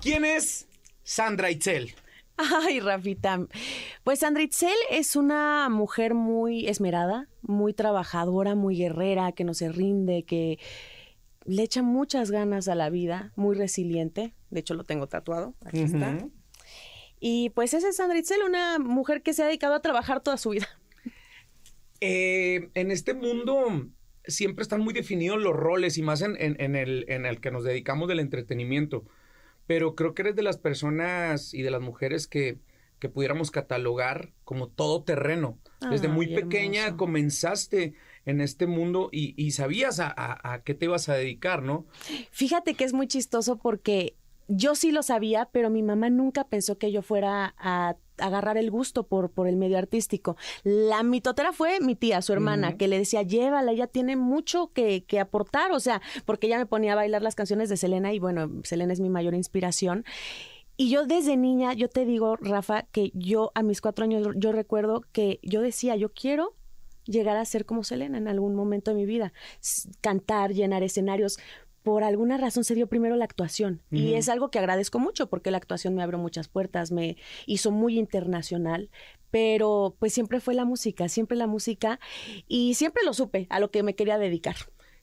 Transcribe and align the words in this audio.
¿Quién 0.00 0.24
es 0.24 0.66
Sandra 1.02 1.50
Itzel? 1.50 1.94
Ay, 2.38 2.80
Rafita. 2.80 3.46
Pues 4.02 4.20
Sandra 4.20 4.42
Itzel 4.42 4.72
es 4.90 5.14
una 5.14 5.68
mujer 5.68 6.14
muy 6.14 6.66
esmerada, 6.68 7.28
muy 7.42 7.74
trabajadora, 7.74 8.54
muy 8.54 8.78
guerrera, 8.78 9.32
que 9.32 9.44
no 9.44 9.52
se 9.52 9.70
rinde, 9.70 10.22
que 10.22 10.58
le 11.44 11.62
echa 11.62 11.82
muchas 11.82 12.30
ganas 12.30 12.68
a 12.68 12.74
la 12.74 12.88
vida, 12.88 13.32
muy 13.36 13.54
resiliente. 13.54 14.32
De 14.48 14.60
hecho, 14.60 14.72
lo 14.72 14.84
tengo 14.84 15.06
tatuado. 15.06 15.54
Aquí 15.66 15.80
está. 15.80 16.16
Y 17.20 17.50
pues 17.50 17.74
esa 17.74 17.90
es 17.90 17.96
Sandra 17.96 18.18
Itzel, 18.18 18.42
una 18.42 18.78
mujer 18.78 19.22
que 19.22 19.34
se 19.34 19.42
ha 19.42 19.46
dedicado 19.46 19.74
a 19.74 19.82
trabajar 19.82 20.22
toda 20.22 20.38
su 20.38 20.50
vida. 20.50 20.68
Eh, 22.00 22.70
en 22.72 22.90
este 22.90 23.12
mundo 23.12 23.86
siempre 24.24 24.62
están 24.62 24.80
muy 24.80 24.94
definidos 24.94 25.38
los 25.38 25.54
roles 25.54 25.98
y 25.98 26.02
más 26.02 26.22
en, 26.22 26.36
el, 26.38 27.04
en 27.08 27.26
el 27.26 27.40
que 27.42 27.50
nos 27.50 27.64
dedicamos 27.64 28.08
del 28.08 28.20
entretenimiento. 28.20 29.04
Pero 29.66 29.94
creo 29.94 30.14
que 30.14 30.22
eres 30.22 30.36
de 30.36 30.42
las 30.42 30.58
personas 30.58 31.54
y 31.54 31.62
de 31.62 31.70
las 31.70 31.80
mujeres 31.80 32.26
que, 32.26 32.58
que 32.98 33.08
pudiéramos 33.08 33.50
catalogar 33.50 34.32
como 34.44 34.68
todo 34.68 35.02
terreno. 35.02 35.58
Desde 35.90 36.08
muy 36.08 36.34
pequeña 36.34 36.96
comenzaste 36.96 37.94
en 38.26 38.40
este 38.40 38.66
mundo 38.66 39.08
y, 39.12 39.50
sabías 39.52 39.98
a, 40.00 40.12
a, 40.16 40.62
qué 40.62 40.74
te 40.74 40.84
ibas 40.84 41.08
a 41.08 41.14
dedicar, 41.14 41.62
¿no? 41.62 41.86
Fíjate 42.30 42.74
que 42.74 42.84
es 42.84 42.92
muy 42.92 43.06
chistoso 43.06 43.56
porque 43.56 44.14
yo 44.46 44.74
sí 44.74 44.92
lo 44.92 45.02
sabía, 45.02 45.48
pero 45.52 45.70
mi 45.70 45.82
mamá 45.82 46.10
nunca 46.10 46.44
pensó 46.44 46.76
que 46.76 46.92
yo 46.92 47.02
fuera 47.02 47.54
a 47.56 47.96
agarrar 48.20 48.56
el 48.56 48.70
gusto 48.70 49.04
por, 49.04 49.30
por 49.30 49.48
el 49.48 49.56
medio 49.56 49.78
artístico. 49.78 50.36
La 50.64 51.02
mitotera 51.02 51.52
fue 51.52 51.80
mi 51.80 51.94
tía, 51.94 52.22
su 52.22 52.32
hermana, 52.32 52.76
que 52.76 52.88
le 52.88 52.98
decía, 52.98 53.22
llévala, 53.22 53.72
ella 53.72 53.86
tiene 53.86 54.16
mucho 54.16 54.72
que, 54.72 55.04
que, 55.04 55.20
aportar, 55.20 55.72
o 55.72 55.80
sea, 55.80 56.00
porque 56.24 56.46
ella 56.46 56.58
me 56.58 56.66
ponía 56.66 56.92
a 56.92 56.96
bailar 56.96 57.22
las 57.22 57.34
canciones 57.34 57.68
de 57.68 57.76
Selena 57.76 58.12
y 58.12 58.18
bueno, 58.18 58.50
Selena 58.64 58.92
es 58.92 59.00
mi 59.00 59.10
mayor 59.10 59.34
inspiración. 59.34 60.04
Y 60.76 60.88
yo 60.88 61.04
desde 61.04 61.36
niña, 61.36 61.74
yo 61.74 61.88
te 61.88 62.06
digo, 62.06 62.36
Rafa, 62.36 62.84
que 62.90 63.10
yo 63.14 63.52
a 63.54 63.62
mis 63.62 63.82
cuatro 63.82 64.04
años, 64.04 64.26
yo 64.36 64.52
recuerdo 64.52 65.04
que 65.12 65.38
yo 65.42 65.60
decía, 65.60 65.94
yo 65.96 66.12
quiero 66.12 66.54
llegar 67.04 67.36
a 67.36 67.44
ser 67.44 67.66
como 67.66 67.84
Selena 67.84 68.18
en 68.18 68.28
algún 68.28 68.54
momento 68.54 68.90
de 68.90 68.96
mi 68.96 69.04
vida, 69.04 69.32
cantar, 70.00 70.52
llenar 70.52 70.82
escenarios, 70.82 71.38
por 71.82 72.04
alguna 72.04 72.36
razón 72.36 72.64
se 72.64 72.74
dio 72.74 72.86
primero 72.86 73.16
la 73.16 73.24
actuación. 73.24 73.82
Y 73.90 74.14
es 74.14 74.28
algo 74.28 74.50
que 74.50 74.58
agradezco 74.58 74.98
mucho 74.98 75.28
porque 75.28 75.50
la 75.50 75.56
actuación 75.56 75.94
me 75.94 76.02
abrió 76.02 76.18
muchas 76.18 76.48
puertas, 76.48 76.92
me 76.92 77.16
hizo 77.46 77.70
muy 77.70 77.98
internacional, 77.98 78.90
pero 79.30 79.96
pues 79.98 80.12
siempre 80.12 80.40
fue 80.40 80.54
la 80.54 80.64
música, 80.64 81.08
siempre 81.08 81.36
la 81.36 81.46
música 81.46 82.00
y 82.48 82.74
siempre 82.74 83.02
lo 83.04 83.14
supe 83.14 83.46
a 83.50 83.60
lo 83.60 83.70
que 83.70 83.82
me 83.82 83.94
quería 83.94 84.18
dedicar. 84.18 84.56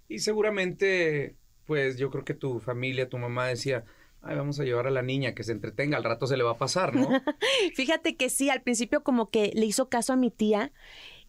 Y 0.07 0.19
seguramente, 0.19 1.35
pues 1.65 1.97
yo 1.97 2.09
creo 2.09 2.23
que 2.23 2.33
tu 2.33 2.59
familia, 2.59 3.09
tu 3.09 3.17
mamá 3.17 3.47
decía, 3.47 3.83
Ay, 4.21 4.35
vamos 4.35 4.59
a 4.59 4.63
llevar 4.63 4.87
a 4.87 4.91
la 4.91 5.01
niña 5.01 5.33
que 5.33 5.43
se 5.43 5.51
entretenga, 5.51 5.95
al 5.95 6.03
rato 6.03 6.27
se 6.27 6.37
le 6.37 6.43
va 6.43 6.51
a 6.51 6.57
pasar, 6.57 6.95
¿no? 6.95 7.07
Fíjate 7.75 8.15
que 8.15 8.29
sí, 8.29 8.49
al 8.49 8.61
principio 8.61 9.03
como 9.03 9.29
que 9.29 9.51
le 9.55 9.65
hizo 9.65 9.89
caso 9.89 10.11
a 10.11 10.17
mi 10.17 10.31
tía 10.31 10.71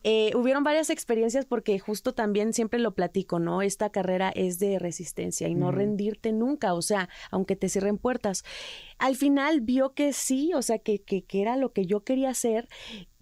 eh, 0.04 0.32
hubieron 0.34 0.64
varias 0.64 0.90
experiencias 0.90 1.44
porque 1.44 1.78
justo 1.78 2.14
también 2.14 2.52
siempre 2.52 2.78
lo 2.78 2.94
platico, 2.94 3.38
¿no? 3.38 3.62
Esta 3.62 3.90
carrera 3.90 4.30
es 4.30 4.58
de 4.58 4.78
resistencia 4.78 5.48
y 5.48 5.54
no 5.54 5.72
rendirte 5.72 6.32
nunca, 6.32 6.74
o 6.74 6.82
sea, 6.82 7.08
aunque 7.30 7.56
te 7.56 7.68
cierren 7.68 7.98
puertas. 7.98 8.44
Al 8.98 9.16
final 9.16 9.60
vio 9.60 9.94
que 9.94 10.12
sí, 10.12 10.52
o 10.54 10.62
sea, 10.62 10.78
que, 10.78 11.00
que, 11.00 11.22
que 11.22 11.42
era 11.42 11.56
lo 11.56 11.72
que 11.72 11.86
yo 11.86 12.00
quería 12.00 12.30
hacer 12.30 12.68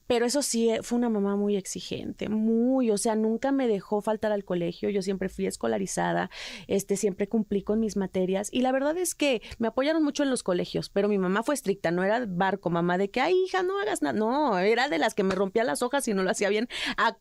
pero 0.07 0.27
eso 0.27 0.43
sí, 0.43 0.71
eh, 0.71 0.83
fue 0.83 0.99
una 0.99 1.09
mamá 1.09 1.37
muy 1.37 1.57
exigente, 1.57 2.29
muy, 2.29 2.91
o 2.91 2.99
sea, 2.99 3.15
nunca 3.15 3.53
me 3.53 3.69
dejó 3.69 4.01
faltar 4.01 4.33
al 4.33 4.45
colegio, 4.45 4.91
yo 4.91 5.03
siempre 5.03 5.29
fui 5.29 5.47
escolarizada, 5.47 6.31
este, 6.67 6.97
siempre 6.97 7.29
cumplí 7.29 7.63
con 7.63 7.81
mis 7.81 7.97
materias 7.97 8.49
y 8.53 8.61
la 8.61 8.73
verdad 8.73 8.97
es 8.97 9.15
que 9.15 9.43
me 9.59 9.69
apoyaron 9.69 10.03
mucho 10.03 10.23
en 10.23 10.31
los 10.31 10.43
colegios, 10.43 10.91
pero 10.91 11.09
mi 11.09 11.19
mamá 11.19 11.43
fue 11.43 11.55
estricta, 11.55 11.91
no 11.91 12.05
era 12.05 12.25
barco, 12.27 12.71
mamá 12.71 12.99
de 12.99 13.11
que, 13.11 13.21
ay, 13.21 13.35
hija, 13.45 13.63
no 13.63 13.81
hagas 13.81 14.03
nada, 14.03 14.19
no, 14.19 14.59
era 14.59 14.89
de 14.89 14.99
las 14.99 15.15
que 15.15 15.23
me 15.23 15.35
rompía 15.35 15.65
las 15.65 15.83
hojas 15.83 16.07
y 16.09 16.15
no 16.15 16.23
lo 16.23 16.31
hacía 16.31 16.49
bien, 16.49 16.69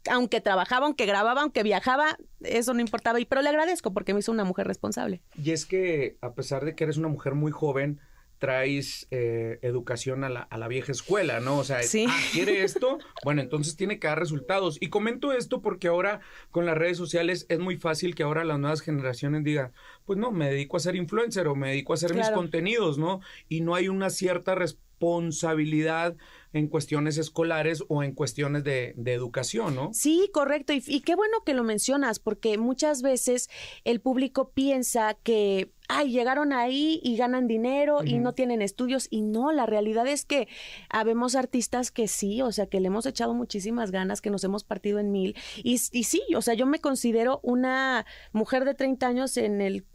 aunque 0.10 0.42
trabajaba, 0.42 0.86
aunque 0.86 1.06
grababa, 1.06 1.42
aunque 1.42 1.64
viajaba, 1.64 2.18
eso 2.42 2.74
no 2.74 2.82
importaba, 2.82 3.20
y 3.20 3.26
pero 3.26 3.42
le 3.42 3.50
agradezco 3.50 3.94
porque 3.94 4.14
me 4.14 4.20
hizo 4.20 4.32
una 4.32 4.44
mujer 4.44 4.68
responsable. 4.68 5.22
Y 5.42 5.52
es 5.52 5.66
que, 5.66 6.18
a 6.22 6.34
pesar 6.34 6.66
de 6.66 6.76
que 6.76 6.84
eres 6.84 6.98
una 6.98 7.08
mujer 7.08 7.36
muy 7.36 7.52
joven, 7.52 8.00
traes 8.46 9.08
eh, 9.10 9.58
educación 9.64 10.24
a 10.24 10.30
la, 10.30 10.42
a 10.42 10.60
la, 10.60 10.68
vieja 10.68 10.92
escuela, 10.92 11.40
¿no? 11.40 11.58
O 11.58 11.64
sea, 11.64 11.80
ah, 11.80 12.20
quiere 12.32 12.64
esto, 12.64 13.00
bueno, 13.24 13.42
entonces 13.42 13.76
tiene 13.76 13.98
que 13.98 14.06
dar 14.06 14.20
resultados. 14.20 14.78
Y 14.80 14.90
comento 14.90 15.34
esto 15.34 15.64
porque 15.64 15.88
ahora 15.88 16.20
con 16.52 16.68
las 16.68 16.78
redes 16.78 16.96
sociales 16.96 17.48
es 17.50 17.58
muy 17.58 17.78
fácil 17.78 18.14
que 18.14 18.22
ahora 18.22 18.44
las 18.44 18.60
nuevas 18.60 18.82
generaciones 18.82 19.44
digan, 19.44 19.74
pues 20.06 20.20
no, 20.20 20.32
me 20.32 20.52
dedico 20.52 20.78
a 20.78 20.80
ser 20.80 20.96
influencer 20.96 21.48
o 21.48 21.56
me 21.56 21.70
dedico 21.70 21.94
a 21.94 21.96
hacer 21.96 22.14
mis 22.14 22.30
contenidos, 22.30 23.00
¿no? 23.00 23.20
Y 23.50 23.62
no 23.62 23.74
hay 23.74 23.88
una 23.88 24.12
cierta 24.12 24.54
responsabilidad 24.54 26.16
en 26.54 26.68
cuestiones 26.68 27.18
escolares 27.18 27.84
o 27.88 28.04
en 28.04 28.14
cuestiones 28.14 28.64
de, 28.64 28.94
de 28.96 29.14
educación, 29.14 29.74
¿no? 29.74 29.90
Sí, 29.92 30.30
correcto. 30.32 30.72
Y, 30.72 30.84
y, 30.86 31.02
qué 31.02 31.16
bueno 31.16 31.40
que 31.44 31.56
lo 31.56 31.64
mencionas, 31.64 32.20
porque 32.20 32.60
muchas 32.60 33.02
veces 33.02 33.50
el 33.86 34.02
público 34.02 34.52
piensa 34.52 35.18
que 35.24 35.72
ay, 35.88 36.12
llegaron 36.12 36.54
ahí 36.54 37.00
y 37.04 37.18
ganan 37.18 37.48
dinero 37.48 38.04
y 38.04 38.20
no 38.20 38.34
tienen 38.34 38.62
estudios. 38.62 39.08
Y 39.10 39.22
no, 39.22 39.52
la 39.52 39.66
realidad 39.66 40.08
es 40.08 40.26
que 40.26 40.48
habemos 40.90 41.36
artistas 41.36 41.92
que 41.92 42.08
sí, 42.08 42.42
o 42.42 42.52
sea, 42.52 42.68
que 42.68 42.80
le 42.80 42.88
hemos 42.88 43.06
echado 43.06 43.34
muchísimas 43.34 43.92
ganas, 43.92 44.22
que 44.22 44.30
nos 44.30 44.44
hemos 44.44 44.64
partido 44.64 45.00
en 45.00 45.12
mil. 45.12 45.36
Y, 45.58 45.74
y 45.92 46.04
sí, 46.04 46.22
o 46.36 46.42
sea, 46.42 46.54
yo 46.54 46.66
me 46.66 46.80
considero 46.80 47.40
una 47.44 48.06
mujer 48.32 48.66
de 48.66 48.74
30 48.74 49.08
años 49.08 49.38
en 49.38 49.62
el, 49.62 49.86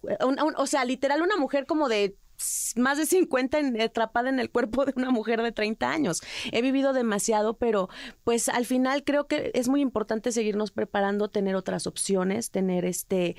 o 0.57 0.67
sea, 0.67 0.85
literal 0.85 1.23
una 1.23 1.37
mujer 1.37 1.67
como 1.67 1.89
de 1.89 2.17
más 2.77 2.99
de 2.99 3.07
50 3.07 3.59
atrapada 3.83 4.29
en 4.29 4.41
el 4.41 4.51
cuerpo 4.51 4.85
de 4.85 4.93
una 4.97 5.11
mujer 5.11 5.43
de 5.43 5.53
30 5.53 5.91
años. 5.91 6.23
He 6.53 6.63
vivido 6.63 6.93
demasiado, 6.93 7.55
pero 7.55 7.89
pues 8.25 8.49
al 8.49 8.67
final 8.67 9.05
creo 9.05 9.27
que 9.27 9.51
es 9.55 9.69
muy 9.69 9.81
importante 9.81 10.33
seguirnos 10.33 10.71
preparando, 10.71 11.29
tener 11.29 11.57
otras 11.57 11.87
opciones, 11.87 12.51
tener 12.51 12.85
este, 12.85 13.37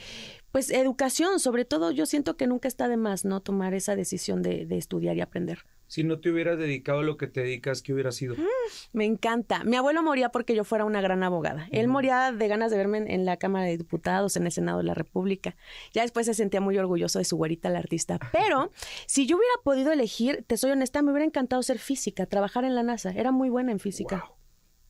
pues 0.51 0.69
educación, 0.71 1.39
sobre 1.39 1.65
todo 1.65 1.91
yo 1.91 2.05
siento 2.05 2.37
que 2.37 2.47
nunca 2.47 2.67
está 2.67 2.87
de 2.87 2.97
más, 2.97 3.25
¿no? 3.25 3.41
Tomar 3.41 3.73
esa 3.73 3.95
decisión 3.95 4.41
de, 4.41 4.65
de 4.65 4.77
estudiar 4.77 5.15
y 5.17 5.21
aprender. 5.21 5.65
Si 5.91 6.05
no 6.05 6.21
te 6.21 6.31
hubieras 6.31 6.57
dedicado 6.57 6.99
a 6.99 7.03
lo 7.03 7.17
que 7.17 7.27
te 7.27 7.41
dedicas, 7.41 7.81
¿qué 7.81 7.91
hubiera 7.91 8.13
sido? 8.13 8.35
Mm, 8.35 8.45
me 8.93 9.03
encanta. 9.03 9.65
Mi 9.65 9.75
abuelo 9.75 10.01
moría 10.01 10.29
porque 10.29 10.55
yo 10.55 10.63
fuera 10.63 10.85
una 10.85 11.01
gran 11.01 11.21
abogada. 11.21 11.67
Él 11.73 11.89
moría 11.89 12.31
de 12.31 12.47
ganas 12.47 12.71
de 12.71 12.77
verme 12.77 12.99
en, 13.13 13.25
la 13.25 13.35
Cámara 13.35 13.65
de 13.65 13.75
Diputados, 13.75 14.37
en 14.37 14.45
el 14.45 14.53
Senado 14.53 14.77
de 14.77 14.85
la 14.85 14.93
República. 14.93 15.57
Ya 15.91 16.03
después 16.03 16.27
se 16.27 16.33
sentía 16.33 16.61
muy 16.61 16.77
orgulloso 16.77 17.19
de 17.19 17.25
su 17.25 17.35
güerita, 17.35 17.69
la 17.69 17.79
artista. 17.79 18.19
Pero 18.31 18.71
si 19.05 19.27
yo 19.27 19.35
hubiera 19.35 19.53
podido 19.65 19.91
elegir, 19.91 20.45
te 20.47 20.55
soy 20.55 20.71
honesta, 20.71 21.01
me 21.01 21.11
hubiera 21.11 21.25
encantado 21.25 21.61
ser 21.61 21.77
física, 21.77 22.25
trabajar 22.25 22.63
en 22.63 22.73
la 22.73 22.83
NASA. 22.83 23.11
Era 23.11 23.33
muy 23.33 23.49
buena 23.49 23.73
en 23.73 23.79
física. 23.79 24.31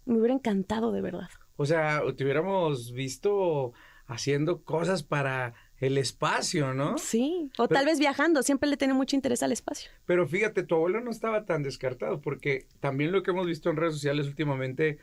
Me 0.05 0.19
hubiera 0.19 0.35
encantado 0.35 0.91
de 0.91 1.01
verdad. 1.01 1.29
O 1.55 1.65
sea, 1.65 2.03
te 2.15 2.23
hubiéramos 2.23 2.91
visto 2.91 3.73
haciendo 4.11 4.63
cosas 4.63 5.03
para 5.03 5.53
el 5.79 5.97
espacio, 5.97 6.73
¿no? 6.73 6.97
Sí, 6.97 7.49
o 7.57 7.67
tal 7.67 7.85
vez 7.85 7.97
viajando, 7.97 8.43
siempre 8.43 8.69
le 8.69 8.77
tiene 8.77 8.93
mucho 8.93 9.15
interés 9.15 9.41
al 9.41 9.51
espacio. 9.51 9.89
Pero 10.05 10.27
fíjate, 10.27 10.63
tu 10.63 10.75
abuelo 10.75 11.01
no 11.01 11.09
estaba 11.09 11.45
tan 11.45 11.63
descartado, 11.63 12.21
porque 12.21 12.67
también 12.79 13.11
lo 13.11 13.23
que 13.23 13.31
hemos 13.31 13.47
visto 13.47 13.69
en 13.69 13.77
redes 13.77 13.95
sociales 13.95 14.27
últimamente 14.27 14.99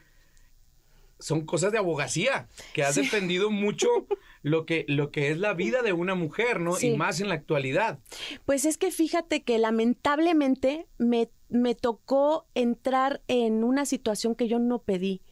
son 1.19 1.45
cosas 1.45 1.73
de 1.73 1.79
abogacía, 1.79 2.47
que 2.75 2.85
has 2.85 2.95
defendido 2.95 3.51
mucho 3.51 3.89
lo 4.43 4.67
que, 4.67 4.85
lo 4.87 5.11
que 5.11 5.31
es 5.31 5.39
la 5.39 5.53
vida 5.53 5.83
de 5.83 5.93
una 5.93 6.15
mujer, 6.15 6.61
¿no? 6.61 6.79
Y 6.81 6.97
más 6.97 7.21
en 7.21 7.29
la 7.29 7.35
actualidad. 7.35 7.99
Pues 8.45 8.65
es 8.65 8.79
que 8.79 8.93
fíjate 8.93 9.43
que 9.43 9.59
lamentablemente 9.59 10.87
me, 10.99 11.29
me 11.49 11.75
tocó 11.75 12.47
entrar 12.55 13.21
en 13.27 13.65
una 13.65 13.85
situación 13.85 14.37
que 14.37 14.47
yo 14.47 14.61
no 14.61 14.79
pedí 14.83 15.23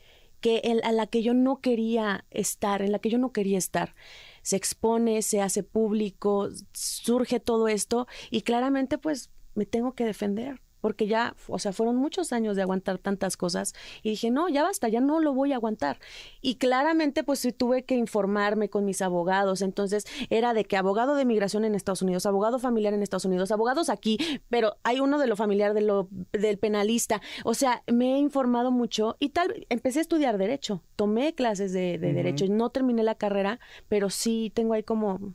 que 0.40 0.62
a 0.82 0.92
la 0.92 1.06
que 1.06 1.22
yo 1.22 1.34
no 1.34 1.60
quería 1.60 2.24
estar, 2.30 2.82
en 2.82 2.92
la 2.92 2.98
que 2.98 3.10
yo 3.10 3.18
no 3.18 3.32
quería 3.32 3.58
estar. 3.58 3.94
Se 4.42 4.56
expone, 4.56 5.22
se 5.22 5.40
hace 5.40 5.62
público, 5.62 6.48
surge 6.72 7.40
todo 7.40 7.68
esto 7.68 8.06
y 8.30 8.42
claramente 8.42 8.98
pues 8.98 9.30
me 9.54 9.66
tengo 9.66 9.94
que 9.94 10.04
defender 10.04 10.60
porque 10.80 11.06
ya, 11.06 11.34
o 11.48 11.58
sea, 11.58 11.72
fueron 11.72 11.96
muchos 11.96 12.32
años 12.32 12.56
de 12.56 12.62
aguantar 12.62 12.98
tantas 12.98 13.36
cosas 13.36 13.74
y 14.02 14.10
dije, 14.10 14.30
no, 14.30 14.48
ya 14.48 14.62
basta, 14.62 14.88
ya 14.88 15.00
no 15.00 15.20
lo 15.20 15.34
voy 15.34 15.52
a 15.52 15.56
aguantar. 15.56 15.98
Y 16.40 16.56
claramente, 16.56 17.24
pues 17.24 17.46
tuve 17.56 17.84
que 17.84 17.96
informarme 17.96 18.68
con 18.68 18.84
mis 18.84 19.02
abogados, 19.02 19.62
entonces 19.62 20.04
era 20.30 20.54
de 20.54 20.64
que 20.64 20.76
abogado 20.76 21.14
de 21.14 21.24
migración 21.24 21.64
en 21.64 21.74
Estados 21.74 22.02
Unidos, 22.02 22.26
abogado 22.26 22.58
familiar 22.58 22.94
en 22.94 23.02
Estados 23.02 23.24
Unidos, 23.24 23.50
abogados 23.50 23.88
aquí, 23.88 24.18
pero 24.48 24.76
hay 24.82 25.00
uno 25.00 25.18
de 25.18 25.26
lo 25.26 25.36
familiar 25.36 25.74
de 25.74 25.82
lo, 25.82 26.08
del 26.32 26.58
penalista, 26.58 27.20
o 27.44 27.54
sea, 27.54 27.82
me 27.86 28.14
he 28.14 28.18
informado 28.18 28.70
mucho 28.70 29.16
y 29.18 29.30
tal, 29.30 29.66
empecé 29.68 30.00
a 30.00 30.02
estudiar 30.02 30.38
derecho, 30.38 30.82
tomé 30.96 31.34
clases 31.34 31.72
de, 31.72 31.98
derecho, 31.98 32.46
no 32.48 32.70
terminé 32.70 33.02
la 33.02 33.14
carrera, 33.14 33.60
pero 33.88 34.10
sí 34.10 34.50
tengo 34.54 34.74
ahí 34.74 34.82
como 34.82 35.34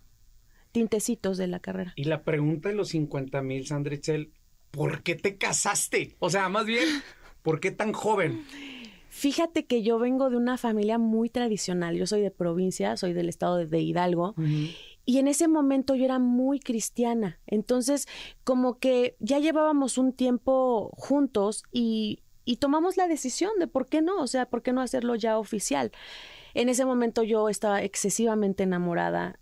tintecitos 0.71 1.37
de 1.37 1.47
la 1.47 1.59
carrera. 1.59 1.93
Y 1.95 2.05
la 2.05 2.23
pregunta 2.23 2.69
de 2.69 2.75
los 2.75 2.89
50 2.89 3.41
mil, 3.41 3.67
Sandrichel, 3.67 4.31
¿por 4.71 5.03
qué 5.03 5.15
te 5.15 5.37
casaste? 5.37 6.15
O 6.19 6.29
sea, 6.29 6.49
más 6.49 6.65
bien, 6.65 6.87
¿por 7.43 7.59
qué 7.59 7.71
tan 7.71 7.93
joven? 7.93 8.45
Fíjate 9.09 9.65
que 9.65 9.83
yo 9.83 9.99
vengo 9.99 10.29
de 10.29 10.37
una 10.37 10.57
familia 10.57 10.97
muy 10.97 11.29
tradicional. 11.29 11.95
Yo 11.97 12.07
soy 12.07 12.21
de 12.21 12.31
provincia, 12.31 12.95
soy 12.95 13.13
del 13.13 13.27
estado 13.27 13.57
de, 13.57 13.79
Hidalgo. 13.81 14.35
Y 15.05 15.17
en 15.17 15.27
ese 15.27 15.49
momento 15.49 15.95
yo 15.95 16.05
era 16.05 16.17
muy 16.17 16.59
cristiana. 16.59 17.39
Entonces, 17.45 18.07
como 18.45 18.79
que 18.79 19.17
ya 19.19 19.39
llevábamos 19.39 19.97
un 19.97 20.13
tiempo 20.13 20.91
juntos 20.93 21.63
y, 21.73 22.21
y 22.45 22.57
tomamos 22.57 22.95
la 22.95 23.07
decisión 23.07 23.51
de 23.59 23.67
por 23.67 23.87
qué 23.87 24.01
no, 24.01 24.17
o 24.21 24.27
sea, 24.27 24.45
por 24.45 24.61
qué 24.61 24.71
no 24.71 24.81
hacerlo 24.81 25.15
ya 25.15 25.37
oficial. 25.37 25.91
En 26.53 26.69
ese 26.69 26.85
momento 26.85 27.23
yo 27.23 27.49
estaba 27.49 27.83
excesivamente 27.83 28.63
enamorada. 28.63 29.37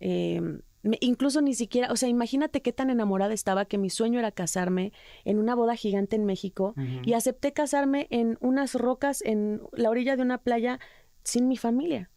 Incluso 1.02 1.42
ni 1.42 1.54
siquiera, 1.54 1.92
o 1.92 1.96
sea, 1.98 2.08
imagínate 2.08 2.62
qué 2.62 2.72
tan 2.72 2.90
enamorada 2.90 3.34
estaba 3.34 3.66
que 3.66 3.78
mi 3.78 3.90
sueño 3.90 4.20
era 4.20 4.32
casarme 4.32 4.94
en 5.26 5.38
una 5.38 5.54
boda 5.54 5.76
gigante 5.76 6.16
en 6.16 6.26
México 6.26 6.74
y 7.04 7.14
acepté 7.14 7.52
casarme 7.52 8.08
en 8.12 8.38
unas 8.40 8.76
rocas 8.76 9.22
en 9.24 9.62
la 9.74 9.90
orilla 9.90 10.16
de 10.16 10.22
una 10.22 10.38
playa 10.38 10.80
sin 11.24 11.48
mi 11.48 11.58
familia. 11.58 12.10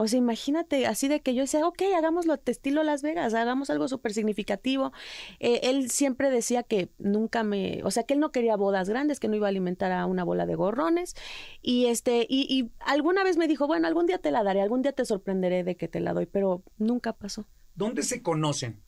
O 0.00 0.06
sea, 0.06 0.16
imagínate 0.16 0.86
así 0.86 1.08
de 1.08 1.22
que 1.22 1.34
yo 1.34 1.42
decía, 1.42 1.66
ok, 1.66 1.82
hagámoslo 1.96 2.36
te 2.38 2.52
estilo 2.52 2.84
Las 2.84 3.02
Vegas, 3.02 3.34
hagamos 3.34 3.68
algo 3.68 3.88
súper 3.88 4.12
significativo. 4.12 4.92
Eh, 5.40 5.58
él 5.64 5.90
siempre 5.90 6.30
decía 6.30 6.62
que 6.62 6.88
nunca 6.98 7.42
me, 7.42 7.82
o 7.82 7.90
sea, 7.90 8.04
que 8.04 8.14
él 8.14 8.20
no 8.20 8.30
quería 8.30 8.56
bodas 8.56 8.88
grandes, 8.88 9.18
que 9.18 9.26
no 9.26 9.34
iba 9.34 9.48
a 9.48 9.50
alimentar 9.50 9.90
a 9.90 10.06
una 10.06 10.22
bola 10.22 10.46
de 10.46 10.54
gorrones. 10.54 11.16
Y 11.62 11.86
este, 11.86 12.26
y, 12.28 12.46
y 12.48 12.70
alguna 12.78 13.24
vez 13.24 13.36
me 13.38 13.48
dijo, 13.48 13.66
bueno, 13.66 13.88
algún 13.88 14.06
día 14.06 14.18
te 14.18 14.30
la 14.30 14.44
daré, 14.44 14.60
algún 14.60 14.82
día 14.82 14.92
te 14.92 15.04
sorprenderé 15.04 15.64
de 15.64 15.76
que 15.76 15.88
te 15.88 15.98
la 15.98 16.12
doy, 16.12 16.26
pero 16.26 16.62
nunca 16.78 17.12
pasó. 17.12 17.48
¿Dónde 17.78 18.02
se 18.02 18.22
conocen? 18.22 18.82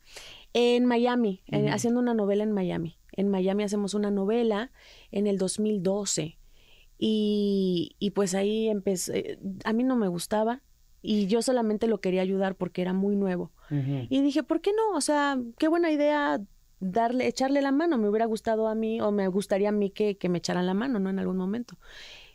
En 0.53 0.85
Miami, 0.85 1.41
haciendo 1.71 2.01
una 2.01 2.13
novela 2.13 2.43
en 2.43 2.51
Miami. 2.51 2.97
En 3.13 3.29
Miami 3.29 3.63
hacemos 3.63 3.93
una 3.93 4.11
novela 4.11 4.71
en 5.11 5.27
el 5.27 5.37
2012. 5.37 6.37
Y, 6.99 7.95
y 7.99 8.11
pues 8.11 8.35
ahí 8.35 8.67
empecé, 8.67 9.39
a 9.63 9.73
mí 9.73 9.83
no 9.83 9.95
me 9.95 10.09
gustaba, 10.09 10.61
y 11.01 11.27
yo 11.27 11.41
solamente 11.41 11.87
lo 11.87 11.99
quería 11.99 12.21
ayudar 12.21 12.55
porque 12.55 12.81
era 12.81 12.93
muy 12.93 13.15
nuevo. 13.15 13.51
Y 14.09 14.21
dije, 14.21 14.43
¿por 14.43 14.59
qué 14.59 14.71
no? 14.73 14.97
O 14.97 14.99
sea, 14.99 15.39
qué 15.57 15.69
buena 15.69 15.89
idea 15.89 16.41
darle, 16.81 17.27
echarle 17.27 17.61
la 17.61 17.71
mano. 17.71 17.97
Me 17.97 18.09
hubiera 18.09 18.25
gustado 18.25 18.67
a 18.67 18.75
mí 18.75 18.99
o 18.99 19.13
me 19.13 19.29
gustaría 19.29 19.69
a 19.69 19.71
mí 19.71 19.89
que, 19.91 20.17
que 20.17 20.27
me 20.27 20.39
echaran 20.39 20.65
la 20.65 20.73
mano, 20.73 20.99
¿no? 20.99 21.09
En 21.09 21.19
algún 21.19 21.37
momento. 21.37 21.77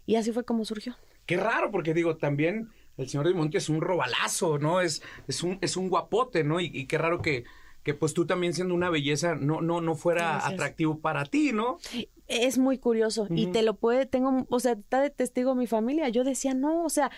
Y 0.07 0.15
así 0.15 0.33
fue 0.33 0.45
como 0.45 0.65
surgió. 0.65 0.97
Qué 1.27 1.37
raro, 1.37 1.71
porque 1.71 1.93
digo, 1.93 2.17
también 2.17 2.71
el 2.97 3.09
señor 3.09 3.29
de 3.29 3.35
Monte 3.35 3.59
es 3.59 3.69
un 3.69 3.81
robalazo, 3.81 4.59
¿no? 4.59 4.81
Es, 4.81 5.03
es, 5.29 5.43
un, 5.43 5.59
es 5.61 5.77
un 5.77 5.89
guapote, 5.89 6.45
¿no? 6.45 6.61
Y, 6.61 6.87
qué 6.87 6.99
raro 6.99 7.21
que, 7.21 7.45
que 7.83 7.95
pues 7.95 8.15
tú 8.15 8.27
también 8.27 8.55
siendo 8.55 8.75
una 8.75 8.91
belleza 8.91 9.35
no, 9.35 9.61
no, 9.61 9.81
no 9.81 9.95
fuera 9.95 10.47
atractivo 10.47 10.99
para 10.99 11.25
ti, 11.25 11.53
¿no? 11.53 11.79
Es 12.27 12.59
muy 12.59 12.79
curioso 12.79 13.27
y 13.31 13.47
te 13.49 13.63
lo 13.63 13.75
puede, 13.75 14.07
tengo, 14.07 14.47
o 14.49 14.61
sea, 14.61 14.73
está 14.73 15.01
de 15.01 15.11
testigo 15.11 15.55
mi 15.55 15.67
familia. 15.67 16.09
Yo 16.09 16.25
decía, 16.25 16.55
no, 16.55 16.85
o 16.85 16.91
sea, 16.91 17.11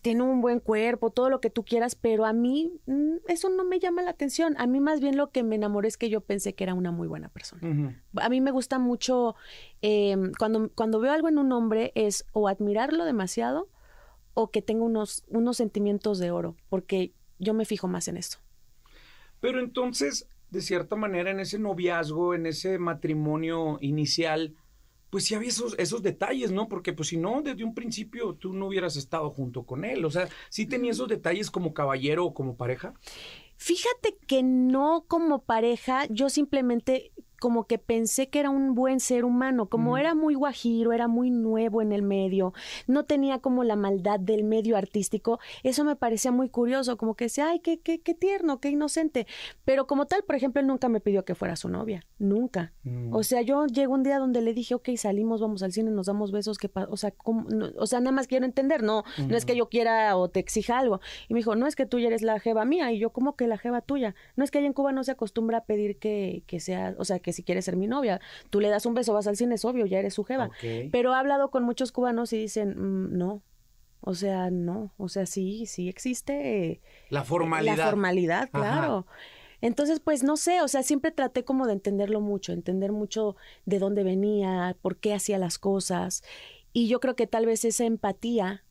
tiene 0.00 0.22
un 0.22 0.40
buen 0.40 0.60
cuerpo, 0.60 1.10
todo 1.10 1.28
lo 1.28 1.40
que 1.40 1.50
tú 1.50 1.64
quieras, 1.64 1.96
pero 1.96 2.24
a 2.24 2.32
mí 2.32 2.72
mm, 2.86 3.16
eso 3.28 3.48
no 3.48 3.64
me 3.64 3.80
llama 3.80 4.02
la 4.02 4.10
atención. 4.10 4.54
A 4.58 4.66
mí 4.66 4.80
más 4.80 5.00
bien 5.00 5.16
lo 5.16 5.30
que 5.30 5.42
me 5.42 5.56
enamoré 5.56 5.88
es 5.88 5.96
que 5.96 6.08
yo 6.08 6.20
pensé 6.20 6.54
que 6.54 6.64
era 6.64 6.74
una 6.74 6.92
muy 6.92 7.08
buena 7.08 7.28
persona. 7.28 8.00
A 8.16 8.28
mí 8.28 8.40
me 8.40 8.52
gusta 8.52 8.78
mucho, 8.78 9.34
em, 9.80 10.32
cuando, 10.38 10.70
cuando 10.74 11.00
veo 11.00 11.12
algo 11.12 11.28
en 11.28 11.38
un 11.38 11.52
hombre 11.52 11.92
es 11.94 12.24
o 12.32 12.48
admirarlo 12.48 13.04
demasiado 13.04 13.68
o 14.34 14.50
que 14.50 14.62
tenga 14.62 14.84
unos, 14.84 15.24
unos 15.28 15.56
sentimientos 15.56 16.18
de 16.18 16.30
oro, 16.30 16.56
porque 16.68 17.12
yo 17.38 17.54
me 17.54 17.64
fijo 17.64 17.88
más 17.88 18.08
en 18.08 18.16
eso. 18.16 18.38
Pero 19.40 19.60
entonces, 19.60 20.28
de 20.50 20.60
cierta 20.60 20.96
manera, 20.96 21.30
en 21.30 21.40
ese 21.40 21.58
noviazgo, 21.58 22.34
en 22.34 22.46
ese 22.46 22.78
matrimonio 22.78 23.78
inicial, 23.80 24.54
pues 25.10 25.24
sí 25.24 25.34
había 25.34 25.50
esos, 25.50 25.74
esos 25.78 26.02
detalles, 26.02 26.52
¿no? 26.52 26.68
Porque 26.68 26.94
pues 26.94 27.08
si 27.08 27.18
no, 27.18 27.42
desde 27.42 27.64
un 27.64 27.74
principio 27.74 28.34
tú 28.34 28.54
no 28.54 28.68
hubieras 28.68 28.96
estado 28.96 29.28
junto 29.30 29.64
con 29.64 29.84
él. 29.84 30.04
O 30.06 30.10
sea, 30.10 30.28
¿sí 30.48 30.64
tenía 30.64 30.92
esos 30.92 31.08
detalles 31.08 31.50
como 31.50 31.74
caballero 31.74 32.24
o 32.24 32.32
como 32.32 32.56
pareja? 32.56 32.94
Fíjate 33.58 34.16
que 34.26 34.42
no 34.42 35.04
como 35.06 35.42
pareja, 35.42 36.06
yo 36.08 36.30
simplemente 36.30 37.12
como 37.42 37.64
que 37.64 37.76
pensé 37.76 38.28
que 38.28 38.38
era 38.38 38.50
un 38.50 38.76
buen 38.76 39.00
ser 39.00 39.24
humano, 39.24 39.66
como 39.66 39.98
era 39.98 40.14
muy 40.14 40.34
guajiro, 40.34 40.92
era 40.92 41.08
muy 41.08 41.32
nuevo 41.32 41.82
en 41.82 41.90
el 41.90 42.02
medio, 42.02 42.54
no 42.86 43.04
tenía 43.04 43.40
como 43.40 43.64
la 43.64 43.74
maldad 43.74 44.20
del 44.20 44.44
medio 44.44 44.76
artístico, 44.76 45.40
eso 45.64 45.82
me 45.82 45.96
parecía 45.96 46.30
muy 46.30 46.48
curioso, 46.50 46.96
como 46.96 47.16
que 47.16 47.24
decía, 47.24 47.48
ay, 47.48 47.58
qué, 47.58 47.80
qué, 47.80 48.00
qué 48.00 48.14
tierno, 48.14 48.60
qué 48.60 48.68
inocente, 48.70 49.26
pero 49.64 49.88
como 49.88 50.06
tal, 50.06 50.22
por 50.22 50.36
ejemplo, 50.36 50.60
él 50.60 50.68
nunca 50.68 50.88
me 50.88 51.00
pidió 51.00 51.24
que 51.24 51.34
fuera 51.34 51.56
su 51.56 51.68
novia, 51.68 52.06
nunca. 52.20 52.74
Mm. 52.84 53.12
O 53.12 53.24
sea, 53.24 53.42
yo 53.42 53.66
llego 53.66 53.92
un 53.94 54.04
día 54.04 54.20
donde 54.20 54.40
le 54.40 54.54
dije, 54.54 54.76
ok, 54.76 54.90
salimos, 54.96 55.40
vamos 55.40 55.64
al 55.64 55.72
cine, 55.72 55.90
nos 55.90 56.06
damos 56.06 56.30
besos, 56.30 56.58
que 56.58 56.70
o 56.90 56.96
sea, 56.96 57.12
o 57.24 57.86
sea, 57.88 57.98
nada 57.98 58.12
más 58.12 58.28
quiero 58.28 58.44
entender, 58.44 58.84
no, 58.84 59.02
no 59.26 59.36
es 59.36 59.44
que 59.44 59.56
yo 59.56 59.68
quiera 59.68 60.16
o 60.16 60.30
te 60.30 60.38
exija 60.38 60.78
algo. 60.78 61.00
Y 61.28 61.34
me 61.34 61.40
dijo, 61.40 61.56
no 61.56 61.66
es 61.66 61.74
que 61.74 61.86
tú 61.86 61.98
ya 61.98 62.06
eres 62.06 62.22
la 62.22 62.38
jeva 62.38 62.64
mía, 62.64 62.92
y 62.92 63.00
yo, 63.00 63.10
como 63.10 63.34
que 63.34 63.48
la 63.48 63.58
jeva 63.58 63.80
tuya? 63.80 64.14
No 64.36 64.44
es 64.44 64.52
que 64.52 64.58
allá 64.58 64.68
en 64.68 64.74
Cuba 64.74 64.92
no 64.92 65.02
se 65.02 65.10
acostumbra 65.10 65.58
a 65.58 65.64
pedir 65.64 65.98
que, 65.98 66.44
que 66.46 66.60
sea, 66.60 66.94
o 66.98 67.04
sea, 67.04 67.18
que 67.18 67.31
si 67.32 67.42
quieres 67.42 67.64
ser 67.64 67.76
mi 67.76 67.86
novia. 67.86 68.20
Tú 68.50 68.60
le 68.60 68.68
das 68.68 68.86
un 68.86 68.94
beso, 68.94 69.12
vas 69.12 69.26
al 69.26 69.36
cine, 69.36 69.54
es 69.54 69.64
obvio, 69.64 69.86
ya 69.86 69.98
eres 69.98 70.14
su 70.14 70.24
jeva. 70.24 70.50
Pero 70.90 71.12
he 71.12 71.16
hablado 71.16 71.50
con 71.50 71.64
muchos 71.64 71.92
cubanos 71.92 72.32
y 72.32 72.38
dicen, 72.38 72.74
mm, 72.76 73.16
no. 73.16 73.42
O 74.00 74.14
sea, 74.14 74.50
no. 74.50 74.92
O 74.96 75.08
sea, 75.08 75.26
sí, 75.26 75.66
sí 75.66 75.88
existe. 75.88 76.80
La 77.08 77.24
formalidad. 77.24 77.76
La 77.76 77.86
formalidad, 77.86 78.50
claro. 78.50 79.06
Entonces, 79.60 80.00
pues 80.00 80.24
no 80.24 80.36
sé, 80.36 80.60
o 80.60 80.66
sea, 80.66 80.82
siempre 80.82 81.12
traté 81.12 81.44
como 81.44 81.68
de 81.68 81.74
entenderlo 81.74 82.20
mucho, 82.20 82.52
entender 82.52 82.90
mucho 82.90 83.36
de 83.64 83.78
dónde 83.78 84.02
venía, 84.02 84.76
por 84.82 84.96
qué 84.96 85.14
hacía 85.14 85.38
las 85.38 85.58
cosas. 85.58 86.24
Y 86.72 86.88
yo 86.88 86.98
creo 86.98 87.14
que 87.14 87.28
tal 87.28 87.46
vez 87.46 87.64
esa 87.64 87.84
empatía, 87.84 88.64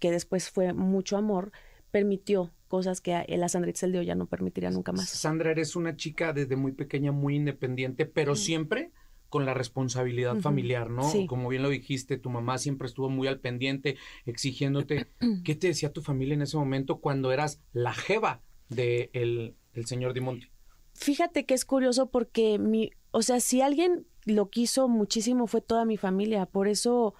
que 0.00 0.10
después 0.10 0.48
fue 0.48 0.72
mucho 0.72 1.18
amor, 1.18 1.52
permitió 1.90 2.50
cosas 2.72 3.02
que 3.02 3.22
la 3.28 3.50
Sandra 3.50 3.68
Itzel 3.68 4.02
ya 4.02 4.14
no 4.14 4.24
permitiría 4.24 4.70
nunca 4.70 4.92
más. 4.92 5.06
Sandra, 5.10 5.50
eres 5.50 5.76
una 5.76 5.94
chica 5.94 6.32
desde 6.32 6.56
muy 6.56 6.72
pequeña, 6.72 7.12
muy 7.12 7.36
independiente, 7.36 8.06
pero 8.06 8.34
siempre 8.34 8.92
con 9.28 9.44
la 9.44 9.52
responsabilidad 9.52 10.38
familiar, 10.40 10.88
¿no? 10.88 11.02
Como 11.26 11.50
bien 11.50 11.62
lo 11.62 11.68
dijiste, 11.68 12.16
tu 12.16 12.30
mamá 12.30 12.56
siempre 12.56 12.86
estuvo 12.86 13.10
muy 13.10 13.28
al 13.28 13.40
pendiente, 13.40 13.98
exigiéndote. 14.24 15.10
¿Qué 15.44 15.54
te 15.54 15.66
decía 15.66 15.92
tu 15.92 16.00
familia 16.00 16.32
en 16.32 16.40
ese 16.40 16.56
momento 16.56 16.98
cuando 16.98 17.30
eras 17.30 17.60
la 17.74 17.92
jeva 17.92 18.40
del 18.70 19.10
de 19.12 19.54
el 19.74 19.84
señor 19.84 20.14
Dimonti? 20.14 20.48
Fíjate 20.94 21.44
que 21.44 21.52
es 21.52 21.66
curioso 21.66 22.06
porque 22.06 22.58
mi, 22.58 22.92
o 23.10 23.20
sea, 23.20 23.40
si 23.40 23.60
alguien 23.60 24.06
lo 24.24 24.48
quiso 24.48 24.88
muchísimo 24.88 25.46
fue 25.46 25.60
toda 25.60 25.84
mi 25.84 25.98
familia, 25.98 26.46
por 26.46 26.68
eso 26.68 27.12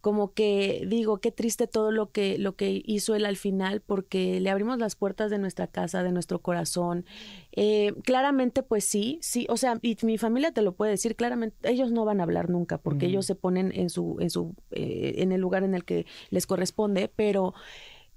como 0.00 0.32
que 0.32 0.84
digo, 0.86 1.18
qué 1.18 1.32
triste 1.32 1.66
todo 1.66 1.90
lo 1.90 2.10
que, 2.12 2.38
lo 2.38 2.54
que 2.54 2.82
hizo 2.84 3.14
él 3.14 3.26
al 3.26 3.36
final, 3.36 3.80
porque 3.80 4.40
le 4.40 4.50
abrimos 4.50 4.78
las 4.78 4.94
puertas 4.94 5.30
de 5.30 5.38
nuestra 5.38 5.66
casa, 5.66 6.02
de 6.02 6.12
nuestro 6.12 6.40
corazón. 6.40 7.04
Eh, 7.52 7.94
claramente, 8.04 8.62
pues 8.62 8.84
sí, 8.84 9.18
sí, 9.22 9.46
o 9.48 9.56
sea, 9.56 9.78
y 9.82 9.96
mi 10.02 10.16
familia 10.18 10.52
te 10.52 10.62
lo 10.62 10.72
puede 10.72 10.92
decir, 10.92 11.16
claramente, 11.16 11.56
ellos 11.68 11.90
no 11.90 12.04
van 12.04 12.20
a 12.20 12.22
hablar 12.22 12.48
nunca, 12.48 12.78
porque 12.78 13.06
ellos 13.06 13.26
se 13.26 13.34
ponen 13.34 13.72
en 13.74 13.90
su, 13.90 14.16
en 14.20 14.30
su, 14.30 14.54
eh, 14.70 15.14
en 15.18 15.32
el 15.32 15.40
lugar 15.40 15.64
en 15.64 15.74
el 15.74 15.84
que 15.84 16.06
les 16.30 16.46
corresponde, 16.46 17.10
pero 17.14 17.54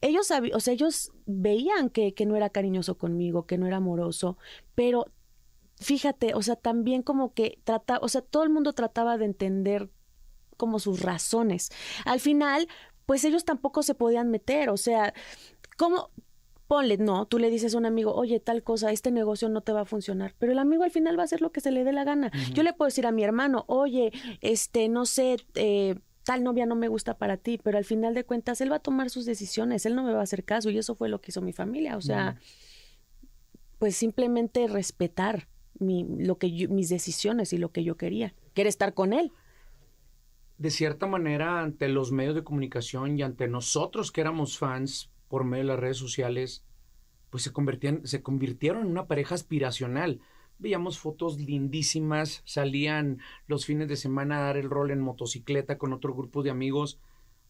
ellos, 0.02 0.32
o 0.54 0.60
sea, 0.60 0.74
ellos 0.74 1.12
veían 1.26 1.90
que, 1.90 2.14
que 2.14 2.26
no 2.26 2.36
era 2.36 2.50
cariñoso 2.50 2.98
conmigo, 2.98 3.46
que 3.46 3.58
no 3.58 3.66
era 3.68 3.78
amoroso, 3.78 4.38
pero 4.76 5.06
fíjate, 5.78 6.36
o 6.36 6.42
sea, 6.44 6.56
también 6.56 7.02
como 7.02 7.34
que 7.34 7.60
trata, 7.64 7.98
o 8.02 8.08
sea, 8.08 8.22
todo 8.22 8.44
el 8.44 8.50
mundo 8.50 8.74
trataba 8.74 9.18
de 9.18 9.26
entender 9.26 9.90
como 10.62 10.78
sus 10.78 11.02
razones. 11.02 11.72
Al 12.06 12.20
final, 12.20 12.68
pues 13.08 13.26
ellos 13.26 13.46
tampoco 13.46 13.82
se 13.82 13.96
podían 13.96 14.30
meter, 14.30 14.70
o 14.70 14.78
sea, 14.78 15.12
¿cómo? 15.76 16.12
Ponle, 16.68 16.98
no, 16.98 17.26
tú 17.26 17.40
le 17.40 17.50
dices 17.50 17.74
a 17.74 17.80
un 17.80 17.88
amigo, 17.88 18.14
oye, 18.14 18.40
tal 18.40 18.62
cosa, 18.62 18.92
este 18.92 19.10
negocio 19.10 19.50
no 19.50 19.62
te 19.62 19.72
va 19.72 19.82
a 19.82 19.86
funcionar, 19.86 20.36
pero 20.38 20.52
el 20.52 20.60
amigo 20.60 20.84
al 20.84 20.92
final 20.92 21.18
va 21.18 21.24
a 21.24 21.26
hacer 21.26 21.42
lo 21.42 21.52
que 21.52 21.62
se 21.62 21.72
le 21.72 21.84
dé 21.84 21.94
la 21.94 22.04
gana. 22.04 22.32
Yo 22.54 22.62
le 22.62 22.74
puedo 22.74 22.90
decir 22.90 23.08
a 23.08 23.12
mi 23.12 23.24
hermano, 23.24 23.66
oye, 23.68 24.14
este, 24.40 24.88
no 24.88 25.08
sé, 25.08 25.38
eh, 25.56 25.96
tal 26.24 26.44
novia 26.44 26.68
no 26.68 26.76
me 26.76 26.90
gusta 26.90 27.18
para 27.18 27.38
ti, 27.38 27.58
pero 27.58 27.80
al 27.80 27.86
final 27.86 28.14
de 28.14 28.24
cuentas 28.24 28.62
él 28.62 28.72
va 28.72 28.76
a 28.76 28.84
tomar 28.84 29.10
sus 29.10 29.26
decisiones, 29.26 29.88
él 29.88 29.96
no 29.96 30.04
me 30.04 30.14
va 30.14 30.20
a 30.20 30.24
hacer 30.24 30.44
caso 30.44 30.70
y 30.70 30.78
eso 30.78 30.94
fue 30.94 31.10
lo 31.10 31.22
que 31.22 31.32
hizo 31.32 31.42
mi 31.42 31.54
familia, 31.54 31.98
o 31.98 32.02
sea, 32.02 32.38
pues 33.80 33.96
simplemente 33.96 34.68
respetar 34.68 35.48
mi, 35.80 36.06
lo 36.06 36.38
que 36.38 36.68
mis 36.68 36.90
decisiones 36.90 37.52
y 37.52 37.58
lo 37.58 37.72
que 37.72 37.84
yo 37.84 37.98
quería, 37.98 38.36
que 38.54 38.62
estar 38.62 38.94
con 38.94 39.12
él 39.12 39.32
de 40.62 40.70
cierta 40.70 41.08
manera 41.08 41.60
ante 41.60 41.90
los 41.90 42.12
medios 42.12 42.36
de 42.36 42.44
comunicación 42.44 43.18
y 43.18 43.24
ante 43.24 43.48
nosotros 43.48 44.12
que 44.12 44.22
éramos 44.22 44.60
fans 44.60 45.10
por 45.28 45.44
medio 45.44 45.64
de 45.64 45.70
las 45.70 45.80
redes 45.80 45.98
sociales, 45.98 46.64
pues 47.32 47.42
se, 47.42 47.52
convertían, 47.52 48.06
se 48.06 48.22
convirtieron 48.22 48.84
en 48.84 48.92
una 48.92 49.08
pareja 49.08 49.34
aspiracional. 49.34 50.22
Veíamos 50.60 51.00
fotos 51.00 51.40
lindísimas, 51.40 52.44
salían 52.46 53.22
los 53.48 53.66
fines 53.66 53.88
de 53.88 53.96
semana 53.96 54.38
a 54.38 54.42
dar 54.42 54.58
el 54.58 54.70
rol 54.70 54.92
en 54.92 55.02
motocicleta 55.02 55.80
con 55.80 55.94
otro 55.94 56.14
grupo 56.14 56.44
de 56.44 56.52
amigos, 56.52 57.00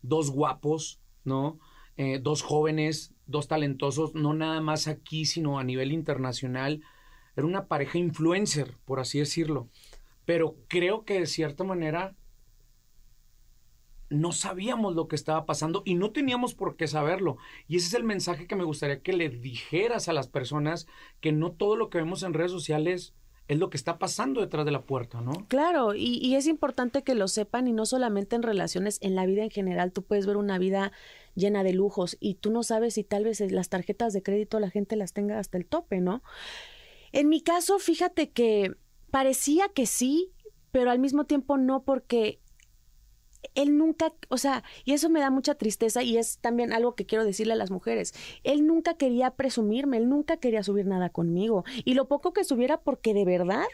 dos 0.02 0.32
guapos, 0.32 1.02
¿no? 1.26 1.60
Eh, 1.98 2.20
dos 2.24 2.42
jóvenes, 2.42 3.14
dos 3.26 3.50
talentosos, 3.50 4.16
no 4.16 4.34
nada 4.34 4.62
más 4.62 4.88
aquí, 4.88 5.26
sino 5.26 5.60
a 5.60 5.66
nivel 5.66 5.92
internacional. 5.92 6.82
Era 7.36 7.46
una 7.46 7.68
pareja 7.68 7.98
influencer, 7.98 8.78
por 8.86 9.02
así 9.02 9.20
decirlo. 9.20 9.68
Pero 10.24 10.56
creo 10.70 11.04
que 11.04 11.20
de 11.20 11.26
cierta 11.26 11.66
manera 11.66 12.16
no 14.12 14.32
sabíamos 14.34 14.94
lo 14.94 15.08
que 15.08 15.16
estaba 15.16 15.46
pasando 15.46 15.82
y 15.86 15.96
no 15.96 16.12
teníamos 16.12 16.54
por 16.54 16.76
qué 16.76 16.88
saberlo. 16.88 17.38
Y 17.68 17.78
ese 17.78 17.88
es 17.88 17.94
el 17.94 18.04
mensaje 18.04 18.46
que 18.46 18.56
me 18.56 18.64
gustaría 18.64 19.02
que 19.02 19.14
le 19.14 19.30
dijeras 19.30 20.10
a 20.10 20.14
las 20.14 20.28
personas, 20.28 20.86
que 21.22 21.32
no 21.32 21.52
todo 21.52 21.76
lo 21.76 21.90
que 21.90 21.98
vemos 21.98 22.22
en 22.24 22.34
redes 22.34 22.52
sociales 22.52 23.14
es 23.48 23.58
lo 23.58 23.70
que 23.70 23.78
está 23.78 24.00
pasando 24.00 24.40
detrás 24.42 24.66
de 24.66 24.72
la 24.72 24.84
puerta, 24.84 25.20
¿no? 25.20 25.34
Claro, 25.48 25.94
y, 25.96 26.36
es 26.36 26.48
importante 26.48 27.04
que 27.04 27.16
lo 27.16 27.28
sepan 27.28 27.68
y 27.68 27.74
no 27.74 27.86
solamente 27.86 28.36
en 28.36 28.44
relaciones, 28.44 28.98
en 29.02 29.16
la 29.16 29.26
vida 29.26 29.44
en 29.44 29.50
general. 29.50 29.92
Tú 29.92 30.04
puedes 30.04 30.26
ver 30.26 30.38
una 30.38 30.58
vida 30.58 30.92
llena 31.36 31.64
de 31.64 31.74
lujos 31.74 32.18
y 32.20 32.36
tú 32.36 32.52
no 32.52 32.64
sabes 32.64 32.94
si 32.94 33.04
tal 33.04 33.24
vez 33.24 33.40
las 33.52 33.70
tarjetas 33.70 34.14
de 34.14 34.24
crédito 34.24 34.60
la 34.60 34.70
gente 34.70 34.96
las 34.96 35.14
tenga 35.14 35.40
hasta 35.40 35.58
el 35.58 35.66
tope, 35.66 36.00
¿no? 36.00 36.22
En 37.12 37.28
mi 37.30 37.42
caso, 37.42 37.80
fíjate 37.80 38.30
que 38.30 38.76
parecía 39.10 39.70
que 39.70 39.86
sí, 39.86 40.32
pero 40.72 40.92
al 40.92 41.00
mismo 41.00 41.26
tiempo 41.26 41.58
no 41.58 41.84
porque 41.84 42.40
él 43.56 43.78
nunca, 43.78 44.14
o 44.30 44.38
sea, 44.38 44.64
y 44.86 44.94
eso 44.94 45.10
me 45.10 45.20
da 45.20 45.30
mucha 45.30 45.56
tristeza 45.56 46.04
y 46.04 46.18
es 46.18 46.40
también 46.40 46.74
algo 46.74 46.96
que 46.96 47.06
quiero 47.06 47.26
decirle 47.26 47.54
a 47.54 47.58
las 47.58 47.72
mujeres, 47.72 48.14
él 48.44 48.66
nunca 48.66 48.96
quería 48.96 49.32
presumirme, 49.32 49.98
él 49.98 50.10
nunca 50.10 50.38
quería 50.38 50.64
subir 50.64 50.86
nada 50.86 51.10
conmigo 51.10 51.64
y 51.86 51.94
lo 51.94 52.08
poco 52.08 52.34
que 52.34 52.44
subiera 52.44 52.80
porque 52.80 53.14
de 53.14 53.26
verdad, 53.26 53.66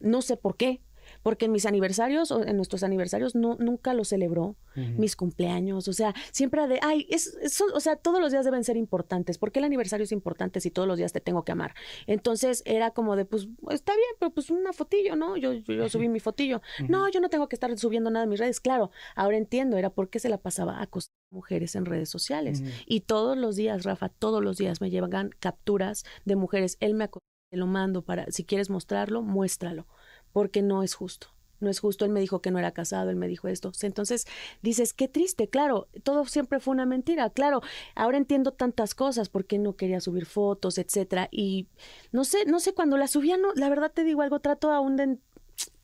no 0.00 0.22
sé 0.22 0.36
por 0.36 0.56
qué, 0.56 0.80
porque 1.22 1.46
en 1.46 1.52
mis 1.52 1.66
aniversarios 1.66 2.30
o 2.30 2.44
en 2.44 2.56
nuestros 2.56 2.82
aniversarios 2.82 3.34
no, 3.34 3.56
nunca 3.58 3.94
lo 3.94 4.04
celebró, 4.04 4.56
mis 4.74 5.16
cumpleaños, 5.16 5.86
o 5.86 5.92
sea, 5.92 6.14
siempre 6.30 6.66
de, 6.66 6.78
ay, 6.82 7.06
es, 7.10 7.36
o 7.74 7.80
sea, 7.80 7.96
todos 7.96 8.20
los 8.20 8.32
días 8.32 8.44
deben 8.44 8.64
ser 8.64 8.78
importantes, 8.78 9.36
porque 9.36 9.58
el 9.58 9.66
aniversario 9.66 10.04
es 10.04 10.12
importante 10.12 10.60
si 10.60 10.70
todos 10.70 10.88
los 10.88 10.96
días 10.96 11.12
te 11.12 11.20
tengo 11.20 11.44
que 11.44 11.52
amar? 11.52 11.74
Entonces 12.06 12.62
era 12.64 12.90
como 12.92 13.14
de, 13.14 13.26
pues, 13.26 13.48
está 13.70 13.92
bien, 13.94 14.08
pero 14.18 14.32
pues 14.32 14.50
una 14.50 14.72
fotillo, 14.72 15.14
¿no? 15.14 15.36
Yo, 15.36 15.52
yo, 15.52 15.88
subí 15.88 16.08
mi 16.08 16.20
fotillo. 16.20 16.62
No, 16.88 17.08
yo 17.10 17.20
no 17.20 17.28
tengo 17.28 17.48
que 17.48 17.56
estar 17.56 17.76
subiendo 17.78 18.10
nada 18.10 18.24
en 18.24 18.30
mis 18.30 18.40
redes, 18.40 18.60
claro, 18.60 18.90
ahora 19.14 19.36
entiendo, 19.36 19.76
era 19.76 19.90
porque 19.90 20.18
se 20.18 20.28
la 20.28 20.38
pasaba 20.38 20.80
a 20.80 20.88
mujeres 21.30 21.74
en 21.74 21.84
redes 21.84 22.08
sociales. 22.08 22.62
Y 22.86 23.00
todos 23.00 23.36
los 23.36 23.56
días, 23.56 23.84
Rafa, 23.84 24.08
todos 24.08 24.42
los 24.42 24.56
días 24.56 24.80
me 24.80 24.90
llevan 24.90 25.30
capturas 25.38 26.04
de 26.24 26.36
mujeres, 26.36 26.76
él 26.80 26.94
me 26.94 27.10
lo 27.50 27.66
mando 27.66 28.02
para, 28.02 28.30
si 28.30 28.44
quieres 28.44 28.70
mostrarlo, 28.70 29.22
muéstralo 29.22 29.86
porque 30.32 30.62
no 30.62 30.82
es 30.82 30.94
justo. 30.94 31.28
No 31.60 31.70
es 31.70 31.78
justo, 31.78 32.04
él 32.04 32.10
me 32.10 32.18
dijo 32.18 32.42
que 32.42 32.50
no 32.50 32.58
era 32.58 32.72
casado, 32.72 33.10
él 33.10 33.16
me 33.16 33.28
dijo 33.28 33.46
esto. 33.46 33.70
Entonces 33.82 34.26
dices, 34.62 34.92
qué 34.92 35.06
triste, 35.06 35.48
claro, 35.48 35.86
todo 36.02 36.24
siempre 36.24 36.58
fue 36.58 36.72
una 36.72 36.86
mentira, 36.86 37.30
claro, 37.30 37.62
ahora 37.94 38.18
entiendo 38.18 38.50
tantas 38.52 38.96
cosas, 38.96 39.28
porque 39.28 39.58
no 39.58 39.76
quería 39.76 40.00
subir 40.00 40.26
fotos, 40.26 40.76
etcétera, 40.78 41.28
y 41.30 41.68
no 42.10 42.24
sé, 42.24 42.46
no 42.46 42.58
sé, 42.58 42.74
cuando 42.74 42.96
la 42.96 43.06
subía, 43.06 43.36
no, 43.36 43.54
la 43.54 43.68
verdad 43.68 43.92
te 43.92 44.02
digo 44.02 44.22
algo, 44.22 44.40
trato 44.40 44.72
aún 44.72 44.96
de, 44.96 45.18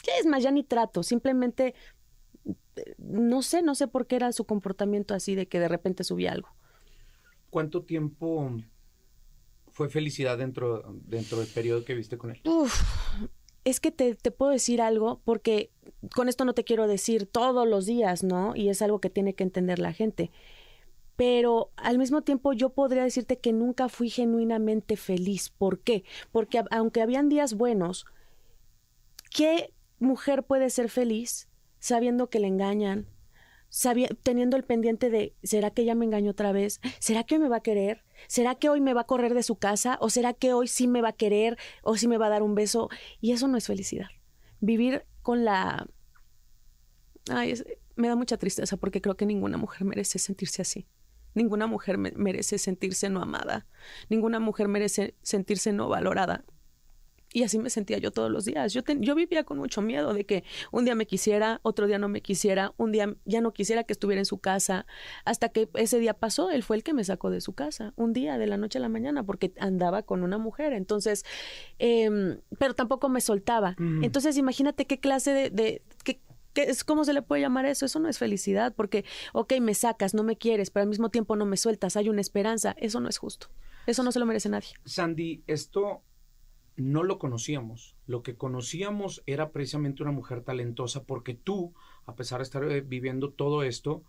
¿qué 0.02 0.10
es 0.18 0.26
más? 0.26 0.42
Ya 0.42 0.50
ni 0.50 0.64
trato, 0.64 1.04
simplemente, 1.04 1.76
no 2.96 3.42
sé, 3.42 3.62
no 3.62 3.76
sé 3.76 3.86
por 3.86 4.08
qué 4.08 4.16
era 4.16 4.32
su 4.32 4.46
comportamiento 4.46 5.14
así, 5.14 5.36
de 5.36 5.46
que 5.46 5.60
de 5.60 5.68
repente 5.68 6.02
subía 6.02 6.32
algo. 6.32 6.48
¿Cuánto 7.50 7.84
tiempo 7.84 8.50
fue 9.70 9.88
felicidad 9.88 10.38
dentro, 10.38 10.92
dentro 11.04 11.38
del 11.38 11.46
periodo 11.46 11.84
que 11.84 11.94
viste 11.94 12.18
con 12.18 12.32
él? 12.32 12.40
Uf, 12.44 12.82
es 13.68 13.80
que 13.80 13.90
te, 13.90 14.14
puedo 14.30 14.50
decir 14.50 14.80
algo, 14.80 15.20
porque 15.24 15.70
con 16.14 16.28
esto 16.28 16.44
no 16.44 16.54
te 16.54 16.64
quiero 16.64 16.86
decir 16.86 17.26
todos 17.26 17.66
los 17.66 17.86
días, 17.86 18.22
¿no? 18.24 18.56
Y 18.56 18.68
es 18.68 18.82
algo 18.82 19.00
que 19.00 19.10
tiene 19.10 19.34
que 19.34 19.44
entender 19.44 19.78
la 19.78 19.92
gente. 19.92 20.30
Pero 21.16 21.70
al 21.76 21.98
mismo 21.98 22.22
tiempo 22.22 22.52
yo 22.52 22.70
podría 22.70 23.02
decirte 23.02 23.38
que 23.38 23.52
nunca 23.52 23.88
fui 23.88 24.08
genuinamente 24.08 24.96
feliz. 24.96 25.50
¿Por 25.50 25.80
qué? 25.80 26.04
Porque 26.30 26.62
aunque 26.70 27.02
habían 27.02 27.28
días 27.28 27.54
buenos, 27.54 28.06
¿qué 29.30 29.72
mujer 29.98 30.44
puede 30.44 30.70
ser 30.70 30.88
feliz 30.88 31.48
sabiendo 31.80 32.30
que 32.30 32.40
le 32.40 32.46
engañan, 32.46 33.06
teniendo 34.22 34.56
el 34.56 34.64
pendiente 34.64 35.10
de, 35.10 35.34
¿será 35.42 35.70
que 35.70 35.82
ella 35.82 35.94
me 35.94 36.04
engañó 36.04 36.30
otra 36.30 36.52
vez? 36.52 36.80
¿Será 36.98 37.24
que 37.24 37.38
me 37.38 37.48
va 37.48 37.56
a 37.56 37.62
querer? 37.62 38.04
¿Será 38.26 38.54
que 38.54 38.68
hoy 38.68 38.80
me 38.80 38.94
va 38.94 39.02
a 39.02 39.06
correr 39.06 39.34
de 39.34 39.42
su 39.42 39.56
casa? 39.56 39.98
¿O 40.00 40.10
será 40.10 40.32
que 40.32 40.52
hoy 40.52 40.68
sí 40.68 40.88
me 40.88 41.02
va 41.02 41.10
a 41.10 41.12
querer? 41.12 41.58
¿O 41.82 41.96
sí 41.96 42.08
me 42.08 42.18
va 42.18 42.26
a 42.26 42.30
dar 42.30 42.42
un 42.42 42.54
beso? 42.54 42.88
Y 43.20 43.32
eso 43.32 43.48
no 43.48 43.56
es 43.56 43.66
felicidad. 43.66 44.08
Vivir 44.60 45.04
con 45.22 45.44
la... 45.44 45.86
Ay, 47.30 47.54
me 47.96 48.08
da 48.08 48.16
mucha 48.16 48.38
tristeza 48.38 48.76
porque 48.76 49.00
creo 49.00 49.16
que 49.16 49.26
ninguna 49.26 49.58
mujer 49.58 49.84
merece 49.84 50.18
sentirse 50.18 50.62
así. 50.62 50.86
Ninguna 51.34 51.66
mujer 51.66 51.98
merece 51.98 52.58
sentirse 52.58 53.10
no 53.10 53.22
amada. 53.22 53.66
Ninguna 54.08 54.40
mujer 54.40 54.68
merece 54.68 55.14
sentirse 55.22 55.72
no 55.72 55.88
valorada. 55.88 56.44
Y 57.32 57.42
así 57.42 57.58
me 57.58 57.68
sentía 57.68 57.98
yo 57.98 58.10
todos 58.10 58.30
los 58.30 58.44
días. 58.44 58.72
Yo, 58.72 58.82
yo 59.00 59.14
vivía 59.14 59.44
con 59.44 59.58
mucho 59.58 59.82
miedo 59.82 60.14
de 60.14 60.24
que 60.24 60.44
un 60.72 60.84
día 60.84 60.94
me 60.94 61.06
quisiera, 61.06 61.60
otro 61.62 61.86
día 61.86 61.98
no 61.98 62.08
me 62.08 62.22
quisiera, 62.22 62.72
un 62.78 62.90
día 62.90 63.14
ya 63.24 63.40
no 63.40 63.52
quisiera 63.52 63.84
que 63.84 63.92
estuviera 63.92 64.20
en 64.20 64.24
su 64.24 64.38
casa, 64.38 64.86
hasta 65.24 65.50
que 65.50 65.68
ese 65.74 65.98
día 65.98 66.14
pasó, 66.14 66.50
él 66.50 66.62
fue 66.62 66.76
el 66.76 66.82
que 66.82 66.94
me 66.94 67.04
sacó 67.04 67.30
de 67.30 67.40
su 67.40 67.52
casa, 67.52 67.92
un 67.96 68.12
día 68.12 68.38
de 68.38 68.46
la 68.46 68.56
noche 68.56 68.78
a 68.78 68.80
la 68.80 68.88
mañana, 68.88 69.24
porque 69.24 69.52
andaba 69.58 70.02
con 70.02 70.22
una 70.22 70.38
mujer. 70.38 70.72
Entonces, 70.72 71.24
em, 71.78 72.40
pero 72.58 72.74
tampoco 72.74 73.08
me 73.08 73.20
soltaba. 73.20 73.76
Entonces, 73.78 74.36
imagínate 74.36 74.86
qué 74.86 74.98
clase 74.98 75.32
de, 75.32 75.50
de 75.50 75.82
qué, 76.04 76.20
es, 76.54 76.82
¿Cómo 76.82 77.04
se 77.04 77.12
le 77.12 77.22
puede 77.22 77.42
llamar 77.42 77.66
eso? 77.66 77.86
Eso 77.86 78.00
no 78.00 78.08
es 78.08 78.18
felicidad, 78.18 78.74
porque, 78.74 79.04
ok, 79.32 79.54
me 79.60 79.74
sacas, 79.74 80.14
no 80.14 80.24
me 80.24 80.36
quieres, 80.36 80.70
pero 80.70 80.82
al 80.82 80.88
mismo 80.88 81.10
tiempo 81.10 81.36
no 81.36 81.46
me 81.46 81.56
sueltas, 81.56 81.96
hay 81.96 82.08
una 82.08 82.20
esperanza. 82.20 82.74
Eso 82.78 83.00
no 83.00 83.08
es 83.08 83.18
justo. 83.18 83.48
Eso 83.86 84.02
no 84.02 84.12
se 84.12 84.18
lo 84.18 84.26
merece 84.26 84.48
nadie. 84.48 84.70
Sandy, 84.84 85.42
esto 85.46 86.02
no 86.78 87.02
lo 87.02 87.18
conocíamos. 87.18 87.96
Lo 88.06 88.22
que 88.22 88.36
conocíamos 88.36 89.22
era 89.26 89.50
precisamente 89.50 90.02
una 90.02 90.12
mujer 90.12 90.42
talentosa 90.42 91.04
porque 91.04 91.34
tú, 91.34 91.74
a 92.06 92.14
pesar 92.14 92.38
de 92.38 92.44
estar 92.44 92.64
eh, 92.64 92.80
viviendo 92.80 93.30
todo 93.30 93.64
esto, 93.64 94.02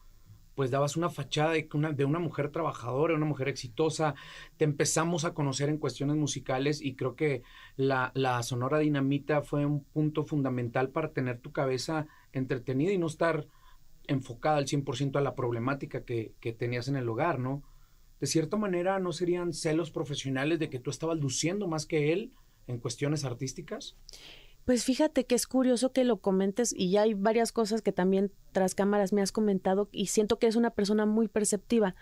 pues 0.54 0.72
dabas 0.72 0.96
una 0.96 1.10
fachada 1.10 1.54
de 1.54 1.68
una, 1.74 1.94
de 1.94 2.06
una 2.06 2.20
mujer 2.20 2.52
trabajadora, 2.52 3.16
una 3.16 3.26
mujer 3.26 3.48
exitosa. 3.48 4.14
Te 4.58 4.66
empezamos 4.66 5.26
a 5.26 5.34
conocer 5.34 5.70
en 5.70 5.78
cuestiones 5.78 6.16
musicales 6.16 6.82
y 6.82 6.96
creo 6.96 7.16
que 7.16 7.44
la, 7.76 8.12
la 8.14 8.44
Sonora 8.44 8.78
Dinamita 8.78 9.42
fue 9.42 9.66
un 9.66 9.84
punto 9.84 10.26
fundamental 10.26 10.90
para 10.90 11.12
tener 11.12 11.40
tu 11.40 11.52
cabeza 11.52 12.08
entretenida 12.34 12.92
y 12.92 12.98
no 12.98 13.08
estar 13.08 13.48
enfocada 14.06 14.58
al 14.58 14.66
100% 14.66 15.18
a 15.18 15.22
la 15.22 15.34
problemática 15.34 16.04
que, 16.04 16.34
que 16.40 16.54
tenías 16.54 16.88
en 16.88 16.98
el 16.98 17.10
hogar, 17.10 17.40
¿no? 17.40 17.64
De 18.20 18.28
cierta 18.28 18.58
manera, 18.58 19.00
¿no 19.00 19.12
serían 19.14 19.54
celos 19.54 19.92
profesionales 19.92 20.60
de 20.60 20.70
que 20.70 20.80
tú 20.80 20.90
estabas 20.90 21.18
luciendo 21.18 21.68
más 21.68 21.86
que 21.86 22.12
él? 22.12 22.34
En 22.70 22.80
cuestiones 22.80 23.26
artísticas? 23.26 23.96
Pues 24.66 24.84
fíjate 24.84 25.26
que 25.26 25.36
es 25.36 25.48
curioso 25.48 25.92
que 25.92 26.04
lo 26.04 26.18
comentes 26.18 26.74
y 26.78 26.92
ya 26.92 27.02
hay 27.02 27.16
varias 27.16 27.52
cosas 27.52 27.82
que 27.82 27.92
también 27.92 28.32
tras 28.52 28.76
cámaras 28.76 29.14
me 29.14 29.22
has 29.22 29.32
comentado 29.32 29.90
y 29.92 30.08
siento 30.08 30.38
que 30.38 30.48
es 30.48 30.56
una 30.56 30.70
persona 30.70 31.08
muy 31.08 31.28
perceptiva. 31.28 31.96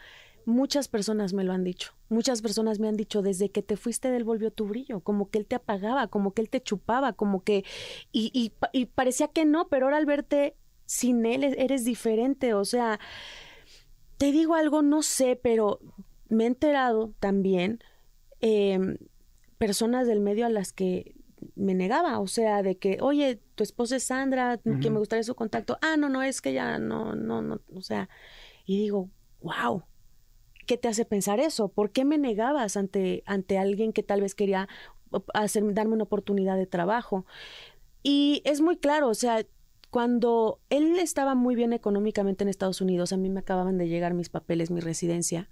Muchas 0.45 0.87
personas 0.87 1.33
me 1.33 1.43
lo 1.43 1.53
han 1.53 1.63
dicho, 1.63 1.93
muchas 2.09 2.41
personas 2.41 2.79
me 2.79 2.87
han 2.87 2.95
dicho 2.95 3.21
desde 3.21 3.49
que 3.49 3.61
te 3.61 3.77
fuiste 3.77 4.11
del 4.11 4.23
volvió 4.23 4.51
tu 4.51 4.65
brillo, 4.65 5.01
como 5.01 5.29
que 5.29 5.39
él 5.39 5.45
te 5.45 5.55
apagaba, 5.55 6.07
como 6.07 6.33
que 6.33 6.41
él 6.41 6.49
te 6.49 6.61
chupaba, 6.61 7.13
como 7.13 7.43
que 7.43 7.65
y, 8.11 8.51
y, 8.73 8.85
parecía 8.85 9.27
que 9.27 9.45
no, 9.45 9.67
pero 9.67 9.85
ahora 9.85 9.97
al 9.97 10.05
verte 10.05 10.55
sin 10.85 11.25
él 11.25 11.43
e-, 11.43 11.55
eres 11.57 11.83
diferente, 11.83 12.53
o 12.53 12.63
sea, 12.63 12.99
te 14.17 14.31
digo 14.31 14.55
algo, 14.55 14.81
no 14.81 15.03
sé, 15.03 15.37
pero 15.41 15.79
me 16.29 16.45
he 16.45 16.47
enterado 16.47 17.13
también 17.19 17.83
eh, 18.39 18.97
personas 19.57 20.07
del 20.07 20.19
medio 20.19 20.45
a 20.45 20.49
las 20.49 20.73
que 20.73 21.15
me 21.55 21.73
negaba, 21.73 22.19
o 22.19 22.27
sea, 22.27 22.63
de 22.63 22.77
que, 22.77 22.97
oye, 23.01 23.39
tu 23.55 23.63
esposa 23.63 23.95
es 23.97 24.03
Sandra, 24.03 24.57
que 24.57 24.89
me 24.89 24.99
gustaría 24.99 25.23
su 25.23 25.35
contacto. 25.35 25.77
Ah, 25.81 25.97
no, 25.97 26.09
no, 26.09 26.23
es 26.23 26.41
que 26.41 26.53
ya 26.53 26.79
no, 26.79 27.15
no, 27.15 27.41
no, 27.41 27.61
o 27.73 27.81
sea, 27.81 28.09
y 28.65 28.77
digo, 28.79 29.09
wow, 29.41 29.83
¿qué 30.65 30.77
te 30.77 30.87
hace 30.87 31.05
pensar 31.05 31.39
eso? 31.39 31.69
¿Por 31.69 31.91
qué 31.91 32.05
me 32.05 32.17
negabas 32.17 32.75
ante, 32.77 33.23
ante 33.25 33.57
alguien 33.57 33.93
que 33.93 34.03
tal 34.03 34.21
vez 34.21 34.35
quería 34.35 34.67
hacer, 35.33 35.73
darme 35.73 35.93
una 35.93 36.03
oportunidad 36.03 36.57
de 36.57 36.67
trabajo? 36.67 37.25
Y 38.03 38.41
es 38.45 38.61
muy 38.61 38.77
claro, 38.77 39.07
o 39.09 39.15
sea, 39.15 39.45
cuando 39.89 40.59
él 40.69 40.97
estaba 40.99 41.35
muy 41.35 41.55
bien 41.55 41.73
económicamente 41.73 42.43
en 42.43 42.49
Estados 42.49 42.81
Unidos, 42.81 43.13
a 43.13 43.17
mí 43.17 43.29
me 43.29 43.39
acababan 43.39 43.77
de 43.77 43.87
llegar 43.87 44.13
mis 44.13 44.29
papeles, 44.29 44.71
mi 44.71 44.81
residencia, 44.81 45.49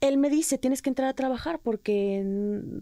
él 0.00 0.16
me 0.16 0.30
dice, 0.30 0.58
tienes 0.58 0.80
que 0.80 0.90
entrar 0.90 1.08
a 1.08 1.14
trabajar 1.14 1.60
porque, 1.60 2.24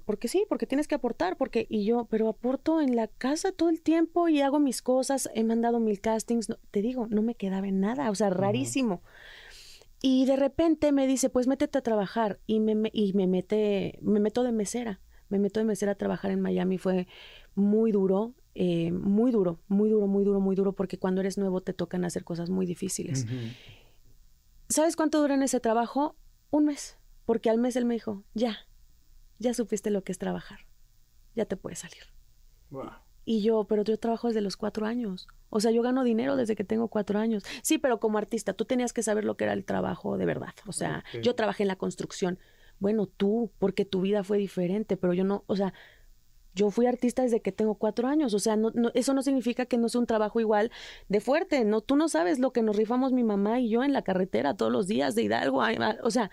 porque 0.05 0.29
sí, 0.29 0.45
porque 0.49 0.67
tienes 0.67 0.87
que 0.87 0.95
aportar, 0.95 1.37
porque, 1.37 1.67
y 1.71 1.85
yo, 1.85 2.07
pero 2.11 2.29
aporto 2.29 2.81
en 2.81 2.95
la 2.95 3.09
casa 3.09 3.53
todo 3.53 3.71
el 3.71 3.81
tiempo 3.81 4.29
y 4.29 4.43
hago 4.43 4.61
mis 4.61 4.83
cosas, 4.83 5.31
he 5.35 5.43
mandado 5.43 5.81
mil 5.81 6.01
castings, 6.01 6.49
te 6.71 6.83
digo, 6.83 7.07
no 7.09 7.23
me 7.23 7.35
quedaba 7.35 7.69
en 7.69 7.81
nada, 7.81 8.11
o 8.11 8.15
sea, 8.15 8.29
rarísimo. 8.29 9.03
Y 10.03 10.27
de 10.27 10.37
repente 10.37 10.93
me 10.93 11.07
dice, 11.07 11.31
pues 11.31 11.47
métete 11.47 11.79
a 11.79 11.83
trabajar 11.83 12.39
y 12.47 12.61
me, 12.61 12.91
y 12.93 13.15
me 13.15 13.27
mete, 13.27 13.99
me 14.03 14.21
meto 14.21 14.43
de 14.43 14.53
mesera, 14.53 15.01
me 15.31 15.39
meto 15.39 15.59
de 15.59 15.65
mesera 15.65 15.93
a 15.93 15.97
trabajar 15.97 16.31
en 16.31 16.43
Miami, 16.43 16.77
fue 16.77 17.09
muy 17.55 17.93
duro, 17.93 18.35
eh, 18.55 18.93
muy 18.93 19.31
duro, 19.31 19.59
muy 19.69 19.89
duro, 19.89 20.07
muy 20.07 20.23
duro, 20.23 20.41
muy 20.41 20.55
duro, 20.55 20.75
porque 20.75 20.99
cuando 20.99 21.23
eres 21.23 21.39
nuevo 21.39 21.63
te 21.63 21.73
tocan 21.73 22.05
hacer 22.05 22.25
cosas 22.25 22.51
muy 22.51 22.67
difíciles. 22.67 23.27
¿Sabes 24.69 24.97
cuánto 24.97 25.19
dura 25.19 25.35
en 25.35 25.43
ese 25.43 25.61
trabajo? 25.61 26.15
Un 26.51 26.67
mes 26.67 26.99
porque 27.27 27.51
al 27.51 27.59
mes 27.59 27.77
él 27.77 27.85
me 27.85 27.95
dijo, 27.95 28.25
ya, 28.33 28.57
ya 29.39 29.53
supiste 29.53 29.91
lo 29.91 30.03
que 30.03 30.13
es 30.13 30.19
trabajar, 30.19 30.61
ya 31.35 31.45
te 31.45 31.57
puedes 31.57 31.81
salir. 31.81 32.05
Y 33.25 33.43
yo, 33.43 33.65
pero 33.65 33.83
yo 33.83 33.99
trabajo 33.99 34.29
desde 34.29 34.41
los 34.41 34.57
cuatro 34.57 34.87
años. 34.87 35.27
O 35.51 35.61
sea, 35.61 35.73
yo 35.73 35.83
gano 35.83 36.05
dinero 36.05 36.37
desde 36.37 36.55
que 36.55 36.65
tengo 36.65 36.89
cuatro 36.89 37.19
años. 37.19 37.43
Sí, 37.63 37.79
pero 37.79 37.99
como 37.99 38.19
artista, 38.19 38.53
tú 38.53 38.65
tenías 38.65 38.93
que 38.93 39.03
saber 39.03 39.25
lo 39.25 39.37
que 39.37 39.45
era 39.45 39.53
el 39.53 39.65
trabajo 39.65 40.17
de 40.17 40.27
verdad. 40.27 40.55
O 40.67 40.73
sea, 40.73 41.05
yo 41.23 41.35
trabajé 41.35 41.65
en 41.65 41.69
la 41.69 41.77
construcción. 41.77 42.39
Bueno, 42.79 43.07
tú, 43.07 43.51
porque 43.59 43.85
tu 43.85 44.03
vida 44.03 44.23
fue 44.23 44.39
diferente, 44.39 44.97
pero 44.97 45.13
yo 45.13 45.25
no, 45.25 45.45
o 45.47 45.57
sea, 45.57 45.73
yo 46.55 46.71
fui 46.71 46.87
artista 46.87 47.23
desde 47.23 47.43
que 47.43 47.53
tengo 47.53 47.75
cuatro 47.75 48.07
años. 48.07 48.33
O 48.33 48.39
sea, 48.39 48.57
no, 48.57 48.71
eso 48.95 49.13
no 49.13 49.23
significa 49.23 49.67
que 49.67 49.77
no 49.77 49.89
sea 49.89 50.01
un 50.01 50.07
trabajo 50.07 50.41
igual 50.41 50.71
de 51.09 51.21
fuerte. 51.21 51.65
No, 51.65 51.81
tú 51.81 51.97
no 51.97 52.09
sabes 52.09 52.39
lo 52.39 52.53
que 52.53 52.63
nos 52.63 52.77
rifamos 52.77 53.13
mi 53.13 53.25
mamá 53.25 53.61
y 53.61 53.69
yo 53.69 53.83
en 53.83 53.93
la 53.93 54.03
carretera 54.03 54.57
todos 54.57 54.71
los 54.71 54.87
días 54.87 55.15
de 55.15 55.23
Hidalgo. 55.23 55.63
O 56.03 56.11
sea, 56.11 56.31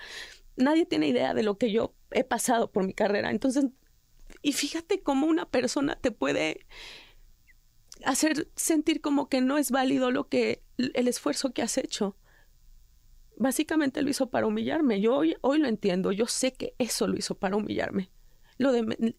nadie 0.56 0.86
tiene 0.86 1.08
idea 1.08 1.34
de 1.34 1.44
lo 1.44 1.58
que 1.58 1.72
yo 1.72 1.94
he 2.12 2.24
pasado 2.24 2.72
por 2.72 2.86
mi 2.86 2.94
carrera. 2.94 3.32
Entonces, 3.32 3.66
y 4.42 4.54
fíjate 4.54 5.02
cómo 5.02 5.28
una 5.28 5.50
persona 5.50 5.96
te 5.96 6.12
puede 6.12 6.66
hacer 8.06 8.50
sentir 8.56 9.02
como 9.02 9.30
que 9.30 9.42
no 9.42 9.58
es 9.58 9.72
válido 9.72 10.12
lo 10.12 10.28
que 10.28 10.64
el 10.78 11.08
esfuerzo 11.08 11.54
que 11.54 11.62
has 11.62 11.78
hecho. 11.78 12.18
Básicamente 13.38 14.02
lo 14.02 14.10
hizo 14.10 14.30
para 14.30 14.48
humillarme. 14.48 15.02
Yo 15.02 15.16
hoy, 15.16 15.36
hoy 15.42 15.60
lo 15.60 15.68
entiendo. 15.68 16.12
Yo 16.12 16.28
sé 16.28 16.54
que 16.54 16.76
eso 16.78 17.08
lo 17.08 17.18
hizo 17.18 17.36
para 17.36 17.56
humillarme. 17.56 18.12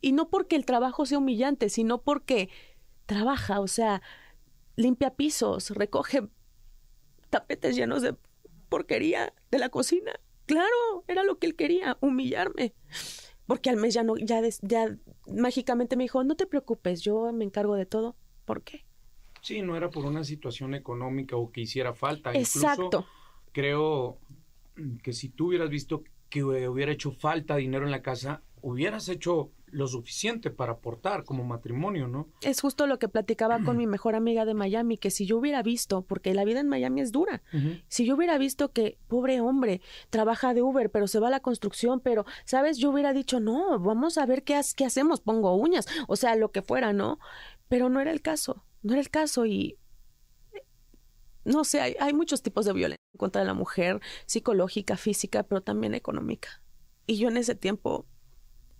Y 0.00 0.12
no 0.12 0.31
porque 0.31 0.57
el 0.57 0.64
trabajo 0.64 1.07
sea 1.07 1.19
humillante, 1.19 1.69
sino 1.69 2.03
porque 2.03 2.49
trabaja, 3.07 3.61
o 3.61 3.67
sea, 3.67 4.03
limpia 4.76 5.14
pisos, 5.14 5.71
recoge 5.71 6.29
tapetes 7.31 7.75
llenos 7.75 8.03
de 8.03 8.14
porquería 8.69 9.35
de 9.50 9.59
la 9.59 9.69
cocina. 9.69 10.12
Claro, 10.46 11.04
era 11.08 11.24
lo 11.24 11.38
que 11.38 11.46
él 11.46 11.56
quería, 11.56 11.96
humillarme 12.00 12.74
porque 13.46 13.70
al 13.70 13.76
mes 13.76 13.94
ya 13.94 14.02
no, 14.02 14.16
ya, 14.16 14.40
ya 14.62 14.96
mágicamente 15.26 15.96
me 15.96 16.04
dijo, 16.04 16.24
no 16.24 16.34
te 16.36 16.46
preocupes, 16.46 17.02
yo 17.02 17.32
me 17.32 17.44
encargo 17.44 17.74
de 17.74 17.86
todo. 17.86 18.16
¿Por 18.44 18.62
qué? 18.62 18.84
Sí, 19.42 19.60
no 19.60 19.76
era 19.76 19.90
por 19.90 20.06
una 20.06 20.24
situación 20.24 20.74
económica 20.74 21.36
o 21.36 21.50
que 21.50 21.62
hiciera 21.62 21.94
falta. 21.94 22.32
Exacto. 22.32 23.06
creo 23.52 24.18
que 25.02 25.12
si 25.12 25.28
tú 25.28 25.48
hubieras 25.48 25.68
visto 25.68 26.02
que 26.30 26.42
hubiera 26.42 26.92
hecho 26.92 27.12
falta 27.12 27.56
dinero 27.56 27.84
en 27.84 27.90
la 27.90 28.02
casa, 28.02 28.42
hubieras 28.62 29.08
hecho 29.08 29.50
lo 29.75 29.88
suficiente 29.88 30.50
para 30.50 30.73
aportar 30.73 31.25
como 31.25 31.45
matrimonio, 31.45 32.07
¿no? 32.07 32.28
Es 32.40 32.61
justo 32.61 32.87
lo 32.87 33.00
que 33.00 33.09
platicaba 33.09 33.59
con 33.64 33.76
mi 33.76 33.88
mejor 33.88 34.14
amiga 34.14 34.45
de 34.45 34.54
Miami, 34.54 34.99
que 34.99 35.11
si 35.11 35.26
yo 35.26 35.37
hubiera 35.37 35.62
visto, 35.62 36.02
porque 36.02 36.33
la 36.33 36.45
vida 36.45 36.61
en 36.61 36.69
Miami 36.69 37.00
es 37.00 37.11
dura, 37.11 37.43
si 37.88 38.07
yo 38.07 38.14
hubiera 38.14 38.38
visto 38.38 38.73
que 38.73 38.99
pobre 39.09 39.40
hombre 39.40 39.81
trabaja 40.11 40.54
de 40.54 40.62
Uber, 40.62 40.90
pero 40.90 41.09
se 41.09 41.19
va 41.19 41.26
a 41.26 41.31
la 41.31 41.40
construcción, 41.40 42.00
pero, 42.00 42.25
¿sabes? 42.45 42.78
Yo 42.78 42.90
hubiera 42.90 43.12
dicho, 43.12 43.40
no, 43.40 43.78
vamos 43.81 44.16
a 44.16 44.26
ver 44.26 44.45
qué, 44.45 44.61
qué 44.76 44.85
hacemos, 44.85 45.21
pongo 45.21 45.54
uñas, 45.57 45.87
o 46.07 46.14
sea, 46.14 46.37
lo 46.37 46.52
que 46.52 46.62
fuera, 46.62 46.93
¿no? 46.93 47.19
Pero 47.69 47.88
no 47.88 48.00
era 48.00 48.12
el 48.12 48.23
caso, 48.23 48.64
no 48.83 48.93
era 48.93 49.00
el 49.00 49.11
caso 49.11 49.45
y 49.45 49.76
no 51.45 51.64
sé, 51.64 51.81
hay, 51.81 51.97
hay, 51.99 52.14
muchos 52.14 52.43
tipos 52.43 52.64
de 52.64 52.73
violencia 52.73 53.04
contra 53.19 53.45
la 53.45 53.54
mujer, 53.54 54.00
psicológica, 54.25 54.97
física, 54.97 55.43
pero 55.43 55.62
también 55.62 55.95
económica. 55.95 56.62
Y 57.07 57.19
yo 57.19 57.28
en 57.28 57.37
ese 57.37 57.54
tiempo 57.54 58.07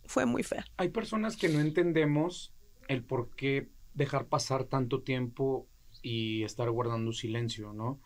fue 0.07 0.27
muy 0.27 0.43
fea. 0.43 0.65
Hay 0.77 0.89
personas 0.89 1.37
que 1.37 1.49
no 1.49 1.61
entendemos 1.61 2.55
el 2.89 3.05
por 3.05 3.31
qué 3.35 3.69
dejar 3.95 4.27
pasar 4.27 4.65
tanto 4.65 5.03
tiempo 5.03 5.69
y 6.03 6.43
estar 6.43 6.71
guardando 6.71 7.13
silencio, 7.13 7.73
¿no? 7.73 8.01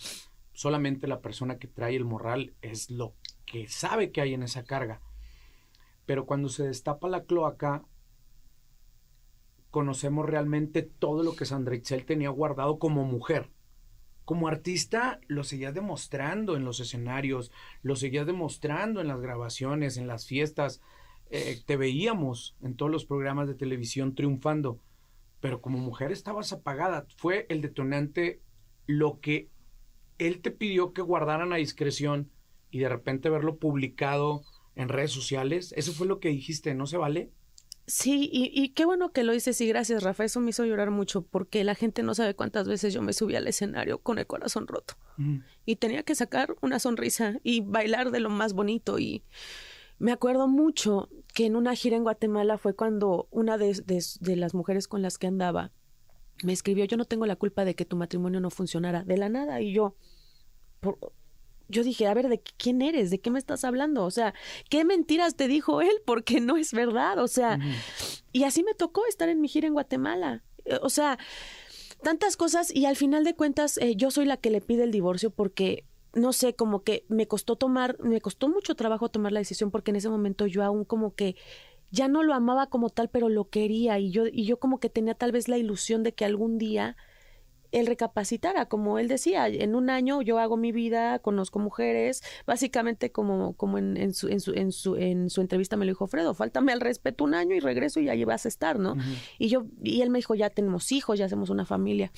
Solamente 0.53 1.07
la 1.09 1.21
persona 1.21 1.59
que 1.59 1.69
trae 1.69 1.97
el 1.97 2.05
morral 2.05 2.55
es 2.63 2.91
lo 2.91 3.15
que 3.47 3.69
sabe 3.69 4.13
que 4.13 4.21
hay 4.21 4.35
en 4.35 4.43
esa 4.43 4.65
carga. 4.65 5.01
Pero 6.07 6.27
cuando 6.27 6.49
se 6.49 6.65
destapa 6.65 7.09
la 7.09 7.25
cloaca, 7.25 7.85
conocemos 9.71 10.27
realmente 10.27 10.83
todo 10.83 11.23
lo 11.23 11.37
que 11.37 11.45
Sandra 11.45 11.77
Itzel 11.77 12.07
tenía 12.07 12.31
guardado 12.31 12.79
como 12.79 13.05
mujer. 13.05 13.51
Como 14.25 14.49
artista 14.49 15.21
lo 15.27 15.45
seguías 15.45 15.75
demostrando 15.75 16.57
en 16.57 16.65
los 16.65 16.81
escenarios, 16.81 17.51
lo 17.83 17.97
seguías 17.97 18.27
demostrando 18.27 19.01
en 19.01 19.09
las 19.09 19.21
grabaciones, 19.21 19.97
en 19.97 20.07
las 20.07 20.27
fiestas, 20.27 20.83
eh, 21.31 21.61
te 21.67 21.77
veíamos 21.77 22.57
en 22.63 22.75
todos 22.75 22.91
los 22.91 23.05
programas 23.05 23.49
de 23.49 23.55
televisión 23.55 24.15
triunfando, 24.15 24.79
pero 25.41 25.61
como 25.61 25.79
mujer 25.79 26.13
estabas 26.13 26.53
apagada. 26.53 27.07
Fue 27.17 27.47
el 27.49 27.61
detonante 27.61 28.41
lo 28.87 29.21
que 29.21 29.49
él 30.19 30.41
te 30.41 30.51
pidió 30.51 30.93
que 30.93 31.03
guardaran 31.03 31.53
a 31.53 31.57
discreción 31.57 32.31
y 32.71 32.81
de 32.81 32.89
repente 32.89 33.31
verlo 33.31 33.57
publicado 33.57 34.43
en 34.75 34.89
redes 34.89 35.13
sociales. 35.13 35.73
Eso 35.77 35.93
fue 35.93 36.07
lo 36.07 36.21
que 36.21 36.29
dijiste, 36.29 36.75
¿no 36.75 36.87
se 36.87 36.97
vale? 36.97 37.31
Sí, 37.87 38.29
y, 38.31 38.69
qué 38.71 38.85
bueno 38.85 39.13
que 39.13 39.25
lo 39.25 39.33
dices 39.33 39.59
y 39.63 39.67
gracias, 39.67 40.03
Rafa. 40.03 40.23
Eso 40.23 40.41
me 40.41 40.51
hizo 40.51 40.67
llorar 40.67 40.91
mucho 40.91 41.23
porque 41.23 41.65
la 41.65 41.75
gente 41.75 42.03
no 42.03 42.15
sabe 42.15 42.35
cuántas 42.35 42.69
veces 42.69 42.93
yo 42.93 43.01
me 43.01 43.15
subí 43.15 43.35
al 43.35 43.49
escenario 43.49 43.99
con 43.99 44.19
el 44.19 44.27
corazón 44.27 44.67
roto 44.67 44.95
y 45.65 45.77
tenía 45.77 46.03
que 46.03 46.15
sacar 46.15 46.55
una 46.61 46.79
sonrisa 46.79 47.41
y 47.43 47.63
bailar 47.63 48.11
de 48.11 48.21
lo 48.21 48.29
más 48.29 48.53
bonito 48.53 48.99
y 48.99 49.25
me 49.99 50.13
acuerdo 50.13 50.49
mucho 50.49 51.09
que 51.39 51.47
en 51.47 51.55
una 51.55 51.77
gira 51.77 51.97
en 51.97 52.03
Guatemala 52.03 52.59
fue 52.59 52.75
cuando 52.75 53.29
una 53.31 53.59
de, 53.59 53.73
las 54.35 54.55
mujeres 54.55 54.89
con 54.89 55.03
las 55.03 55.19
que 55.19 55.29
andaba 55.29 55.71
me 56.43 56.53
escribió, 56.53 56.85
yo 56.85 56.97
no 56.97 57.05
tengo 57.05 57.27
la 57.27 57.37
culpa 57.37 57.65
de 57.65 57.77
que 57.77 57.85
tu 57.85 57.95
matrimonio 57.95 58.41
no 58.41 58.51
funcionara, 58.51 59.05
de 59.05 59.17
la 59.19 59.29
nada. 59.29 59.61
Y 59.61 59.73
yo, 59.73 59.95
yo 61.69 61.85
dije, 61.85 62.09
a 62.09 62.15
ver, 62.15 62.29
¿de 62.29 62.41
quién 62.41 62.83
eres? 62.83 63.11
¿De 63.11 63.21
qué 63.21 63.31
me 63.31 63.39
estás 63.39 63.63
hablando? 63.63 64.05
O 64.05 64.11
sea, 64.11 64.35
¿qué 64.69 64.85
mentiras 64.85 65.37
te 65.37 65.47
dijo 65.47 65.81
él? 65.81 65.93
Porque 66.05 66.41
no 66.41 66.57
es 66.57 66.73
verdad. 66.73 67.21
O 67.21 67.29
sea, 67.29 67.61
y 68.33 68.43
así 68.43 68.65
me 68.65 68.75
tocó 68.75 69.07
estar 69.07 69.29
en 69.29 69.41
mi 69.41 69.47
gira 69.47 69.69
en 69.69 69.75
Guatemala. 69.75 70.43
Eh, 70.65 70.81
o 70.83 70.91
sea, 70.91 71.21
tantas 72.03 72.37
cosas 72.37 72.75
y 72.75 72.87
al 72.87 72.97
final 72.97 73.23
de 73.23 73.37
cuentas 73.37 73.79
eh, 73.79 73.95
yo 73.95 74.11
soy 74.11 74.27
la 74.27 74.39
que 74.39 74.51
le 74.51 74.61
pide 74.61 74.83
el 74.83 74.91
divorcio 74.91 75.31
porque 75.31 75.85
no 76.15 76.33
sé, 76.33 76.55
como 76.55 76.83
que 76.83 77.05
me 77.09 77.27
costó 77.27 77.57
tomar, 77.57 77.99
me 78.01 78.21
costó 78.21 78.49
mucho 78.49 78.75
trabajo 78.75 79.09
tomar 79.09 79.33
la 79.33 79.41
decisión 79.41 79.71
porque 79.71 79.91
en 79.91 79.97
ese 79.97 80.09
momento 80.09 80.47
yo 80.47 80.65
aún 80.65 80.85
como 80.85 81.15
que 81.15 81.37
ya 81.91 82.09
no 82.09 82.23
lo 82.23 82.35
amaba 82.35 82.69
como 82.69 82.91
tal, 82.91 83.09
pero 83.09 83.29
lo 83.29 83.49
quería 83.49 83.99
y 83.99 84.11
yo, 84.11 84.27
y 84.27 84.45
yo 84.45 84.59
como 84.59 84.79
que 84.81 84.91
tenía 84.91 85.15
tal 85.15 85.33
vez 85.33 85.49
la 85.49 85.59
ilusión 85.59 86.03
de 86.03 86.13
que 86.13 86.25
algún 86.25 86.59
día 86.59 86.97
él 87.71 87.87
recapacitara, 87.87 88.67
como 88.67 88.99
él 88.99 89.09
decía, 89.09 89.47
en 89.47 89.75
un 89.75 89.91
año 89.91 90.23
yo 90.23 90.39
hago 90.39 90.57
mi 90.57 90.73
vida, 90.73 91.19
conozco 91.19 91.59
mujeres, 91.59 92.23
básicamente 92.47 93.13
como, 93.13 93.55
como 93.55 93.79
en, 93.79 93.97
en, 93.97 94.15
su, 94.15 94.29
en, 94.29 94.41
su, 94.41 94.53
en, 94.55 94.73
su, 94.73 94.97
en 94.97 95.29
su 95.29 95.41
entrevista 95.41 95.77
me 95.77 95.85
lo 95.85 95.91
dijo 95.91 96.07
Fredo, 96.07 96.35
faltame 96.35 96.73
al 96.73 96.81
respeto 96.81 97.25
un 97.25 97.35
año 97.35 97.55
y 97.55 97.61
regreso 97.61 98.01
y 98.01 98.09
ahí 98.09 98.25
vas 98.25 98.47
a 98.47 98.49
estar, 98.49 98.79
¿no? 98.79 98.97
Y 99.39 99.49
yo, 99.49 99.67
y 99.83 100.01
él 100.01 100.11
me 100.11 100.19
dijo, 100.19 100.35
ya 100.35 100.51
tenemos 100.51 100.93
hijos, 100.93 101.19
ya 101.19 101.27
hacemos 101.27 101.51
una 101.51 101.67
familia. 101.67 102.11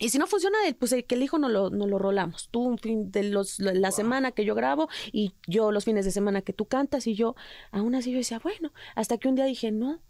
Y 0.00 0.10
si 0.10 0.18
no 0.18 0.26
funciona, 0.26 0.58
pues 0.78 0.92
el 0.92 1.04
que 1.04 1.14
el 1.14 1.22
hijo 1.22 1.38
no 1.38 1.48
lo, 1.48 1.70
no 1.70 1.86
lo 1.86 1.98
rolamos. 1.98 2.48
Tú 2.50 2.60
un 2.60 2.78
fin 2.78 3.10
de 3.10 3.24
los, 3.24 3.58
la 3.58 3.90
semana 3.90 4.32
que 4.32 4.44
yo 4.44 4.54
grabo 4.54 4.88
y 5.12 5.32
yo 5.46 5.72
los 5.72 5.84
fines 5.84 6.04
de 6.04 6.10
semana 6.10 6.42
que 6.42 6.52
tú 6.52 6.66
cantas 6.66 7.06
y 7.06 7.14
yo, 7.14 7.34
aún 7.70 7.94
así 7.94 8.12
yo 8.12 8.18
decía, 8.18 8.38
bueno, 8.38 8.72
hasta 8.94 9.18
que 9.18 9.28
un 9.28 9.34
día 9.34 9.44
dije, 9.44 9.72
no, 9.72 10.00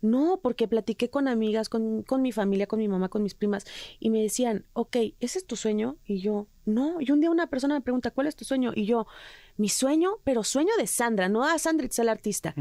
no, 0.00 0.40
porque 0.42 0.68
platiqué 0.68 1.10
con 1.10 1.28
amigas, 1.28 1.68
con, 1.68 2.02
con 2.02 2.22
mi 2.22 2.32
familia, 2.32 2.66
con 2.66 2.80
mi 2.80 2.88
mamá, 2.88 3.08
con 3.08 3.22
mis 3.22 3.34
primas 3.34 3.64
y 4.00 4.10
me 4.10 4.20
decían, 4.20 4.64
ok, 4.72 4.96
¿ese 5.20 5.38
es 5.38 5.46
tu 5.46 5.56
sueño? 5.56 5.96
Y 6.04 6.20
yo, 6.20 6.48
no. 6.66 7.00
Y 7.00 7.10
un 7.12 7.20
día 7.20 7.30
una 7.30 7.46
persona 7.46 7.74
me 7.74 7.80
pregunta, 7.80 8.10
¿cuál 8.10 8.26
es 8.26 8.36
tu 8.36 8.44
sueño? 8.44 8.72
Y 8.74 8.84
yo, 8.84 9.06
mi 9.56 9.68
sueño, 9.68 10.18
pero 10.24 10.44
sueño 10.44 10.72
de 10.76 10.86
Sandra, 10.86 11.28
no 11.28 11.44
a 11.44 11.58
Sandra 11.58 11.88
el 11.96 12.08
artista 12.08 12.54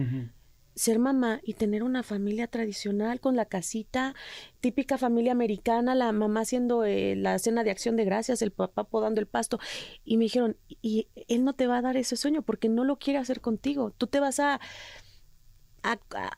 ser 0.75 0.99
mamá 0.99 1.41
y 1.43 1.53
tener 1.53 1.83
una 1.83 2.03
familia 2.03 2.47
tradicional 2.47 3.19
con 3.19 3.35
la 3.35 3.45
casita, 3.45 4.15
típica 4.59 4.97
familia 4.97 5.31
americana, 5.31 5.95
la 5.95 6.11
mamá 6.11 6.41
haciendo 6.41 6.85
eh, 6.85 7.15
la 7.15 7.39
cena 7.39 7.63
de 7.63 7.71
acción 7.71 7.95
de 7.95 8.05
gracias, 8.05 8.41
el 8.41 8.51
papá 8.51 8.83
podando 8.85 9.21
el 9.21 9.27
pasto. 9.27 9.59
Y 10.05 10.17
me 10.17 10.25
dijeron, 10.25 10.57
y 10.81 11.07
él 11.27 11.43
no 11.43 11.53
te 11.53 11.67
va 11.67 11.77
a 11.77 11.81
dar 11.81 11.97
ese 11.97 12.15
sueño 12.15 12.41
porque 12.41 12.69
no 12.69 12.83
lo 12.83 12.97
quiere 12.97 13.19
hacer 13.19 13.41
contigo. 13.41 13.91
Tú 13.91 14.07
te 14.07 14.19
vas 14.19 14.39
a... 14.39 14.59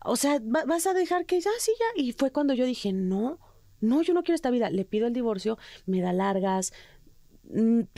o 0.06 0.16
sea, 0.16 0.40
vas 0.42 0.88
a 0.88 0.94
dejar 0.94 1.26
que 1.26 1.40
ya, 1.40 1.52
sí, 1.60 1.72
ya. 1.80 2.02
Y 2.02 2.14
fue 2.14 2.32
cuando 2.32 2.54
yo 2.54 2.66
dije, 2.66 2.94
no, 2.94 3.40
no, 3.82 4.02
yo 4.02 4.14
no 4.14 4.24
quiero 4.24 4.36
esta 4.36 4.52
vida. 4.52 4.70
Le 4.70 4.86
pido 4.86 5.08
el 5.08 5.14
divorcio, 5.14 5.58
me 5.86 6.02
da 6.02 6.14
largas, 6.14 6.74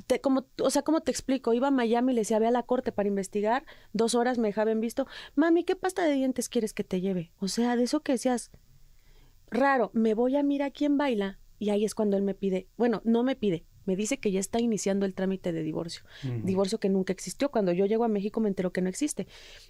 te, 0.08 0.22
como, 0.22 0.46
o 0.62 0.70
sea, 0.70 0.82
¿cómo 0.82 1.02
te 1.02 1.12
explico? 1.12 1.54
Iba 1.54 1.68
a 1.68 1.72
Miami, 1.72 2.14
le 2.14 2.22
decía, 2.22 2.40
ve 2.40 2.48
a 2.48 2.52
la 2.52 2.64
corte 2.64 2.92
para 2.92 3.10
investigar, 3.10 3.66
dos 3.94 4.16
horas 4.16 4.38
me 4.38 4.48
dejaban 4.48 4.82
visto, 4.82 5.08
mami, 5.36 5.64
¿qué 5.64 5.76
pasta 5.76 6.04
de 6.04 6.14
dientes 6.14 6.50
quieres 6.50 6.74
que 6.74 6.84
te 6.84 7.02
lleve? 7.02 7.32
O 7.40 7.48
sea, 7.48 7.76
de 7.76 7.84
eso 7.84 8.02
que 8.02 8.14
decías, 8.14 8.52
raro, 9.50 9.92
me 9.94 10.14
voy 10.14 10.36
a 10.36 10.44
mirar 10.44 10.74
quién 10.74 10.98
baila, 10.98 11.40
y 11.60 11.70
ahí 11.70 11.86
es 11.86 11.96
cuando 11.96 12.18
él 12.18 12.24
me 12.24 12.34
pide, 12.34 12.68
bueno, 12.78 13.02
no 13.06 13.24
me 13.24 13.36
pide, 13.36 13.66
me 13.86 13.96
dice 13.96 14.18
que 14.18 14.32
ya 14.32 14.40
está 14.40 14.60
iniciando 14.60 15.06
el 15.06 15.14
trámite 15.14 15.52
de 15.52 15.62
divorcio, 15.62 16.04
divorcio 16.44 16.80
que 16.80 16.90
nunca 16.90 17.14
existió, 17.14 17.52
cuando 17.52 17.72
yo 17.72 17.86
llego 17.86 18.04
a 18.04 18.10
México 18.10 18.40
me 18.40 18.50
entero 18.50 18.74
que 18.74 18.82
no 18.82 18.90
existe. 18.90 19.28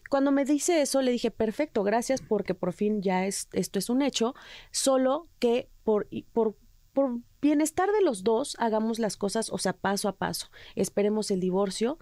Cuando 0.09 0.31
me 0.31 0.45
dice 0.45 0.81
eso, 0.81 1.01
le 1.01 1.11
dije, 1.11 1.31
perfecto, 1.31 1.83
gracias 1.83 2.21
porque 2.21 2.53
por 2.55 2.71
fin 2.71 3.01
ya 3.01 3.25
es, 3.25 3.49
esto 3.51 3.77
es 3.77 3.89
un 3.89 4.01
hecho, 4.01 4.33
solo 4.71 5.27
que 5.39 5.69
por, 5.83 6.07
por, 6.31 6.55
por 6.95 7.19
bienestar 7.41 7.91
de 7.91 8.01
los 8.01 8.23
dos, 8.23 8.55
hagamos 8.57 8.97
las 8.97 9.17
cosas, 9.17 9.51
o 9.51 9.59
sea, 9.59 9.73
paso 9.73 10.07
a 10.09 10.15
paso. 10.15 10.47
Esperemos 10.75 11.29
el 11.29 11.39
divorcio. 11.39 11.99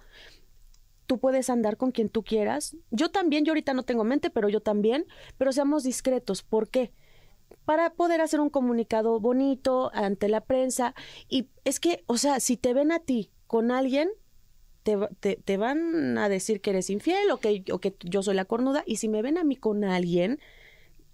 Tú 1.06 1.19
puedes 1.19 1.49
andar 1.49 1.75
con 1.75 1.91
quien 1.91 2.08
tú 2.08 2.23
quieras. 2.23 2.77
Yo 2.91 3.12
también, 3.12 3.43
yo 3.43 3.51
ahorita 3.51 3.73
no 3.73 3.84
tengo 3.84 4.06
mente, 4.06 4.29
pero 4.29 4.47
yo 4.47 4.62
también. 4.62 5.06
Pero 5.38 5.51
seamos 5.51 5.84
discretos. 5.84 6.43
¿Por 6.43 6.69
qué? 6.69 6.93
para 7.65 7.91
poder 7.91 8.21
hacer 8.21 8.39
un 8.39 8.49
comunicado 8.49 9.19
bonito 9.19 9.91
ante 9.93 10.27
la 10.29 10.41
prensa. 10.41 10.95
Y 11.29 11.47
es 11.63 11.79
que, 11.79 12.03
o 12.08 12.17
sea, 12.17 12.39
si 12.39 12.58
te 12.58 12.73
ven 12.73 12.91
a 12.91 12.99
ti 12.99 13.32
con 13.47 13.71
alguien, 13.71 14.10
te, 14.84 15.38
te, 15.38 15.58
van 15.58 16.17
a 16.17 16.27
decir 16.27 16.60
que 16.60 16.71
eres 16.71 16.89
infiel 16.89 17.32
o 17.32 17.38
que, 17.38 17.63
o 17.71 17.79
que 17.79 17.95
yo 18.01 18.21
soy 18.21 18.36
la 18.36 18.45
cornuda. 18.45 18.84
Y 18.86 18.97
si 18.97 19.08
me 19.08 19.21
ven 19.21 19.38
a 19.38 19.43
mí 19.43 19.56
con 19.56 19.84
alguien, 19.86 20.39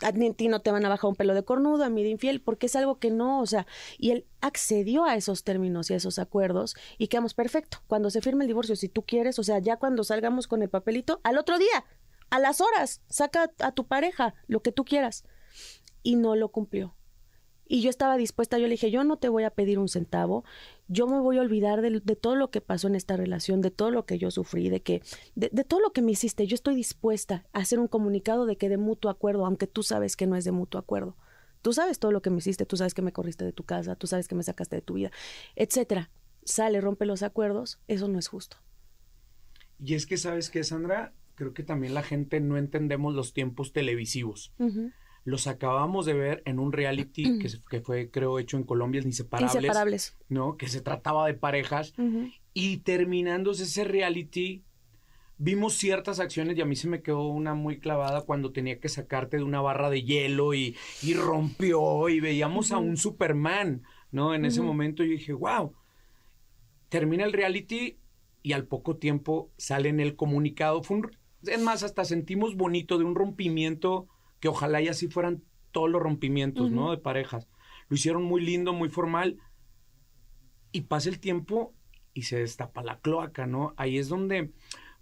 a 0.01 0.11
ti 0.11 0.47
no 0.47 0.61
te 0.61 0.71
van 0.71 0.85
a 0.85 0.89
bajar 0.89 1.09
un 1.09 1.15
pelo 1.15 1.33
de 1.33 1.43
cornudo, 1.43 1.83
a 1.83 1.89
mí 1.89 2.03
de 2.03 2.09
infiel, 2.09 2.41
porque 2.41 2.67
es 2.67 2.75
algo 2.75 2.99
que 2.99 3.11
no, 3.11 3.41
o 3.41 3.45
sea, 3.45 3.67
y 3.97 4.11
él 4.11 4.25
accedió 4.41 5.05
a 5.05 5.15
esos 5.15 5.43
términos 5.43 5.89
y 5.89 5.93
a 5.93 5.97
esos 5.97 6.19
acuerdos 6.19 6.75
y 6.97 7.07
quedamos 7.07 7.33
perfecto. 7.33 7.79
Cuando 7.87 8.09
se 8.09 8.21
firme 8.21 8.43
el 8.43 8.47
divorcio, 8.47 8.75
si 8.75 8.89
tú 8.89 9.03
quieres, 9.03 9.39
o 9.39 9.43
sea, 9.43 9.59
ya 9.59 9.77
cuando 9.77 10.03
salgamos 10.03 10.47
con 10.47 10.61
el 10.61 10.69
papelito, 10.69 11.19
al 11.23 11.37
otro 11.37 11.57
día, 11.57 11.85
a 12.29 12.39
las 12.39 12.61
horas, 12.61 13.01
saca 13.09 13.51
a 13.59 13.71
tu 13.71 13.87
pareja 13.87 14.35
lo 14.47 14.61
que 14.61 14.71
tú 14.71 14.85
quieras. 14.85 15.23
Y 16.03 16.15
no 16.15 16.35
lo 16.35 16.49
cumplió. 16.49 16.95
Y 17.71 17.81
yo 17.81 17.91
estaba 17.91 18.17
dispuesta, 18.17 18.57
yo 18.57 18.65
le 18.65 18.71
dije, 18.71 18.89
yo 18.89 19.03
no 19.03 19.17
te 19.17 19.29
voy 19.29 19.43
a 19.43 19.51
pedir 19.51 19.77
un 19.77 19.89
centavo, 19.89 20.43
yo 20.87 21.05
me 21.05 21.19
voy 21.19 21.37
a 21.37 21.41
olvidar 21.41 21.83
de, 21.83 22.01
todo 22.15 22.35
lo 22.35 22.49
que 22.49 22.61
pasó 22.61 22.87
en 22.87 22.95
esta 22.95 23.15
relación, 23.15 23.61
de 23.61 23.69
todo 23.69 23.91
lo 23.91 24.07
que 24.07 24.17
yo 24.17 24.31
sufrí, 24.31 24.69
de 24.69 24.81
que, 24.81 25.03
de, 25.35 25.49
todo 25.63 25.79
lo 25.79 25.93
que 25.93 26.01
me 26.01 26.11
hiciste, 26.11 26.47
yo 26.47 26.55
estoy 26.55 26.73
dispuesta 26.73 27.45
a 27.53 27.59
hacer 27.59 27.77
un 27.77 27.87
comunicado 27.87 28.47
de 28.47 28.57
que 28.57 28.69
de 28.69 28.77
mutuo 28.77 29.11
acuerdo, 29.11 29.45
aunque 29.45 29.67
tú 29.67 29.83
sabes 29.83 30.15
que 30.15 30.25
no 30.25 30.35
es 30.35 30.45
de 30.45 30.51
mutuo 30.51 30.79
acuerdo. 30.79 31.15
Tú 31.61 31.71
sabes 31.71 31.99
todo 31.99 32.11
lo 32.11 32.23
que 32.23 32.31
me 32.31 32.39
hiciste, 32.39 32.65
tú 32.65 32.75
sabes 32.75 32.95
que 32.95 33.03
me 33.03 33.13
corriste 33.13 33.45
de 33.45 33.53
tu 33.53 33.63
casa, 33.65 33.95
tú 33.95 34.07
sabes 34.07 34.27
que 34.27 34.33
me 34.33 34.41
sacaste 34.41 34.77
de 34.77 34.81
tu 34.81 34.95
vida, 34.95 35.11
etcétera. 35.55 36.09
Sale, 36.45 36.81
rompe 36.81 37.05
los 37.05 37.21
acuerdos, 37.21 37.79
eso 37.87 38.07
no 38.07 38.17
es 38.17 38.29
justo. 38.29 38.57
Y 39.79 39.93
es 39.93 40.07
que, 40.07 40.17
¿sabes 40.17 40.49
qué, 40.49 40.63
Sandra? 40.63 41.13
Creo 41.35 41.53
que 41.53 41.61
también 41.61 41.93
la 41.93 42.01
gente 42.01 42.39
no 42.39 42.57
entendemos 42.57 43.13
los 43.13 43.33
tiempos 43.33 43.73
televisivos 43.73 44.53
los 45.23 45.47
acabamos 45.47 46.05
de 46.05 46.13
ver 46.13 46.43
en 46.45 46.59
un 46.59 46.71
reality 46.71 47.39
que, 47.39 47.81
fue, 47.81 48.09
creo, 48.09 48.39
hecho 48.39 48.57
en 48.57 48.63
Colombia, 48.63 49.01
Inseparables. 49.01 49.55
Inseparables. 49.55 50.17
¿No? 50.27 50.57
Que 50.57 50.67
se 50.67 50.81
trataba 50.81 51.27
de 51.27 51.33
parejas. 51.33 51.93
Y 52.53 52.77
terminándose 52.77 53.63
ese 53.63 53.83
reality, 53.83 54.63
vimos 55.37 55.75
ciertas 55.75 56.19
acciones 56.19 56.57
y 56.57 56.61
a 56.61 56.65
mí 56.65 56.75
se 56.75 56.87
me 56.87 57.01
quedó 57.01 57.27
una 57.27 57.53
muy 57.53 57.79
clavada 57.79 58.21
cuando 58.21 58.51
tenía 58.51 58.79
que 58.79 58.89
sacarte 58.89 59.37
de 59.37 59.43
una 59.43 59.61
barra 59.61 59.89
de 59.89 60.03
hielo 60.03 60.53
y, 60.53 60.75
rompió 61.15 62.09
y 62.09 62.19
veíamos 62.19 62.71
a 62.71 62.77
un 62.77 62.97
Superman, 62.97 63.83
¿no? 64.11 64.33
En 64.33 64.45
ese 64.45 64.61
momento 64.61 65.03
yo 65.03 65.11
dije, 65.11 65.33
wow. 65.33 65.73
Termina 66.89 67.23
el 67.23 67.33
reality 67.33 67.99
y 68.41 68.53
al 68.53 68.65
poco 68.65 68.97
tiempo 68.97 69.51
sale 69.57 69.89
en 69.89 69.99
el 69.99 70.15
comunicado. 70.15 70.81
Fue 70.81 71.01
es 71.43 71.61
más, 71.61 71.83
hasta 71.83 72.03
sentimos 72.03 72.55
bonito 72.55 72.97
de 72.97 73.05
un 73.05 73.15
rompimiento 73.15 74.07
que 74.39 74.47
ojalá 74.47 74.81
y 74.81 74.87
así 74.87 75.07
fueran 75.07 75.43
todos 75.71 75.89
los 75.89 76.01
rompimientos, 76.01 76.71
¿no? 76.71 76.91
De 76.91 76.97
parejas. 76.97 77.47
Lo 77.87 77.95
hicieron 77.95 78.23
muy 78.23 78.41
lindo, 78.41 78.73
muy 78.73 78.89
formal. 78.89 79.37
Y 80.71 80.81
pasa 80.81 81.09
el 81.09 81.19
tiempo 81.19 81.73
y 82.13 82.23
se 82.23 82.39
destapa 82.39 82.83
la 82.83 82.99
cloaca, 82.99 83.47
¿no? 83.47 83.73
Ahí 83.77 83.97
es 83.97 84.09
donde 84.09 84.51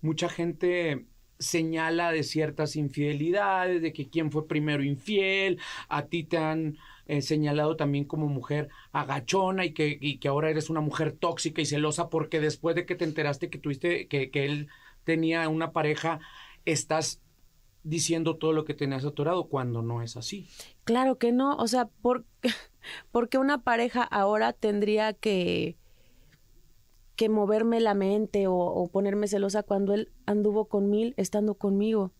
mucha 0.02 0.30
gente 0.30 1.08
señala 1.39 2.12
de 2.12 2.23
ciertas 2.23 2.76
infidelidades, 2.76 3.82
de 3.82 3.93
que 3.93 4.10
quién 4.10 4.32
fue 4.32 4.47
primero 4.47 4.84
infiel, 4.84 5.60
a 5.88 6.08
ti 6.08 6.23
te 6.23 6.38
han 6.38 6.78
eh, 7.06 7.21
señalado 7.21 7.76
también 7.76 8.06
como 8.06 8.28
mujer 8.28 8.69
agachona 8.91 9.65
y 9.65 9.73
que, 9.73 9.97
y 10.00 10.17
que 10.17 10.28
ahora 10.28 10.50
eres 10.50 10.69
una 10.69 10.82
mujer 10.82 11.12
tóxica 11.12 11.62
y 11.62 11.65
celosa 11.65 12.10
porque 12.10 12.39
después 12.39 12.76
de 12.76 12.86
que 12.86 12.95
te 12.95 13.06
enteraste 13.06 13.50
que 13.50 13.60
tuviste, 13.60 14.08
que, 14.08 14.32
que 14.32 14.45
él 14.45 14.67
tenía 15.04 15.47
una 15.47 15.71
pareja, 15.71 16.19
estás 16.65 17.21
diciendo 17.88 18.36
todo 18.36 18.52
lo 18.52 18.65
que 18.65 18.73
tenías 18.73 19.06
atorado 19.06 19.47
cuando 19.47 19.82
no 19.82 20.02
es 20.02 20.17
así. 20.17 20.47
Claro 20.84 21.17
que 21.17 21.32
no, 21.32 21.56
o 21.56 21.67
sea, 21.67 21.86
por, 21.86 22.26
porque 23.12 23.38
una 23.38 23.63
pareja 23.63 24.04
ahora 24.04 24.52
tendría 24.52 25.13
que, 25.13 25.78
que 27.15 27.30
moverme 27.30 27.80
la 27.80 27.93
mente 27.93 28.45
o, 28.47 28.89
ponerme 28.91 29.28
celosa 29.28 29.63
cuando 29.63 29.93
él 29.93 30.12
anduvo 30.26 30.65
con 30.65 30.89
mil 30.89 31.13
estando 31.17 31.56
conmigo, 31.56 32.12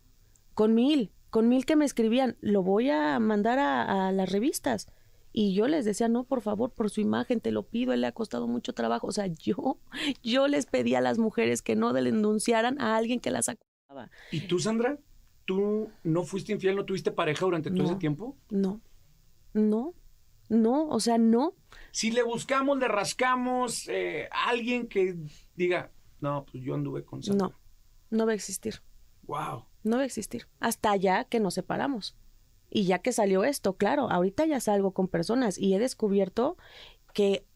con 0.54 0.74
mil, 0.74 1.12
con 1.30 1.48
mil 1.48 1.66
que 1.66 1.76
me 1.76 1.84
escribían, 1.84 2.36
lo 2.40 2.62
voy 2.62 2.88
a 2.88 3.18
mandar 3.18 3.58
a, 3.58 4.08
a 4.08 4.12
las 4.12 4.32
revistas. 4.32 4.88
Y 5.30 5.52
yo 5.52 5.68
les 5.68 5.84
decía, 5.84 6.08
no, 6.08 6.24
por 6.24 6.40
favor, 6.40 6.72
por 6.72 6.88
su 6.88 7.02
imagen, 7.02 7.40
te 7.40 7.52
lo 7.52 7.64
pido, 7.64 7.92
él 7.92 8.00
le 8.00 8.06
ha 8.06 8.12
costado 8.12 8.48
mucho 8.48 8.72
trabajo. 8.72 9.06
O 9.06 9.12
sea, 9.12 9.26
yo, 9.38 9.78
yo 10.22 10.48
les 10.48 10.64
pedí 10.64 10.94
a 10.94 11.02
las 11.02 11.18
mujeres 11.18 11.60
que 11.60 11.76
no 11.76 11.92
denunciaran 11.92 12.80
a 12.80 12.96
alguien 12.96 13.20
que 13.20 13.30
las 13.30 13.50
acusaba. 13.50 14.10
¿Y 14.32 14.40
tú, 14.40 14.58
Sandra? 14.58 14.98
¿Tú 15.48 15.90
no 16.04 16.24
fuiste 16.24 16.52
infiel, 16.52 16.76
no 16.76 16.84
tuviste 16.84 17.10
pareja 17.10 17.46
durante 17.46 17.70
todo 17.70 17.84
ese 17.84 17.94
tiempo? 17.94 18.36
No, 18.50 18.82
no, 19.54 19.94
no, 20.50 20.86
o 20.88 21.00
sea, 21.00 21.16
no. 21.16 21.54
Si 21.90 22.10
le 22.10 22.22
buscamos, 22.22 22.78
le 22.78 22.86
rascamos, 22.86 23.88
eh, 23.88 24.28
alguien 24.30 24.88
que 24.88 25.16
diga, 25.56 25.90
no, 26.20 26.44
pues 26.52 26.62
yo 26.62 26.74
anduve 26.74 27.02
con 27.02 27.20
No, 27.34 27.54
no 28.10 28.26
va 28.26 28.32
a 28.32 28.34
existir. 28.34 28.82
Wow. 29.22 29.64
No 29.84 29.96
va 29.96 30.02
a 30.02 30.04
existir. 30.04 30.46
Hasta 30.60 30.94
ya 30.96 31.24
que 31.24 31.40
nos 31.40 31.54
separamos. 31.54 32.14
Y 32.68 32.84
ya 32.84 32.98
que 32.98 33.12
salió 33.12 33.42
esto, 33.42 33.78
claro, 33.78 34.10
ahorita 34.10 34.44
ya 34.44 34.60
salgo 34.60 34.92
con 34.92 35.08
personas 35.08 35.56
y 35.56 35.72
he 35.72 35.78
descubierto 35.78 36.58
que 37.14 37.46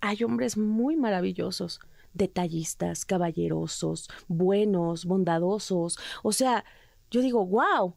hay 0.00 0.22
hombres 0.22 0.56
muy 0.56 0.94
maravillosos, 0.96 1.80
detallistas, 2.14 3.04
caballerosos, 3.04 4.10
buenos, 4.28 5.06
bondadosos. 5.06 5.98
O 6.22 6.30
sea, 6.30 6.64
yo 7.10 7.20
digo, 7.20 7.44
wow, 7.46 7.94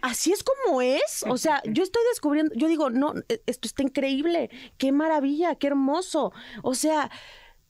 así 0.00 0.32
es 0.32 0.42
como 0.42 0.82
es. 0.82 1.24
O 1.28 1.38
sea, 1.38 1.62
yo 1.64 1.82
estoy 1.82 2.02
descubriendo, 2.10 2.54
yo 2.54 2.68
digo, 2.68 2.90
no, 2.90 3.14
e, 3.28 3.42
esto 3.46 3.68
está 3.68 3.82
increíble, 3.82 4.50
qué 4.78 4.92
maravilla, 4.92 5.54
qué 5.56 5.68
hermoso. 5.68 6.32
O 6.62 6.74
sea, 6.74 7.10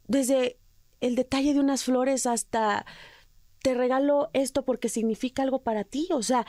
desde 0.07 0.59
el 1.01 1.17
detalle 1.17 1.55
de 1.55 1.61
unas 1.61 1.85
flores 1.85 2.27
hasta 2.27 2.87
te 3.63 3.75
regalo 3.75 4.29
esto 4.35 4.65
porque 4.65 4.89
significa 4.89 5.43
algo 5.43 5.63
para 5.63 5.85
ti. 5.85 6.09
O 6.13 6.23
sea, 6.23 6.47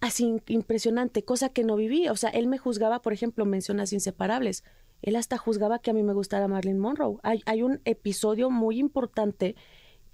así 0.00 0.36
impresionante, 0.48 1.24
cosa 1.24 1.48
que 1.48 1.64
no 1.64 1.76
viví. 1.76 2.08
O 2.08 2.16
sea, 2.16 2.30
él 2.30 2.46
me 2.46 2.58
juzgaba, 2.58 3.00
por 3.02 3.12
ejemplo, 3.12 3.46
mencionas 3.46 3.92
inseparables. 3.92 4.64
Él 5.02 5.16
hasta 5.16 5.38
juzgaba 5.38 5.78
que 5.78 5.90
a 5.90 5.94
mí 5.94 6.02
me 6.02 6.14
gustara 6.14 6.48
Marilyn 6.48 6.78
Monroe. 6.78 7.18
Hay, 7.22 7.42
hay 7.46 7.62
un 7.62 7.80
episodio 7.84 8.50
muy 8.50 8.78
importante 8.78 9.56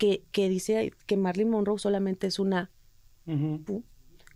que, 0.00 0.48
dice 0.48 0.92
que 1.06 1.16
Marilyn 1.16 1.50
Monroe 1.50 1.78
solamente 1.78 2.26
es 2.26 2.38
una... 2.38 2.70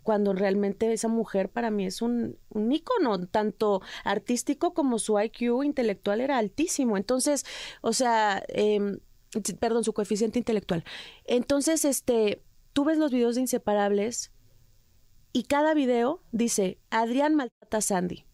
Cuando 0.02 0.34
realmente 0.34 0.92
esa 0.92 1.08
mujer 1.08 1.48
para 1.48 1.70
mí 1.70 1.86
es 1.86 2.02
un, 2.02 2.38
un 2.50 2.70
ícono, 2.70 3.26
tanto 3.26 3.80
artístico 4.04 4.74
como 4.74 4.98
su 4.98 5.18
IQ 5.18 5.64
intelectual 5.64 6.20
era 6.20 6.36
altísimo. 6.36 6.98
Entonces, 6.98 7.46
o 7.80 7.94
sea, 7.94 8.44
em, 8.48 8.98
perdón, 9.58 9.82
su 9.82 9.94
coeficiente 9.94 10.38
intelectual. 10.38 10.84
Entonces, 11.24 11.86
este, 11.86 12.42
tú 12.74 12.84
ves 12.84 12.98
los 12.98 13.10
videos 13.10 13.34
de 13.34 13.40
Inseparables 13.40 14.30
y 15.32 15.44
cada 15.44 15.72
video 15.72 16.22
dice, 16.30 16.78
Adrián 16.90 17.34
maltrata 17.34 17.78
a 17.78 17.80
Sandy. 17.80 18.26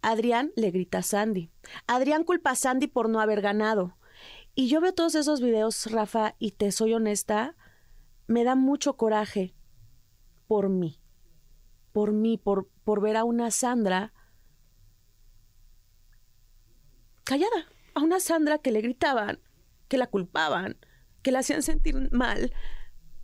Adrián 0.00 0.52
le 0.54 0.70
grita 0.70 0.98
a 0.98 1.02
Sandy. 1.02 1.50
Adrián 1.88 2.22
culpa 2.22 2.52
a 2.52 2.56
Sandy 2.56 2.86
por 2.86 3.08
no 3.08 3.20
haber 3.20 3.42
ganado. 3.42 3.96
Y 4.58 4.68
yo 4.68 4.80
veo 4.80 4.94
todos 4.94 5.14
esos 5.14 5.42
videos, 5.42 5.84
Rafa, 5.92 6.34
y 6.38 6.52
te 6.52 6.72
soy 6.72 6.94
honesta, 6.94 7.54
me 8.26 8.42
da 8.42 8.54
mucho 8.54 8.96
coraje 8.96 9.54
por 10.48 10.70
mí, 10.70 10.98
por 11.92 12.12
mí, 12.12 12.38
por, 12.38 12.66
por 12.82 13.02
ver 13.02 13.18
a 13.18 13.24
una 13.24 13.50
Sandra 13.50 14.14
callada, 17.22 17.68
a 17.92 18.00
una 18.00 18.18
Sandra 18.18 18.56
que 18.56 18.70
le 18.70 18.80
gritaban, 18.80 19.40
que 19.88 19.98
la 19.98 20.06
culpaban, 20.06 20.78
que 21.20 21.32
la 21.32 21.40
hacían 21.40 21.62
sentir 21.62 22.10
mal, 22.10 22.50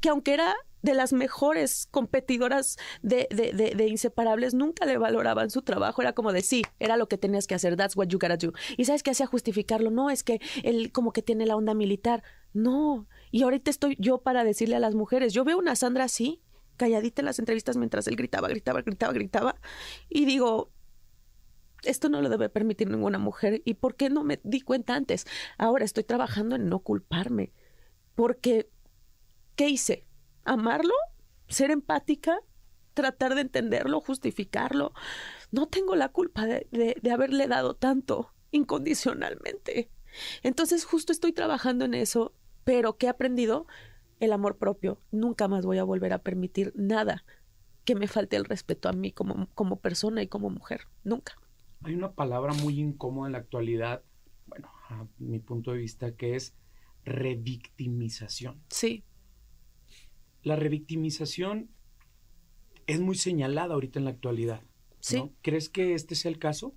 que 0.00 0.10
aunque 0.10 0.34
era 0.34 0.54
de 0.82 0.94
las 0.94 1.12
mejores 1.12 1.86
competidoras 1.90 2.76
de, 3.02 3.28
de, 3.30 3.74
de, 3.74 3.86
inseparables 3.88 4.52
nunca 4.54 4.84
le 4.84 4.98
valoraban 4.98 5.50
su 5.50 5.62
trabajo. 5.62 6.02
Era 6.02 6.12
como 6.12 6.32
de 6.32 6.42
sí, 6.42 6.62
era 6.80 6.96
lo 6.96 7.08
que 7.08 7.18
tenías 7.18 7.46
que 7.46 7.54
hacer. 7.54 7.76
That's 7.76 7.96
what 7.96 8.08
you 8.08 8.18
gotta 8.18 8.36
do. 8.36 8.52
Y 8.76 8.84
sabes 8.84 9.02
qué 9.02 9.12
hacía 9.12 9.26
justificarlo. 9.26 9.90
No, 9.90 10.10
es 10.10 10.24
que 10.24 10.40
él 10.64 10.92
como 10.92 11.12
que 11.12 11.22
tiene 11.22 11.46
la 11.46 11.56
onda 11.56 11.74
militar. 11.74 12.22
No. 12.52 13.06
Y 13.30 13.42
ahorita 13.42 13.70
estoy 13.70 13.96
yo 13.98 14.18
para 14.18 14.44
decirle 14.44 14.76
a 14.76 14.80
las 14.80 14.94
mujeres. 14.94 15.32
Yo 15.32 15.44
veo 15.44 15.58
una 15.58 15.76
Sandra 15.76 16.04
así, 16.04 16.42
calladita 16.76 17.22
en 17.22 17.26
las 17.26 17.38
entrevistas 17.38 17.76
mientras 17.76 18.06
él 18.08 18.16
gritaba, 18.16 18.48
gritaba, 18.48 18.82
gritaba, 18.82 19.12
gritaba. 19.12 19.56
Y 20.08 20.24
digo, 20.24 20.72
esto 21.84 22.08
no 22.08 22.20
lo 22.20 22.28
debe 22.28 22.48
permitir 22.48 22.90
ninguna 22.90 23.18
mujer. 23.18 23.62
¿Y 23.64 23.74
por 23.74 23.94
qué 23.94 24.10
no 24.10 24.24
me 24.24 24.40
di 24.42 24.60
cuenta 24.60 24.94
antes? 24.94 25.26
Ahora 25.58 25.84
estoy 25.84 26.04
trabajando 26.04 26.56
en 26.56 26.68
no 26.68 26.80
culparme. 26.80 27.52
Porque, 28.14 28.68
¿qué 29.56 29.68
hice? 29.68 30.06
Amarlo, 30.44 30.94
ser 31.48 31.70
empática, 31.70 32.38
tratar 32.94 33.34
de 33.34 33.42
entenderlo, 33.42 34.00
justificarlo. 34.00 34.92
No 35.50 35.66
tengo 35.66 35.96
la 35.96 36.08
culpa 36.08 36.46
de, 36.46 36.96
haberle 37.12 37.48
dado 37.48 37.74
tanto 37.74 38.32
incondicionalmente. 38.50 39.90
Entonces 40.42 40.84
justo 40.84 41.12
estoy 41.12 41.32
trabajando 41.32 41.84
en 41.84 41.94
eso, 41.94 42.34
pero 42.64 42.96
¿qué 42.96 43.06
he 43.06 43.10
aprendido? 43.10 43.66
El 44.20 44.32
amor 44.32 44.58
propio. 44.58 45.00
Nunca 45.10 45.48
más 45.48 45.64
voy 45.64 45.78
a 45.78 45.84
volver 45.84 46.12
a 46.12 46.22
permitir 46.22 46.72
nada 46.76 47.24
que 47.84 47.94
me 47.94 48.06
falte 48.06 48.36
el 48.36 48.44
respeto 48.44 48.88
a 48.88 48.92
mí 48.92 49.10
como, 49.10 49.48
como 49.54 49.80
persona 49.80 50.22
y 50.22 50.28
como 50.28 50.50
mujer, 50.50 50.82
nunca. 51.02 51.34
Hay 51.82 51.94
una 51.94 52.12
palabra 52.12 52.52
muy 52.52 52.78
incómoda 52.78 53.26
en 53.26 53.32
la 53.32 53.38
actualidad, 53.38 54.04
bueno, 54.46 54.68
a 54.88 55.06
mi 55.18 55.40
punto 55.40 55.72
de 55.72 55.78
vista, 55.78 56.14
que 56.14 56.36
es 56.36 56.54
revictimización. 57.04 58.62
Sí. 58.68 59.02
La 60.42 60.56
revictimización 60.56 61.70
es 62.86 63.00
muy 63.00 63.16
señalada 63.16 63.74
ahorita 63.74 63.98
en 63.98 64.04
la 64.04 64.10
actualidad. 64.10 64.62
Sí. 65.00 65.30
¿Crees 65.42 65.68
que 65.68 65.94
este 65.94 66.14
sea 66.14 66.30
el 66.30 66.38
caso? 66.38 66.74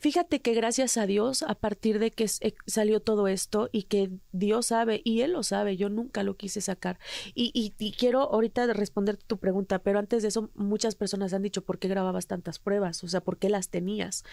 Fíjate 0.00 0.40
que 0.40 0.54
gracias 0.54 0.96
a 0.96 1.04
Dios, 1.04 1.42
a 1.42 1.54
partir 1.54 1.98
de 1.98 2.10
que 2.10 2.24
eh, 2.24 2.54
salió 2.66 3.00
todo 3.00 3.28
esto 3.28 3.68
y 3.70 3.82
que 3.82 4.10
Dios 4.32 4.66
sabe, 4.66 5.02
y 5.04 5.20
Él 5.20 5.32
lo 5.32 5.42
sabe, 5.42 5.76
yo 5.76 5.90
nunca 5.90 6.22
lo 6.22 6.38
quise 6.38 6.62
sacar. 6.62 6.98
Y, 7.34 7.74
quiero 7.98 8.22
ahorita 8.22 8.66
responder 8.72 9.18
tu 9.18 9.36
pregunta, 9.36 9.80
pero 9.80 9.98
antes 9.98 10.22
de 10.22 10.28
eso, 10.28 10.50
muchas 10.54 10.94
personas 10.94 11.34
han 11.34 11.42
dicho, 11.42 11.62
¿por 11.62 11.78
qué 11.78 11.88
grababas 11.88 12.26
tantas 12.26 12.58
pruebas? 12.58 13.04
O 13.04 13.08
sea, 13.08 13.20
¿por 13.20 13.36
qué 13.36 13.50
las 13.50 13.68
tenías? 13.68 14.24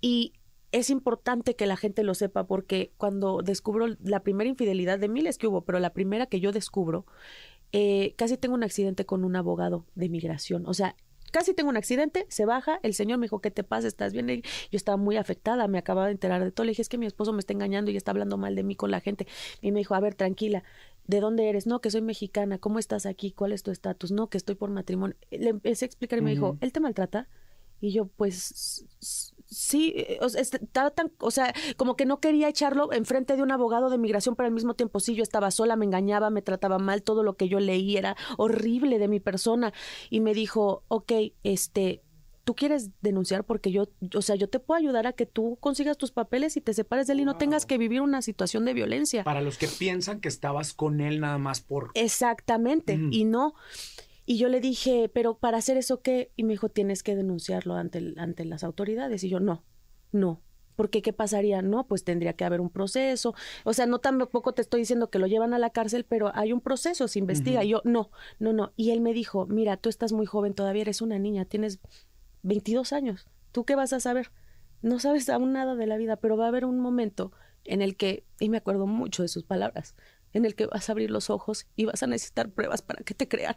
Y 0.00 0.34
es 0.70 0.90
importante 0.90 1.56
que 1.56 1.66
la 1.66 1.76
gente 1.76 2.04
lo 2.04 2.14
sepa 2.14 2.46
porque 2.46 2.92
cuando 2.96 3.42
descubro 3.42 3.88
la 4.04 4.22
primera 4.22 4.48
infidelidad 4.48 5.00
de 5.00 5.08
miles 5.08 5.38
que 5.38 5.48
hubo, 5.48 5.62
pero 5.62 5.80
la 5.80 5.92
primera 5.92 6.26
que 6.26 6.38
yo 6.38 6.52
descubro, 6.52 7.04
eh, 7.72 8.14
casi 8.16 8.36
tengo 8.36 8.54
un 8.54 8.64
accidente 8.64 9.06
con 9.06 9.24
un 9.24 9.36
abogado 9.36 9.86
de 9.94 10.08
migración. 10.08 10.66
O 10.66 10.74
sea, 10.74 10.96
casi 11.30 11.54
tengo 11.54 11.70
un 11.70 11.76
accidente, 11.76 12.26
se 12.28 12.44
baja, 12.44 12.80
el 12.82 12.94
señor 12.94 13.18
me 13.18 13.26
dijo, 13.26 13.40
¿qué 13.40 13.50
te 13.50 13.64
pasa? 13.64 13.88
¿Estás 13.88 14.12
bien? 14.12 14.28
yo 14.28 14.76
estaba 14.76 14.96
muy 14.96 15.16
afectada, 15.16 15.68
me 15.68 15.78
acababa 15.78 16.06
de 16.06 16.12
enterar 16.12 16.42
de 16.42 16.50
todo. 16.50 16.64
Le 16.64 16.72
dije, 16.72 16.82
es 16.82 16.88
que 16.88 16.98
mi 16.98 17.06
esposo 17.06 17.32
me 17.32 17.40
está 17.40 17.52
engañando 17.52 17.90
y 17.90 17.96
está 17.96 18.10
hablando 18.10 18.36
mal 18.38 18.54
de 18.54 18.62
mí 18.62 18.74
con 18.76 18.90
la 18.90 19.00
gente. 19.00 19.26
Y 19.60 19.72
me 19.72 19.80
dijo, 19.80 19.94
a 19.94 20.00
ver, 20.00 20.14
tranquila, 20.14 20.64
¿de 21.06 21.20
dónde 21.20 21.48
eres? 21.48 21.66
No, 21.66 21.80
que 21.80 21.90
soy 21.90 22.02
mexicana, 22.02 22.58
¿cómo 22.58 22.78
estás 22.78 23.06
aquí? 23.06 23.32
¿Cuál 23.32 23.52
es 23.52 23.62
tu 23.62 23.70
estatus? 23.70 24.10
No, 24.10 24.28
que 24.28 24.38
estoy 24.38 24.54
por 24.54 24.70
matrimonio. 24.70 25.16
Le 25.30 25.50
empecé 25.50 25.84
a 25.84 25.86
explicar 25.86 26.18
y 26.18 26.22
me 26.22 26.30
dijo, 26.30 26.56
¿él 26.60 26.72
te 26.72 26.80
maltrata? 26.80 27.28
Y 27.80 27.92
yo, 27.92 28.06
pues 28.06 28.84
sí, 29.50 29.92
eh, 29.96 30.18
estaba 30.36 30.90
tan, 30.90 31.12
o 31.18 31.30
sea, 31.30 31.52
como 31.76 31.96
que 31.96 32.06
no 32.06 32.20
quería 32.20 32.48
echarlo 32.48 32.92
enfrente 32.92 33.36
de 33.36 33.42
un 33.42 33.50
abogado 33.50 33.90
de 33.90 33.98
migración, 33.98 34.36
pero 34.36 34.46
al 34.46 34.54
mismo 34.54 34.74
tiempo 34.74 35.00
sí, 35.00 35.14
yo 35.14 35.22
estaba 35.22 35.50
sola, 35.50 35.76
me 35.76 35.84
engañaba, 35.84 36.30
me 36.30 36.42
trataba 36.42 36.78
mal, 36.78 37.02
todo 37.02 37.22
lo 37.22 37.36
que 37.36 37.48
yo 37.48 37.60
leí 37.60 37.96
era 37.96 38.16
horrible 38.38 38.98
de 38.98 39.08
mi 39.08 39.20
persona. 39.20 39.72
Y 40.08 40.20
me 40.20 40.34
dijo, 40.34 40.84
ok, 40.88 41.12
este, 41.42 42.02
tú 42.44 42.54
quieres 42.54 42.90
denunciar 43.00 43.44
porque 43.44 43.70
yo, 43.70 43.88
o 44.14 44.22
sea, 44.22 44.36
yo 44.36 44.48
te 44.48 44.60
puedo 44.60 44.78
ayudar 44.78 45.06
a 45.06 45.12
que 45.12 45.26
tú 45.26 45.58
consigas 45.60 45.96
tus 45.98 46.10
papeles 46.12 46.56
y 46.56 46.60
te 46.60 46.74
separes 46.74 47.06
de 47.06 47.14
él 47.14 47.20
y 47.20 47.24
no 47.24 47.36
tengas 47.36 47.66
que 47.66 47.78
vivir 47.78 48.00
una 48.00 48.22
situación 48.22 48.64
de 48.64 48.74
violencia. 48.74 49.24
Para 49.24 49.42
los 49.42 49.58
que 49.58 49.68
piensan 49.68 50.20
que 50.20 50.28
estabas 50.28 50.74
con 50.74 51.00
él 51.00 51.20
nada 51.20 51.38
más 51.38 51.60
por... 51.60 51.90
Exactamente, 51.94 52.98
y 53.10 53.24
no. 53.24 53.54
Y 54.30 54.36
yo 54.38 54.48
le 54.48 54.60
dije, 54.60 55.10
pero 55.12 55.38
para 55.38 55.58
hacer 55.58 55.76
eso, 55.76 56.02
¿qué? 56.02 56.30
Y 56.36 56.44
me 56.44 56.52
dijo, 56.52 56.68
tienes 56.68 57.02
que 57.02 57.16
denunciarlo 57.16 57.74
ante, 57.74 58.14
ante 58.16 58.44
las 58.44 58.62
autoridades. 58.62 59.24
Y 59.24 59.28
yo, 59.28 59.40
no, 59.40 59.64
no. 60.12 60.40
Porque 60.76 61.02
¿qué 61.02 61.12
pasaría? 61.12 61.62
No, 61.62 61.88
pues 61.88 62.04
tendría 62.04 62.34
que 62.34 62.44
haber 62.44 62.60
un 62.60 62.70
proceso. 62.70 63.34
O 63.64 63.72
sea, 63.72 63.86
no 63.86 63.98
tampoco 63.98 64.52
te 64.52 64.62
estoy 64.62 64.82
diciendo 64.82 65.10
que 65.10 65.18
lo 65.18 65.26
llevan 65.26 65.52
a 65.52 65.58
la 65.58 65.70
cárcel, 65.70 66.04
pero 66.04 66.30
hay 66.32 66.52
un 66.52 66.60
proceso, 66.60 67.08
se 67.08 67.18
investiga. 67.18 67.64
Y 67.64 67.70
yo, 67.70 67.82
no, 67.82 68.12
no, 68.38 68.52
no. 68.52 68.72
Y 68.76 68.92
él 68.92 69.00
me 69.00 69.14
dijo, 69.14 69.46
mira, 69.46 69.76
tú 69.76 69.88
estás 69.88 70.12
muy 70.12 70.26
joven, 70.26 70.54
todavía 70.54 70.82
eres 70.82 71.02
una 71.02 71.18
niña, 71.18 71.44
tienes 71.44 71.80
22 72.42 72.92
años. 72.92 73.26
¿Tú 73.50 73.64
qué 73.64 73.74
vas 73.74 73.92
a 73.92 73.98
saber? 73.98 74.30
No 74.80 75.00
sabes 75.00 75.28
aún 75.28 75.54
nada 75.54 75.74
de 75.74 75.88
la 75.88 75.96
vida, 75.96 76.14
pero 76.14 76.36
va 76.36 76.44
a 76.44 76.48
haber 76.50 76.64
un 76.66 76.78
momento 76.78 77.32
en 77.64 77.82
el 77.82 77.96
que, 77.96 78.24
y 78.38 78.48
me 78.48 78.58
acuerdo 78.58 78.86
mucho 78.86 79.22
de 79.22 79.28
sus 79.28 79.42
palabras, 79.42 79.96
en 80.32 80.44
el 80.44 80.54
que 80.54 80.66
vas 80.66 80.88
a 80.88 80.92
abrir 80.92 81.10
los 81.10 81.30
ojos 81.30 81.66
y 81.76 81.84
vas 81.84 82.02
a 82.02 82.06
necesitar 82.06 82.50
pruebas 82.50 82.82
para 82.82 83.02
que 83.02 83.14
te 83.14 83.28
crean. 83.28 83.56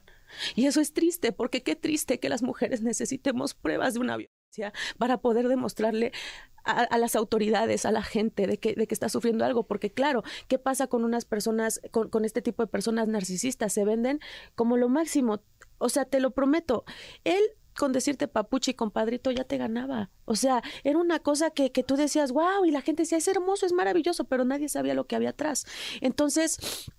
Y 0.56 0.66
eso 0.66 0.82
es 0.82 0.94
triste, 0.94 1.32
porque 1.32 1.64
qué 1.64 1.76
triste 1.76 2.20
que 2.20 2.30
las 2.30 2.44
mujeres 2.44 2.82
necesitemos 2.82 3.54
pruebas 3.54 3.94
de 3.94 4.00
una 4.00 4.18
violencia 4.18 4.74
para 4.98 5.18
poder 5.18 5.48
demostrarle 5.48 6.12
a, 6.64 6.98
las 6.98 7.16
autoridades, 7.16 7.86
a 7.86 7.92
la 7.92 8.04
gente, 8.04 8.48
de 8.48 8.58
que, 8.58 8.74
de 8.74 8.88
que 8.88 8.94
está 8.94 9.10
sufriendo 9.10 9.44
algo. 9.46 9.68
Porque 9.68 9.92
claro, 9.92 10.24
¿qué 10.48 10.58
pasa 10.60 10.88
con 10.88 11.04
unas 11.04 11.26
personas, 11.26 11.82
con, 11.92 12.10
con 12.10 12.26
este 12.26 12.42
tipo 12.42 12.64
de 12.64 12.68
personas 12.68 13.08
narcisistas? 13.08 13.74
Se 13.74 13.84
venden 13.84 14.20
como 14.56 14.78
lo 14.78 14.90
máximo. 14.90 15.42
O 15.78 15.90
sea, 15.90 16.06
te 16.06 16.20
lo 16.20 16.32
prometo, 16.32 16.86
él 17.26 17.42
con 17.78 17.92
decirte 17.92 18.28
papuchi 18.28 18.72
y 18.72 18.74
compadrito 18.76 19.32
ya 19.32 19.44
te 19.44 19.58
ganaba. 19.58 20.10
O 20.26 20.36
sea, 20.36 20.64
era 20.84 20.98
una 20.98 21.20
cosa 21.20 21.52
que, 21.52 21.72
que 21.72 21.84
tú 21.84 21.96
decías, 21.96 22.32
wow, 22.32 22.66
y 22.66 22.72
la 22.72 22.82
gente 22.82 23.04
decía, 23.04 23.18
es 23.18 23.28
hermoso, 23.28 23.66
es 23.66 23.74
maravilloso, 23.74 24.26
pero 24.26 24.46
nadie 24.46 24.70
sabía 24.70 24.94
lo 24.94 25.06
que 25.06 25.16
había 25.16 25.30
atrás. 25.30 25.66
Entonces, 26.02 26.92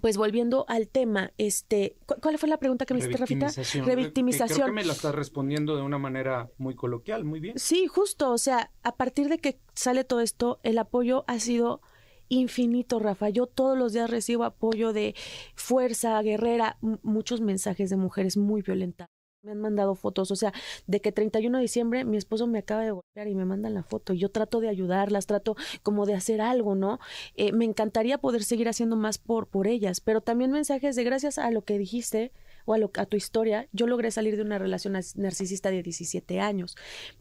pues 0.00 0.16
volviendo 0.16 0.64
al 0.68 0.88
tema, 0.88 1.32
este, 1.36 1.96
¿cuál 2.06 2.38
fue 2.38 2.48
la 2.48 2.58
pregunta 2.58 2.86
que 2.86 2.94
me 2.94 3.00
hiciste, 3.00 3.18
Rafita? 3.18 3.50
Revictimización. 3.84 4.56
Creo 4.56 4.66
que 4.66 4.72
me 4.72 4.84
la 4.84 4.94
estás 4.94 5.14
respondiendo 5.14 5.76
de 5.76 5.82
una 5.82 5.98
manera 5.98 6.50
muy 6.56 6.74
coloquial, 6.74 7.24
muy 7.24 7.40
bien. 7.40 7.58
Sí, 7.58 7.86
justo, 7.86 8.30
o 8.30 8.38
sea, 8.38 8.72
a 8.82 8.96
partir 8.96 9.28
de 9.28 9.38
que 9.38 9.60
sale 9.74 10.04
todo 10.04 10.20
esto, 10.20 10.60
el 10.62 10.78
apoyo 10.78 11.24
ha 11.26 11.38
sido 11.38 11.82
infinito, 12.28 12.98
Rafa. 12.98 13.28
Yo 13.28 13.46
todos 13.46 13.76
los 13.76 13.92
días 13.92 14.08
recibo 14.10 14.44
apoyo 14.44 14.94
de 14.94 15.14
fuerza 15.54 16.20
guerrera, 16.22 16.78
muchos 17.02 17.42
mensajes 17.42 17.90
de 17.90 17.96
mujeres 17.96 18.36
muy 18.38 18.62
violentas 18.62 19.08
me 19.42 19.52
han 19.52 19.60
mandado 19.60 19.96
fotos, 19.96 20.30
o 20.30 20.36
sea, 20.36 20.52
de 20.86 21.00
que 21.00 21.10
31 21.10 21.58
de 21.58 21.62
diciembre 21.62 22.04
mi 22.04 22.16
esposo 22.16 22.46
me 22.46 22.60
acaba 22.60 22.84
de 22.84 22.92
golpear 22.92 23.26
y 23.26 23.34
me 23.34 23.44
mandan 23.44 23.74
la 23.74 23.82
foto 23.82 24.12
yo 24.12 24.30
trato 24.30 24.60
de 24.60 24.68
ayudarlas, 24.68 25.26
trato 25.26 25.56
como 25.82 26.06
de 26.06 26.14
hacer 26.14 26.40
algo, 26.40 26.76
¿no? 26.76 27.00
Eh, 27.34 27.52
me 27.52 27.64
encantaría 27.64 28.18
poder 28.18 28.44
seguir 28.44 28.68
haciendo 28.68 28.94
más 28.94 29.18
por, 29.18 29.48
por 29.48 29.66
ellas, 29.66 30.00
pero 30.00 30.20
también 30.20 30.52
mensajes 30.52 30.94
de 30.94 31.04
gracias 31.04 31.38
a 31.38 31.50
lo 31.50 31.64
que 31.64 31.76
dijiste 31.76 32.32
o 32.66 32.74
a, 32.74 32.78
lo, 32.78 32.92
a 32.96 33.06
tu 33.06 33.16
historia, 33.16 33.68
yo 33.72 33.88
logré 33.88 34.12
salir 34.12 34.36
de 34.36 34.42
una 34.42 34.58
relación 34.58 34.92
narcisista 34.92 35.70
de 35.72 35.82
17 35.82 36.38
años, 36.38 36.76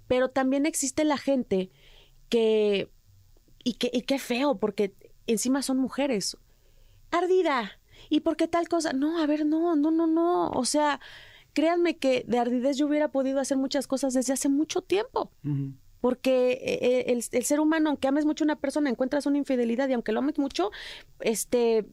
pero 0.07 0.29
también 0.29 0.67
existe 0.67 1.03
la 1.03 1.17
gente 1.17 1.71
que, 2.29 2.91
y 3.63 3.73
que, 3.73 3.89
y 3.91 4.03
qué 4.03 4.19
feo, 4.19 4.59
porque 4.59 4.93
encima 5.25 5.63
son 5.63 5.77
mujeres, 5.77 6.37
ardida, 7.09 7.79
y 8.09 8.19
porque 8.19 8.47
tal 8.47 8.67
cosa, 8.67 8.93
no, 8.93 9.19
a 9.19 9.25
ver, 9.25 9.45
no, 9.45 9.75
no, 9.75 9.89
no, 9.89 10.05
no, 10.05 10.49
o 10.51 10.65
sea 10.65 10.99
créanme 11.53 11.97
que 11.97 12.23
de 12.27 12.39
ardidez 12.39 12.77
yo 12.77 12.87
hubiera 12.87 13.09
podido 13.09 13.39
hacer 13.39 13.57
muchas 13.57 13.87
cosas 13.87 14.13
desde 14.13 14.33
hace 14.33 14.49
mucho 14.49 14.81
tiempo. 14.81 15.31
Porque 15.99 16.53
eh, 16.53 17.09
eh, 17.09 17.21
el, 17.31 17.43
ser 17.43 17.59
humano, 17.59 17.89
aunque 17.89 18.07
ames 18.07 18.25
mucho 18.25 18.43
a 18.43 18.45
una 18.45 18.59
persona, 18.59 18.89
encuentras 18.89 19.27
una 19.27 19.37
infidelidad 19.37 19.87
y 19.87 19.93
aunque 19.93 20.11
lo 20.11 20.19
ames 20.19 20.39
mucho, 20.39 20.71
este, 21.19 21.85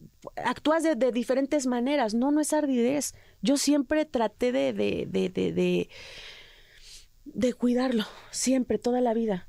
actúas 0.43 0.83
de, 0.83 1.13
diferentes 1.13 1.67
maneras. 1.67 2.15
No, 2.15 2.31
no 2.31 2.41
es 2.41 2.55
ardidez. 2.55 3.15
Yo 3.43 3.59
siempre 3.59 4.07
traté 4.07 4.51
de, 4.51 4.73
de, 4.73 5.07
de, 5.07 5.29
de, 5.29 5.89
de 7.27 7.53
cuidarlo, 7.53 8.05
siempre, 8.31 8.79
toda 8.79 9.03
la 9.03 9.13
vida. 9.13 9.49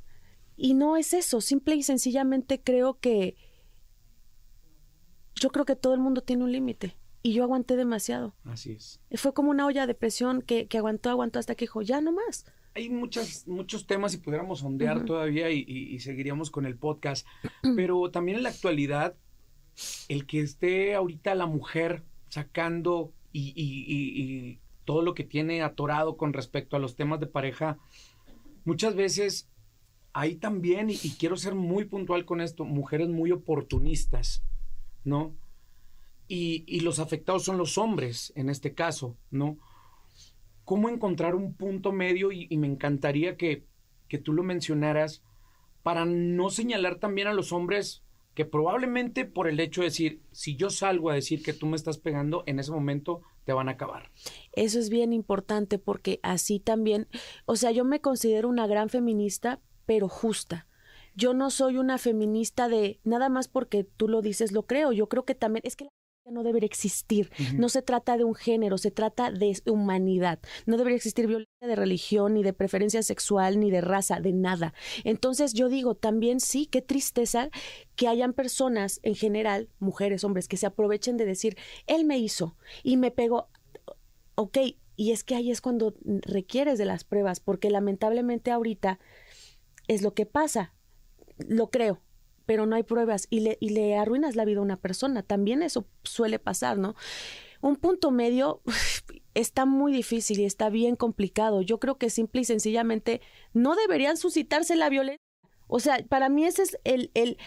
Y 0.57 0.73
no 0.73 0.97
es 0.97 1.13
eso, 1.13 1.39
simple 1.39 1.75
y 1.75 1.83
sencillamente 1.83 2.61
creo 2.61 2.99
que 2.99 3.37
yo 5.35 5.51
creo 5.51 5.63
que 5.63 5.77
todo 5.77 5.93
el 5.93 6.01
mundo 6.01 6.19
tiene 6.21 6.43
un 6.43 6.51
límite 6.51 6.98
y 7.21 7.33
yo 7.33 7.43
aguanté 7.43 7.75
demasiado. 7.75 8.33
Así 8.45 8.71
es. 8.71 8.99
Fue 9.15 9.33
como 9.33 9.51
una 9.51 9.65
olla 9.65 9.87
de 9.87 9.93
presión 9.93 10.41
que, 10.41 10.67
que 10.67 10.77
aguantó, 10.77 11.09
aguantó 11.09 11.39
hasta 11.39 11.55
que 11.55 11.65
dijo, 11.65 11.81
ya 11.81 12.01
no 12.01 12.11
más. 12.11 12.45
Hay 12.75 12.89
muchas, 12.89 13.47
muchos 13.47 13.87
temas 13.87 14.13
y 14.13 14.17
pudiéramos 14.17 14.63
ondear 14.63 15.03
todavía 15.03 15.49
y, 15.49 15.99
seguiríamos 15.99 16.51
con 16.51 16.65
el 16.65 16.77
podcast, 16.77 17.27
pero 17.75 18.09
también 18.11 18.37
en 18.37 18.43
la 18.43 18.49
actualidad, 18.49 19.15
el 20.07 20.25
que 20.25 20.41
esté 20.41 20.95
ahorita 20.95 21.35
la 21.35 21.45
mujer 21.45 22.03
sacando 22.29 23.11
y, 23.31 23.53
y 23.55 24.59
todo 24.85 25.01
lo 25.01 25.13
que 25.13 25.23
tiene 25.23 25.61
atorado 25.61 26.17
con 26.17 26.33
respecto 26.33 26.75
a 26.75 26.79
los 26.79 26.95
temas 26.95 27.19
de 27.19 27.27
pareja, 27.27 27.77
muchas 28.65 28.95
veces 28.95 29.49
hay 30.13 30.35
también, 30.35 30.89
y, 30.89 30.97
quiero 31.19 31.37
ser 31.37 31.55
muy 31.55 31.85
puntual 31.85 32.25
con 32.25 32.41
esto, 32.41 32.65
mujeres 32.65 33.07
muy 33.07 33.31
oportunistas, 33.31 34.43
¿no? 35.03 35.35
Y, 36.29 36.79
los 36.81 36.99
afectados 36.99 37.43
son 37.43 37.57
los 37.57 37.77
hombres 37.77 38.31
en 38.35 38.49
este 38.49 38.73
caso, 38.75 39.17
¿no? 39.31 39.57
¿Cómo 40.63 40.87
encontrar 40.87 41.33
un 41.33 41.55
punto 41.55 41.91
medio? 41.91 42.31
Y, 42.31 42.55
me 42.57 42.67
encantaría 42.67 43.35
que, 43.35 43.65
que, 44.07 44.19
tú 44.19 44.31
lo 44.33 44.43
mencionaras 44.43 45.23
para 45.81 46.05
no 46.05 46.51
señalar 46.51 46.99
también 46.99 47.27
a 47.27 47.33
los 47.33 47.51
hombres 47.51 48.03
que 48.35 48.45
probablemente 48.45 49.25
por 49.25 49.47
el 49.47 49.59
hecho 49.59 49.81
de 49.81 49.87
decir, 49.87 50.21
si 50.31 50.55
yo 50.55 50.69
salgo 50.69 51.09
a 51.09 51.15
decir 51.15 51.41
que 51.41 51.51
tú 51.51 51.65
me 51.65 51.75
estás 51.75 51.97
pegando, 51.97 52.43
en 52.45 52.59
ese 52.59 52.71
momento 52.71 53.21
te 53.43 53.51
van 53.51 53.67
a 53.67 53.71
acabar. 53.71 54.11
Eso 54.53 54.79
es 54.79 54.89
bien 54.89 55.13
importante 55.13 55.79
porque 55.79 56.19
así 56.21 56.59
también, 56.59 57.07
o 57.45 57.55
sea, 57.55 57.71
yo 57.71 57.83
me 57.83 58.01
considero 58.01 58.47
una 58.47 58.67
gran 58.67 58.89
feminista, 58.89 59.59
pero 59.85 60.07
justa 60.07 60.67
yo 61.15 61.33
no 61.33 61.49
soy 61.49 61.77
una 61.77 61.97
feminista 61.97 62.69
de 62.69 62.99
nada 63.03 63.27
más 63.29 63.49
porque 63.49 63.83
tú 63.83 64.07
lo 64.07 64.21
dices, 64.21 64.53
lo 64.53 64.63
creo. 64.63 64.93
Yo 64.93 65.09
creo 65.09 65.25
que 65.25 65.35
también 65.35 65.63
es 65.65 65.75
que 65.75 65.89
no 66.31 66.43
debería 66.43 66.67
existir. 66.67 67.31
No 67.55 67.69
se 67.69 67.81
trata 67.81 68.17
de 68.17 68.23
un 68.23 68.35
género, 68.35 68.77
se 68.77 68.91
trata 68.91 69.31
de 69.31 69.61
humanidad. 69.65 70.39
No 70.65 70.77
debería 70.77 70.97
existir 70.97 71.27
violencia 71.27 71.67
de 71.67 71.75
religión, 71.75 72.33
ni 72.33 72.43
de 72.43 72.53
preferencia 72.53 73.03
sexual, 73.03 73.59
ni 73.59 73.71
de 73.71 73.81
raza, 73.81 74.19
de 74.19 74.33
nada. 74.33 74.73
Entonces 75.03 75.53
yo 75.53 75.69
digo, 75.69 75.95
también 75.95 76.39
sí, 76.39 76.65
qué 76.65 76.81
tristeza 76.81 77.49
que 77.95 78.07
hayan 78.07 78.33
personas 78.33 78.99
en 79.03 79.15
general, 79.15 79.69
mujeres, 79.79 80.23
hombres, 80.23 80.47
que 80.47 80.57
se 80.57 80.65
aprovechen 80.65 81.17
de 81.17 81.25
decir, 81.25 81.57
él 81.87 82.05
me 82.05 82.17
hizo 82.17 82.55
y 82.83 82.97
me 82.97 83.11
pegó. 83.11 83.47
Ok, 84.35 84.57
y 84.95 85.11
es 85.11 85.23
que 85.23 85.35
ahí 85.35 85.51
es 85.51 85.61
cuando 85.61 85.93
requieres 86.03 86.77
de 86.77 86.85
las 86.85 87.03
pruebas, 87.03 87.39
porque 87.39 87.69
lamentablemente 87.69 88.51
ahorita 88.51 88.99
es 89.87 90.01
lo 90.01 90.13
que 90.13 90.25
pasa, 90.25 90.73
lo 91.37 91.69
creo, 91.69 92.01
pero 92.49 92.65
no 92.65 92.75
hay 92.75 92.81
pruebas 92.81 93.27
y 93.29 93.41
le, 93.41 93.59
y 93.61 93.69
le 93.69 93.95
arruinas 93.95 94.35
la 94.35 94.43
vida 94.43 94.57
a 94.57 94.63
una 94.63 94.77
persona. 94.77 95.21
También 95.21 95.61
eso 95.61 95.85
suele 96.01 96.39
pasar, 96.39 96.79
¿no? 96.79 96.95
Un 97.61 97.75
punto 97.75 98.09
medio 98.09 98.63
está 99.35 99.67
muy 99.67 99.93
difícil 99.93 100.39
y 100.39 100.45
está 100.45 100.71
bien 100.71 100.95
complicado. 100.95 101.61
Yo 101.61 101.79
creo 101.79 101.99
que 101.99 102.09
simple 102.09 102.41
y 102.41 102.45
sencillamente 102.45 103.21
no 103.53 103.75
deberían 103.75 104.17
suscitarse 104.17 104.75
la 104.75 104.89
violencia. 104.89 105.21
O 105.67 105.79
sea, 105.79 106.03
para 106.09 106.27
mí 106.27 106.43
esa 106.43 106.63
es 106.63 106.79
el, 106.85 107.11
el, 107.13 107.37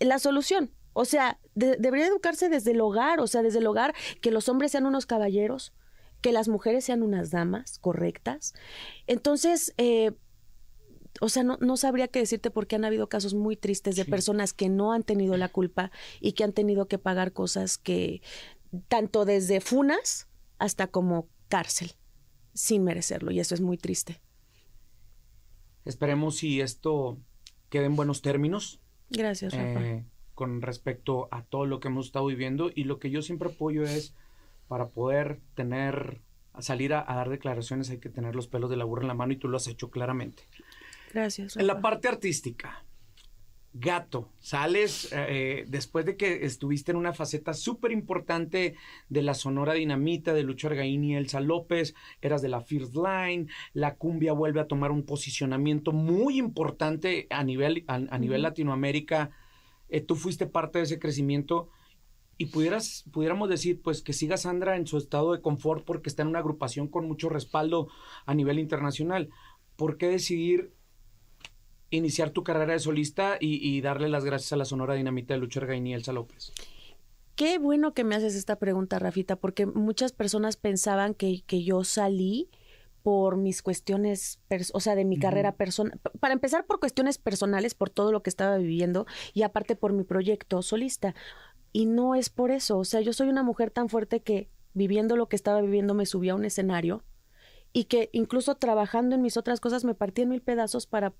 la 0.00 0.18
solución. 0.18 0.70
O 0.94 1.04
sea, 1.04 1.38
debería 1.54 2.06
educarse 2.06 2.48
desde 2.48 2.70
el 2.70 2.80
hogar, 2.80 3.20
o 3.20 3.26
sea, 3.26 3.42
desde 3.42 3.58
el 3.58 3.66
hogar 3.66 3.94
que 4.22 4.30
los 4.30 4.48
hombres 4.48 4.72
sean 4.72 4.86
unos 4.86 5.04
caballeros, 5.04 5.74
que 6.22 6.32
las 6.32 6.48
mujeres 6.48 6.86
sean 6.86 7.02
unas 7.02 7.30
damas 7.30 7.78
correctas. 7.78 8.54
Entonces, 9.06 9.74
eh, 9.76 10.12
o 11.22 11.28
sea, 11.28 11.44
no, 11.44 11.56
no, 11.60 11.76
sabría 11.76 12.08
qué 12.08 12.18
decirte 12.18 12.50
porque 12.50 12.74
han 12.74 12.84
habido 12.84 13.08
casos 13.08 13.32
muy 13.32 13.54
tristes 13.56 13.94
de 13.94 14.04
personas 14.04 14.52
que 14.52 14.68
no 14.68 14.92
han 14.92 15.04
tenido 15.04 15.36
la 15.36 15.48
culpa 15.48 15.92
y 16.20 16.32
que 16.32 16.42
han 16.42 16.52
tenido 16.52 16.88
que 16.88 16.98
pagar 16.98 17.32
cosas 17.32 17.78
que, 17.78 18.22
tanto 18.88 19.24
desde 19.24 19.60
funas 19.60 20.26
hasta 20.58 20.88
como 20.88 21.28
cárcel, 21.48 21.92
sin 22.54 22.82
merecerlo, 22.82 23.30
y 23.30 23.38
eso 23.38 23.54
es 23.54 23.60
muy 23.60 23.76
triste. 23.76 24.20
Esperemos 25.84 26.38
si 26.38 26.60
esto 26.60 27.18
quede 27.68 27.84
en 27.84 27.94
buenos 27.94 28.20
términos. 28.20 28.80
Gracias, 29.08 29.54
Rafa. 29.54 29.80
Eh, 29.80 30.04
con 30.34 30.60
respecto 30.60 31.28
a 31.30 31.44
todo 31.44 31.66
lo 31.66 31.78
que 31.78 31.86
hemos 31.86 32.06
estado 32.06 32.26
viviendo 32.26 32.72
y 32.74 32.82
lo 32.82 32.98
que 32.98 33.10
yo 33.10 33.22
siempre 33.22 33.50
apoyo 33.50 33.84
es 33.84 34.12
para 34.66 34.88
poder 34.88 35.38
tener, 35.54 36.20
salir 36.58 36.94
a, 36.94 37.04
dar 37.04 37.30
declaraciones 37.30 37.90
hay 37.90 37.98
que 37.98 38.08
tener 38.08 38.34
los 38.34 38.48
pelos 38.48 38.70
de 38.70 38.76
la 38.76 38.84
burra 38.84 39.02
en 39.02 39.08
la 39.08 39.14
mano 39.14 39.32
y 39.32 39.36
tú 39.36 39.46
lo 39.46 39.56
has 39.56 39.68
hecho 39.68 39.88
claramente. 39.90 40.42
Gracias. 41.12 41.56
En 41.56 41.66
la 41.66 41.80
parte 41.80 42.08
artística, 42.08 42.84
Gato, 43.74 44.28
sales 44.38 45.08
eh, 45.12 45.64
después 45.66 46.04
de 46.04 46.18
que 46.18 46.44
estuviste 46.44 46.90
en 46.92 46.98
una 46.98 47.14
faceta 47.14 47.54
súper 47.54 47.90
importante 47.90 48.74
de 49.08 49.22
la 49.22 49.32
Sonora 49.32 49.72
Dinamita, 49.72 50.34
de 50.34 50.42
Lucho 50.42 50.68
Argaín 50.68 51.04
y 51.04 51.16
Elsa 51.16 51.40
López, 51.40 51.94
eras 52.20 52.42
de 52.42 52.50
la 52.50 52.60
First 52.60 52.94
Line, 52.94 53.46
la 53.72 53.94
cumbia 53.94 54.34
vuelve 54.34 54.60
a 54.60 54.68
tomar 54.68 54.90
un 54.90 55.04
posicionamiento 55.04 55.92
muy 55.92 56.38
importante 56.38 57.26
a 57.30 57.42
nivel, 57.44 57.84
a, 57.86 58.18
nivel 58.18 58.42
Latinoamérica, 58.42 59.30
eh, 59.88 60.02
tú 60.02 60.16
fuiste 60.16 60.46
parte 60.46 60.78
de 60.78 60.84
ese 60.84 60.98
crecimiento 60.98 61.70
y 62.36 62.46
pudieras, 62.46 63.04
pudiéramos 63.10 63.48
decir, 63.48 63.80
pues 63.80 64.02
que 64.02 64.12
siga 64.12 64.36
Sandra 64.36 64.76
en 64.76 64.86
su 64.86 64.98
estado 64.98 65.32
de 65.32 65.40
confort 65.40 65.82
porque 65.84 66.10
está 66.10 66.22
en 66.22 66.28
una 66.28 66.40
agrupación 66.40 66.88
con 66.88 67.08
mucho 67.08 67.30
respaldo 67.30 67.88
a 68.26 68.34
nivel 68.34 68.58
internacional. 68.58 69.30
¿Por 69.76 69.96
qué 69.96 70.08
decidir 70.08 70.72
iniciar 71.92 72.30
tu 72.30 72.42
carrera 72.42 72.72
de 72.72 72.78
solista 72.78 73.36
y, 73.40 73.80
darle 73.80 74.08
las 74.08 74.24
gracias 74.24 74.52
a 74.52 74.56
la 74.56 74.64
Sonora 74.64 74.94
Dinamita 74.94 75.34
de 75.34 75.40
Lucho 75.40 75.60
Ergaín 75.60 75.86
y 75.86 75.94
Elsa 75.94 76.12
López? 76.12 76.52
Qué 77.36 77.58
bueno 77.58 77.94
que 77.94 78.04
me 78.04 78.14
haces 78.14 78.34
esta 78.34 78.56
pregunta, 78.56 78.98
Rafita, 78.98 79.36
porque 79.36 79.66
muchas 79.66 80.12
personas 80.12 80.56
pensaban 80.56 81.14
que, 81.14 81.42
que 81.46 81.62
yo 81.64 81.84
salí 81.84 82.50
por 83.02 83.36
mis 83.36 83.62
cuestiones, 83.62 84.40
o 84.72 84.80
sea, 84.80 84.94
de 84.94 85.04
mi 85.04 85.18
carrera 85.18 85.52
personal. 85.56 85.98
Para 86.20 86.34
empezar, 86.34 86.66
por 86.66 86.78
cuestiones 86.78 87.18
personales, 87.18 87.74
por 87.74 87.90
todo 87.90 88.12
lo 88.12 88.22
que 88.22 88.30
estaba 88.30 88.56
viviendo 88.58 89.06
y 89.34 89.42
aparte 89.42 89.76
por 89.76 89.92
mi 89.92 90.04
proyecto 90.04 90.62
solista. 90.62 91.14
Y 91.72 91.86
no 91.86 92.14
es 92.14 92.30
por 92.30 92.50
eso, 92.50 92.78
o 92.78 92.84
sea, 92.84 93.00
yo 93.00 93.12
soy 93.12 93.28
una 93.28 93.42
mujer 93.42 93.70
tan 93.70 93.88
fuerte 93.88 94.20
que 94.20 94.48
viviendo 94.74 95.16
lo 95.16 95.28
que 95.28 95.36
estaba 95.36 95.60
viviendo 95.60 95.94
me 95.94 96.06
subí 96.06 96.28
a 96.28 96.34
un 96.34 96.44
escenario 96.44 97.02
y 97.72 97.84
que 97.84 98.10
incluso 98.12 98.54
trabajando 98.54 99.14
en 99.14 99.22
mis 99.22 99.36
otras 99.36 99.60
cosas 99.60 99.84
me 99.84 99.94
partí 99.94 100.22
en 100.22 100.28
mil 100.28 100.42
pedazos 100.42 100.86
para 100.86 101.14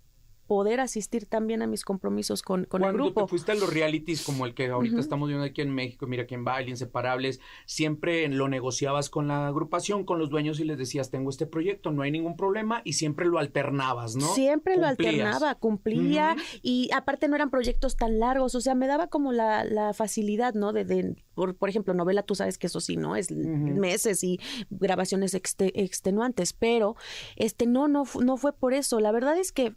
poder 0.52 0.80
asistir 0.80 1.24
también 1.24 1.62
a 1.62 1.66
mis 1.66 1.82
compromisos 1.82 2.42
con, 2.42 2.66
con 2.66 2.84
el 2.84 2.92
grupo. 2.92 3.14
Cuando 3.14 3.26
te 3.26 3.30
fuiste 3.30 3.52
a 3.52 3.54
los 3.54 3.72
realities 3.72 4.22
como 4.22 4.44
el 4.44 4.52
que 4.52 4.66
ahorita 4.66 5.00
estamos 5.00 5.30
viendo 5.30 5.46
aquí 5.46 5.62
en 5.62 5.74
México, 5.74 6.06
mira 6.06 6.26
que 6.26 6.34
en 6.34 6.44
Baile, 6.44 6.68
Inseparables, 6.68 7.40
siempre 7.64 8.28
lo 8.28 8.48
negociabas 8.48 9.08
con 9.08 9.28
la 9.28 9.46
agrupación, 9.46 10.04
con 10.04 10.18
los 10.18 10.28
dueños 10.28 10.60
y 10.60 10.64
les 10.64 10.76
decías, 10.76 11.10
tengo 11.10 11.30
este 11.30 11.46
proyecto, 11.46 11.90
no 11.90 12.02
hay 12.02 12.10
ningún 12.10 12.36
problema 12.36 12.82
y 12.84 12.92
siempre 12.92 13.24
lo 13.24 13.38
alternabas, 13.38 14.14
¿no? 14.14 14.26
Siempre 14.34 14.76
lo 14.76 14.86
alternaba, 14.86 15.54
cumplía 15.54 16.36
y 16.60 16.90
aparte 16.92 17.28
no 17.28 17.36
eran 17.36 17.48
proyectos 17.48 17.96
tan 17.96 18.18
largos, 18.18 18.54
o 18.54 18.60
sea, 18.60 18.74
me 18.74 18.86
daba 18.86 19.06
como 19.06 19.32
la, 19.32 19.64
la 19.64 19.94
facilidad, 19.94 20.52
¿no? 20.52 20.74
De, 20.74 20.84
de 20.84 21.16
por, 21.32 21.56
por, 21.56 21.70
ejemplo, 21.70 21.94
novela, 21.94 22.24
tú 22.24 22.34
sabes 22.34 22.58
que 22.58 22.66
eso 22.66 22.80
sí, 22.82 22.98
¿no? 22.98 23.16
Es 23.16 23.30
meses 23.30 24.22
y 24.22 24.38
grabaciones 24.68 25.32
extenuantes, 25.34 26.52
pero 26.52 26.94
este 27.36 27.64
no, 27.64 27.88
no, 27.88 28.04
no 28.22 28.36
fue 28.36 28.52
por 28.52 28.74
eso. 28.74 29.00
La 29.00 29.12
verdad 29.12 29.38
es 29.38 29.50
que 29.50 29.74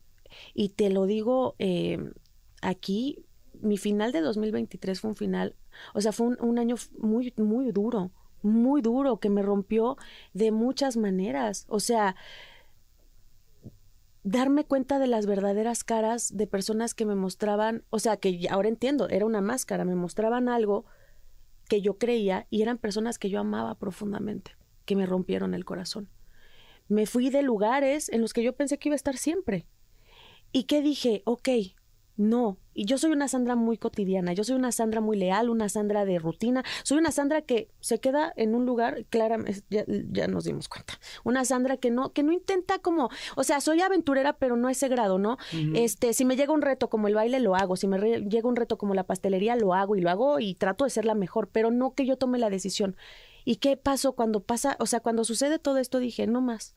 y 0.54 0.70
te 0.70 0.90
lo 0.90 1.06
digo 1.06 1.56
eh, 1.60 2.12
aquí, 2.62 3.26
mi 3.62 3.78
final 3.78 4.12
de 4.12 4.22
2023 4.22 5.00
fue 5.00 5.10
un 5.12 5.16
final, 5.16 5.56
o 5.94 6.02
sea, 6.02 6.12
fue 6.12 6.28
un, 6.28 6.60
año 6.60 6.76
muy, 6.98 7.34
muy 7.38 7.72
duro, 7.72 8.12
muy 8.42 8.82
duro, 8.82 9.20
que 9.20 9.30
me 9.30 9.42
rompió 9.42 9.98
de 10.34 10.52
muchas 10.52 10.98
maneras. 10.98 11.66
O 11.68 11.80
sea, 11.80 12.16
darme 14.24 14.66
cuenta 14.66 15.00
de 15.00 15.08
las 15.08 15.26
verdaderas 15.26 15.84
caras 15.84 16.36
de 16.36 16.48
personas 16.48 16.94
que 16.94 17.06
me 17.06 17.16
mostraban, 17.16 17.84
o 17.90 18.00
sea, 18.00 18.18
que 18.18 18.48
ahora 18.50 18.70
entiendo, 18.70 19.08
era 19.10 19.26
una 19.26 19.42
máscara, 19.42 19.86
me 19.86 19.96
mostraban 19.96 20.50
algo 20.50 20.86
que 21.70 21.82
yo 21.82 21.98
creía 21.98 22.48
y 22.50 22.62
eran 22.62 22.78
personas 22.78 23.20
que 23.20 23.30
yo 23.30 23.40
amaba 23.40 23.76
profundamente, 23.76 24.52
que 24.86 24.96
me 24.96 25.06
rompieron 25.06 25.54
el 25.54 25.66
corazón. 25.66 26.10
Me 26.88 27.08
fui 27.08 27.30
de 27.30 27.42
lugares 27.42 28.10
en 28.10 28.22
los 28.22 28.34
que 28.34 28.44
yo 28.44 28.54
pensé 28.54 28.78
que 28.78 28.90
iba 28.90 28.94
a 28.94 28.98
estar 28.98 29.18
siempre. 29.18 29.66
¿Y 30.56 30.64
qué 30.64 30.82
dije? 30.82 31.22
Ok, 31.26 31.50
no. 32.16 32.58
Y 32.74 32.86
yo 32.86 32.98
soy 32.98 33.12
una 33.12 33.28
Sandra 33.28 33.58
muy 33.58 33.78
cotidiana, 33.78 34.32
yo 34.32 34.46
soy 34.46 34.56
una 34.56 34.72
Sandra 34.72 35.02
muy 35.02 35.18
leal, 35.18 35.50
una 35.50 35.68
Sandra 35.68 36.06
de 36.06 36.18
rutina, 36.18 36.64
soy 36.84 36.98
una 36.98 37.12
Sandra 37.12 37.42
que 37.42 37.68
se 37.82 38.00
queda 38.00 38.32
en 38.38 38.56
un 38.56 38.66
lugar, 38.66 39.04
claramente, 39.10 39.64
ya, 39.70 40.28
nos 40.30 40.46
dimos 40.46 40.70
cuenta, 40.70 40.94
una 41.26 41.44
Sandra 41.44 41.76
que 41.76 41.92
no, 41.92 42.14
que 42.14 42.24
no 42.24 42.32
intenta 42.32 42.80
como, 42.80 43.10
o 43.36 43.44
sea, 43.44 43.60
soy 43.60 43.82
aventurera, 43.82 44.38
pero 44.38 44.56
no 44.56 44.70
a 44.70 44.72
ese 44.72 44.88
grado, 44.88 45.20
¿no? 45.20 45.38
Este, 45.74 46.14
si 46.14 46.24
me 46.24 46.38
llega 46.38 46.54
un 46.54 46.62
reto 46.62 46.90
como 46.90 47.10
el 47.10 47.16
baile, 47.16 47.42
lo 47.42 47.58
hago, 47.58 47.76
si 47.76 47.88
me 47.88 48.00
llega 48.22 48.48
un 48.48 48.56
reto 48.56 48.78
como 48.78 48.94
la 48.94 49.04
pastelería, 49.04 49.58
lo 49.58 49.74
hago 49.74 49.98
y 49.98 50.00
lo 50.00 50.10
hago 50.10 50.40
y 50.40 50.56
trato 50.56 50.86
de 50.86 50.90
ser 50.90 51.04
la 51.04 51.16
mejor, 51.16 51.50
pero 51.50 51.70
no 51.70 51.96
que 51.96 52.06
yo 52.06 52.16
tome 52.16 52.40
la 52.40 52.50
decisión. 52.50 52.96
¿Y 53.44 53.58
qué 53.58 53.76
pasó 53.76 54.14
cuando 54.14 54.42
pasa, 54.42 54.78
o 54.80 54.86
sea, 54.86 55.02
cuando 55.02 55.26
sucede 55.26 55.60
todo 55.60 55.80
esto, 55.80 56.00
dije, 56.00 56.28
no 56.28 56.40
más. 56.40 56.76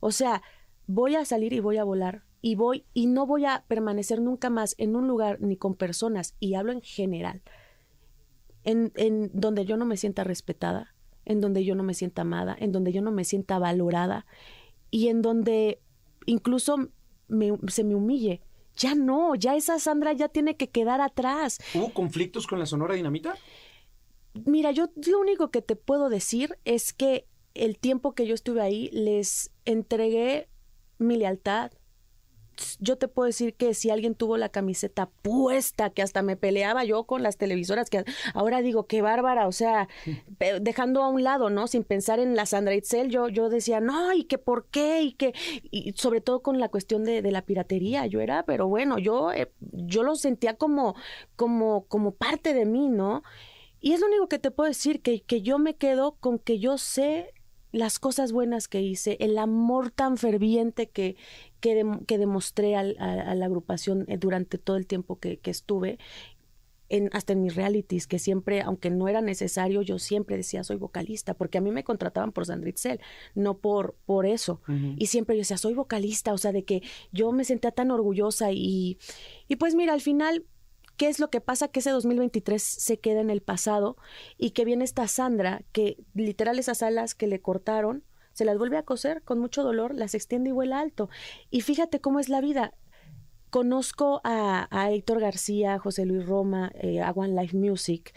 O 0.00 0.10
sea, 0.10 0.42
voy 0.90 1.14
a 1.14 1.24
salir 1.24 1.52
y 1.52 1.60
voy 1.60 1.76
a 1.76 1.84
volar 1.84 2.24
y 2.42 2.56
voy 2.56 2.84
y 2.94 3.06
no 3.06 3.26
voy 3.26 3.44
a 3.44 3.64
permanecer 3.68 4.20
nunca 4.20 4.50
más 4.50 4.74
en 4.78 4.96
un 4.96 5.06
lugar 5.06 5.40
ni 5.40 5.56
con 5.56 5.74
personas, 5.74 6.34
y 6.40 6.54
hablo 6.54 6.72
en 6.72 6.82
general, 6.82 7.42
en, 8.64 8.92
en 8.96 9.30
donde 9.32 9.64
yo 9.64 9.76
no 9.76 9.86
me 9.86 9.96
sienta 9.96 10.24
respetada, 10.24 10.94
en 11.24 11.40
donde 11.40 11.64
yo 11.64 11.74
no 11.74 11.82
me 11.82 11.94
sienta 11.94 12.22
amada, 12.22 12.56
en 12.58 12.72
donde 12.72 12.92
yo 12.92 13.02
no 13.02 13.12
me 13.12 13.24
sienta 13.24 13.58
valorada 13.58 14.26
y 14.90 15.08
en 15.08 15.22
donde 15.22 15.80
incluso 16.26 16.88
se 17.68 17.84
me 17.84 17.94
humille. 17.94 18.42
Ya 18.76 18.94
no, 18.94 19.34
ya 19.34 19.56
esa 19.56 19.78
Sandra 19.78 20.12
ya 20.12 20.28
tiene 20.28 20.56
que 20.56 20.70
quedar 20.70 21.00
atrás. 21.00 21.58
¿Hubo 21.74 21.92
conflictos 21.92 22.46
con 22.46 22.58
la 22.58 22.66
Sonora 22.66 22.94
Dinamita? 22.94 23.36
Mira, 24.46 24.70
yo 24.70 24.90
lo 25.06 25.20
único 25.20 25.50
que 25.50 25.60
te 25.60 25.76
puedo 25.76 26.08
decir 26.08 26.58
es 26.64 26.92
que 26.92 27.26
el 27.54 27.78
tiempo 27.78 28.14
que 28.14 28.26
yo 28.26 28.34
estuve 28.34 28.62
ahí 28.62 28.88
les 28.92 29.52
entregué 29.64 30.48
mi 31.00 31.16
lealtad, 31.16 31.72
yo 32.78 32.96
te 32.96 33.08
puedo 33.08 33.26
decir 33.26 33.54
que 33.54 33.74
si 33.74 33.90
alguien 33.90 34.14
tuvo 34.14 34.36
la 34.36 34.48
camiseta 34.48 35.06
puesta, 35.22 35.90
que 35.90 36.02
hasta 36.02 36.22
me 36.22 36.36
peleaba 36.36 36.84
yo 36.84 37.04
con 37.04 37.22
las 37.22 37.36
televisoras, 37.36 37.90
que 37.90 38.04
ahora 38.34 38.60
digo, 38.60 38.86
qué 38.86 39.02
bárbara, 39.02 39.48
o 39.48 39.52
sea, 39.52 39.88
dejando 40.60 41.02
a 41.02 41.08
un 41.08 41.22
lado, 41.22 41.50
¿no? 41.50 41.66
Sin 41.66 41.84
pensar 41.84 42.20
en 42.20 42.36
la 42.36 42.46
Sandra 42.46 42.74
Itzel, 42.74 43.08
yo, 43.08 43.28
yo 43.28 43.48
decía, 43.48 43.80
no, 43.80 44.12
y 44.12 44.24
que 44.24 44.38
por 44.38 44.66
qué, 44.66 45.02
y 45.02 45.12
que, 45.12 45.34
y 45.70 45.92
sobre 45.96 46.20
todo 46.20 46.42
con 46.42 46.58
la 46.60 46.68
cuestión 46.68 47.04
de, 47.04 47.30
la 47.30 47.42
piratería, 47.42 48.06
yo 48.06 48.20
era, 48.20 48.42
pero 48.44 48.66
bueno, 48.66 48.98
yo, 48.98 49.32
eh, 49.32 49.52
yo 49.60 50.02
lo 50.02 50.16
sentía 50.16 50.56
como, 50.56 50.96
como, 51.36 51.86
como 51.86 52.12
parte 52.12 52.54
de 52.54 52.66
mí, 52.66 52.88
¿no? 52.88 53.22
Y 53.80 53.92
es 53.92 54.00
lo 54.00 54.08
único 54.08 54.28
que 54.28 54.40
te 54.40 54.50
puedo 54.50 54.68
decir, 54.68 55.00
que, 55.00 55.22
que 55.22 55.42
yo 55.42 55.58
me 55.58 55.76
quedo 55.76 56.16
con 56.18 56.38
que 56.38 56.58
yo 56.58 56.76
sé 56.76 57.32
las 57.72 57.98
cosas 57.98 58.32
buenas 58.32 58.68
que 58.68 58.80
hice, 58.80 59.16
el 59.20 59.38
amor 59.38 59.90
tan 59.90 60.16
ferviente 60.16 60.88
que, 60.88 61.16
que, 61.60 62.18
demostré 62.18 62.76
a, 62.76 62.82
la 62.82 63.46
agrupación 63.46 64.04
eh, 64.08 64.18
durante 64.18 64.58
todo 64.58 64.76
el 64.76 64.86
tiempo 64.86 65.18
que, 65.18 65.38
estuve, 65.44 65.98
en, 66.88 67.08
hasta 67.12 67.32
en 67.32 67.42
mis 67.42 67.54
realities, 67.54 68.06
que 68.06 68.18
siempre, 68.18 68.62
aunque 68.62 68.90
no 68.90 69.06
era 69.06 69.20
necesario, 69.20 69.82
yo 69.82 69.98
siempre 69.98 70.36
decía 70.36 70.64
soy 70.64 70.76
vocalista, 70.76 71.34
porque 71.34 71.58
a 71.58 71.60
mí 71.60 71.70
me 71.70 71.84
contrataban 71.84 72.32
por 72.32 72.46
Sandritzel, 72.46 73.00
no 73.34 73.58
por, 73.58 73.94
por 74.06 74.26
eso. 74.26 74.60
Y 74.96 75.06
siempre 75.06 75.36
yo 75.36 75.40
decía 75.40 75.56
soy 75.56 75.74
vocalista, 75.74 76.32
o 76.32 76.38
sea, 76.38 76.52
de 76.52 76.64
que 76.64 76.82
yo 77.12 77.30
me 77.30 77.44
sentía 77.44 77.70
tan 77.70 77.92
orgullosa 77.92 78.50
y, 78.50 78.98
y 79.46 79.56
pues 79.56 79.76
mira, 79.76 79.92
al 79.92 80.00
final 80.00 80.44
¿Qué 81.00 81.08
es 81.08 81.18
lo 81.18 81.30
que 81.30 81.40
pasa? 81.40 81.68
Que 81.68 81.80
ese 81.80 81.92
2023 81.92 82.62
se 82.62 82.98
queda 82.98 83.22
en 83.22 83.30
el 83.30 83.40
pasado 83.40 83.96
y 84.36 84.50
que 84.50 84.66
viene 84.66 84.84
esta 84.84 85.08
Sandra, 85.08 85.62
que 85.72 85.96
literal 86.12 86.58
esas 86.58 86.82
alas 86.82 87.14
que 87.14 87.26
le 87.26 87.40
cortaron, 87.40 88.04
se 88.34 88.44
las 88.44 88.58
vuelve 88.58 88.76
a 88.76 88.82
coser 88.82 89.22
con 89.22 89.38
mucho 89.38 89.62
dolor, 89.62 89.94
las 89.94 90.14
extiende 90.14 90.50
y 90.50 90.52
vuela 90.52 90.78
alto. 90.78 91.08
Y 91.50 91.62
fíjate 91.62 92.02
cómo 92.02 92.20
es 92.20 92.28
la 92.28 92.42
vida. 92.42 92.74
Conozco 93.48 94.20
a, 94.24 94.68
Héctor 94.92 95.20
García, 95.20 95.78
José 95.78 96.04
Luis 96.04 96.26
Roma, 96.26 96.70
eh, 96.74 97.00
a 97.00 97.12
One 97.12 97.32
Life 97.40 97.56
Music, 97.56 98.12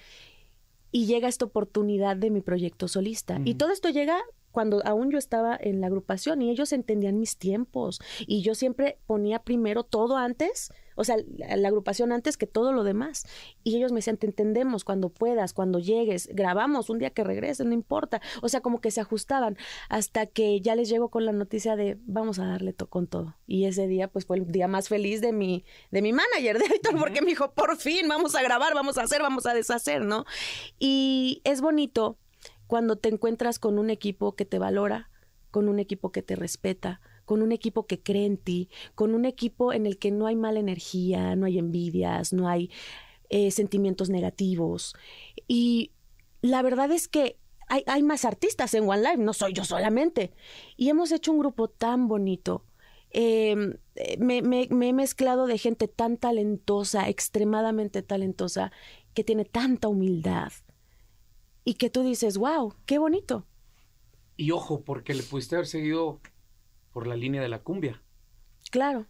y 0.91 1.05
llega 1.05 1.29
esta 1.29 1.45
oportunidad 1.45 2.17
de 2.17 2.31
mi 2.31 2.41
proyecto 2.41 2.89
solista. 2.89 3.39
Y 3.45 3.55
todo 3.55 3.71
esto 3.71 3.91
llega 3.91 4.19
cuando 4.53 4.81
aún 4.85 5.11
yo 5.11 5.17
estaba 5.17 5.57
en 5.59 5.81
la 5.81 5.87
agrupación 5.87 6.41
y 6.41 6.49
ellos 6.49 6.71
entendían 6.71 7.19
mis 7.19 7.37
tiempos 7.37 7.99
y 8.27 8.43
yo 8.43 8.55
siempre 8.55 8.99
ponía 9.07 9.39
primero 9.39 9.83
todo 9.83 10.15
antes, 10.15 10.71
o 10.95 11.03
sea, 11.03 11.17
la, 11.37 11.67
agrupación 11.67 12.11
antes 12.11 12.37
que 12.37 12.45
todo 12.45 12.71
lo 12.71 12.83
demás. 12.83 13.25
Y 13.63 13.77
ellos 13.77 13.91
me 13.91 13.97
decían, 13.97 14.17
te 14.17 14.27
entendemos 14.27 14.83
cuando 14.83 15.09
puedas, 15.09 15.53
cuando 15.53 15.79
llegues, 15.79 16.29
grabamos 16.31 16.89
un 16.89 16.99
día 16.99 17.09
que 17.09 17.23
regreses, 17.23 17.65
no 17.65 17.73
importa. 17.73 18.21
O 18.41 18.49
sea, 18.49 18.61
como 18.61 18.79
que 18.79 18.91
se 18.91 19.01
ajustaban 19.01 19.57
hasta 19.89 20.27
que 20.27 20.61
ya 20.61 20.75
les 20.75 20.89
llegó 20.89 21.09
con 21.09 21.25
la 21.25 21.31
noticia 21.31 21.75
de 21.75 21.97
vamos 22.05 22.39
a 22.39 22.45
darle 22.45 22.73
con 22.73 23.07
todo. 23.07 23.35
Y 23.47 23.65
ese 23.65 23.87
día 23.87 24.07
pues 24.07 24.25
fue 24.25 24.37
el 24.37 24.51
día 24.51 24.67
más 24.67 24.87
feliz 24.87 25.21
de 25.21 25.33
mi, 25.33 25.65
de 25.89 26.01
mi 26.01 26.13
manager, 26.13 26.59
de 26.59 26.65
Héctor, 26.65 26.99
porque 26.99 27.21
me 27.21 27.29
dijo, 27.29 27.51
por 27.53 27.75
fin, 27.77 28.07
vamos 28.07 28.35
a 28.35 28.43
grabar, 28.43 28.73
vamos 28.73 28.97
a 28.97 29.03
hacer, 29.03 29.21
vamos 29.21 29.45
a 29.45 29.53
deshacer, 29.53 30.05
¿no? 30.05 30.25
Y 30.79 31.41
es 31.43 31.61
bonito 31.61 32.17
cuando 32.67 32.95
te 32.97 33.09
encuentras 33.09 33.59
con 33.59 33.79
un 33.79 33.89
equipo 33.89 34.35
que 34.35 34.45
te 34.45 34.59
valora, 34.59 35.09
con 35.51 35.69
un 35.69 35.79
equipo 35.79 36.11
que 36.11 36.23
te 36.23 36.35
respeta, 36.35 37.01
con 37.25 37.41
un 37.41 37.51
equipo 37.51 37.85
que 37.85 38.01
cree 38.01 38.25
en 38.25 38.37
ti, 38.37 38.69
con 38.95 39.13
un 39.15 39.25
equipo 39.25 39.73
en 39.73 39.85
el 39.85 39.97
que 39.97 40.11
no 40.11 40.27
hay 40.27 40.35
mala 40.35 40.59
energía, 40.59 41.35
no 41.35 41.45
hay 41.45 41.59
envidias, 41.59 42.33
no 42.33 42.47
hay 42.47 42.69
eh, 43.29 43.51
sentimientos 43.51 44.09
negativos. 44.09 44.95
Y 45.47 45.91
la 46.41 46.61
verdad 46.61 46.91
es 46.91 47.07
que 47.07 47.37
hay, 47.69 48.03
más 48.03 48.25
artistas 48.25 48.73
en 48.73 48.87
One 48.87 49.01
Life, 49.01 49.17
no 49.17 49.33
soy 49.33 49.53
yo 49.53 49.63
solamente. 49.63 50.31
Y 50.77 50.89
hemos 50.89 51.11
hecho 51.11 51.31
un 51.31 51.39
grupo 51.39 51.69
tan 51.69 52.07
bonito. 52.07 52.65
Em, 53.09 53.77
eh, 53.95 54.17
me, 54.19 54.41
me, 54.41 54.67
he 54.69 54.93
mezclado 54.93 55.47
de 55.47 55.57
gente 55.57 55.87
tan 55.87 56.17
talentosa, 56.17 57.09
extremadamente 57.09 58.01
talentosa, 58.03 58.71
que 59.13 59.23
tiene 59.23 59.45
tanta 59.45 59.87
humildad, 59.87 60.51
y 61.63 61.75
que 61.75 61.89
tú 61.89 62.03
dices, 62.03 62.37
wow, 62.37 62.73
qué 62.85 62.97
bonito. 62.97 63.45
Y 64.35 64.51
ojo, 64.51 64.83
porque 64.83 65.13
le 65.13 65.23
pudiste 65.23 65.55
haber 65.55 65.67
seguido 65.67 66.19
por 66.91 67.07
la 67.07 67.15
línea 67.15 67.41
de 67.41 67.49
la 67.49 67.59
cumbia. 67.59 68.01
Claro. 68.71 69.05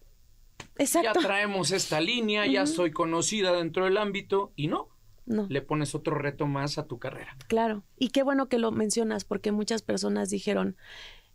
Exacto. 0.77 1.11
Ya 1.13 1.27
traemos 1.27 1.71
esta 1.71 2.01
línea, 2.01 2.45
ya 2.45 2.65
soy 2.65 2.91
conocida 2.91 3.53
dentro 3.53 3.85
del 3.85 3.97
ámbito 3.97 4.51
y 4.55 4.67
no. 4.67 4.89
No. 5.25 5.47
Le 5.49 5.61
pones 5.61 5.95
otro 5.95 6.17
reto 6.17 6.47
más 6.47 6.77
a 6.77 6.85
tu 6.87 6.99
carrera. 6.99 7.37
Claro. 7.47 7.83
Y 7.97 8.09
qué 8.09 8.23
bueno 8.23 8.49
que 8.49 8.57
lo 8.57 8.71
mencionas, 8.71 9.23
porque 9.23 9.53
muchas 9.53 9.81
personas 9.81 10.29
dijeron, 10.29 10.75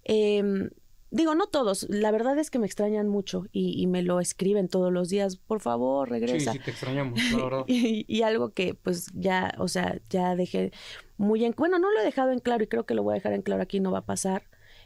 eh, 0.05 0.71
Digo, 1.11 1.35
no 1.35 1.47
todos, 1.47 1.87
la 1.89 2.11
verdad 2.11 2.39
es 2.39 2.51
que 2.51 2.59
me 2.59 2.67
extrañan 2.67 3.09
mucho 3.09 3.45
y, 3.51 3.87
me 3.87 4.03
lo 4.03 4.21
escriben 4.21 4.69
todos 4.69 4.93
los 4.93 5.09
días, 5.09 5.37
por 5.37 5.61
favor, 5.61 6.11
regresa. 6.11 6.53
Sí, 6.53 6.59
sí, 6.59 6.65
te 6.65 6.71
extrañamos, 6.71 7.19
la 7.33 7.45
verdad. 7.45 7.65
y, 7.67 8.23
algo 8.23 8.51
que 8.51 8.75
pues 8.75 9.07
ya, 9.15 9.55
o 9.59 9.69
sea, 9.69 10.01
ya 10.11 10.37
dejé 10.37 10.73
muy 11.17 11.45
en, 11.45 11.55
bueno, 11.57 11.79
no 11.79 11.91
lo 11.91 12.01
he 12.01 12.05
dejado 12.05 12.31
en 12.31 12.41
claro 12.41 12.63
y 12.63 12.67
creo 12.67 12.85
que 12.85 12.95
lo 12.95 13.03
voy 13.03 13.13
a 13.13 13.15
dejar 13.15 13.33
en 13.33 13.43
claro 13.43 13.63
aquí, 13.63 13.81
no 13.81 13.91
va 13.91 14.01
a 14.01 14.07
pasar. 14.07 14.45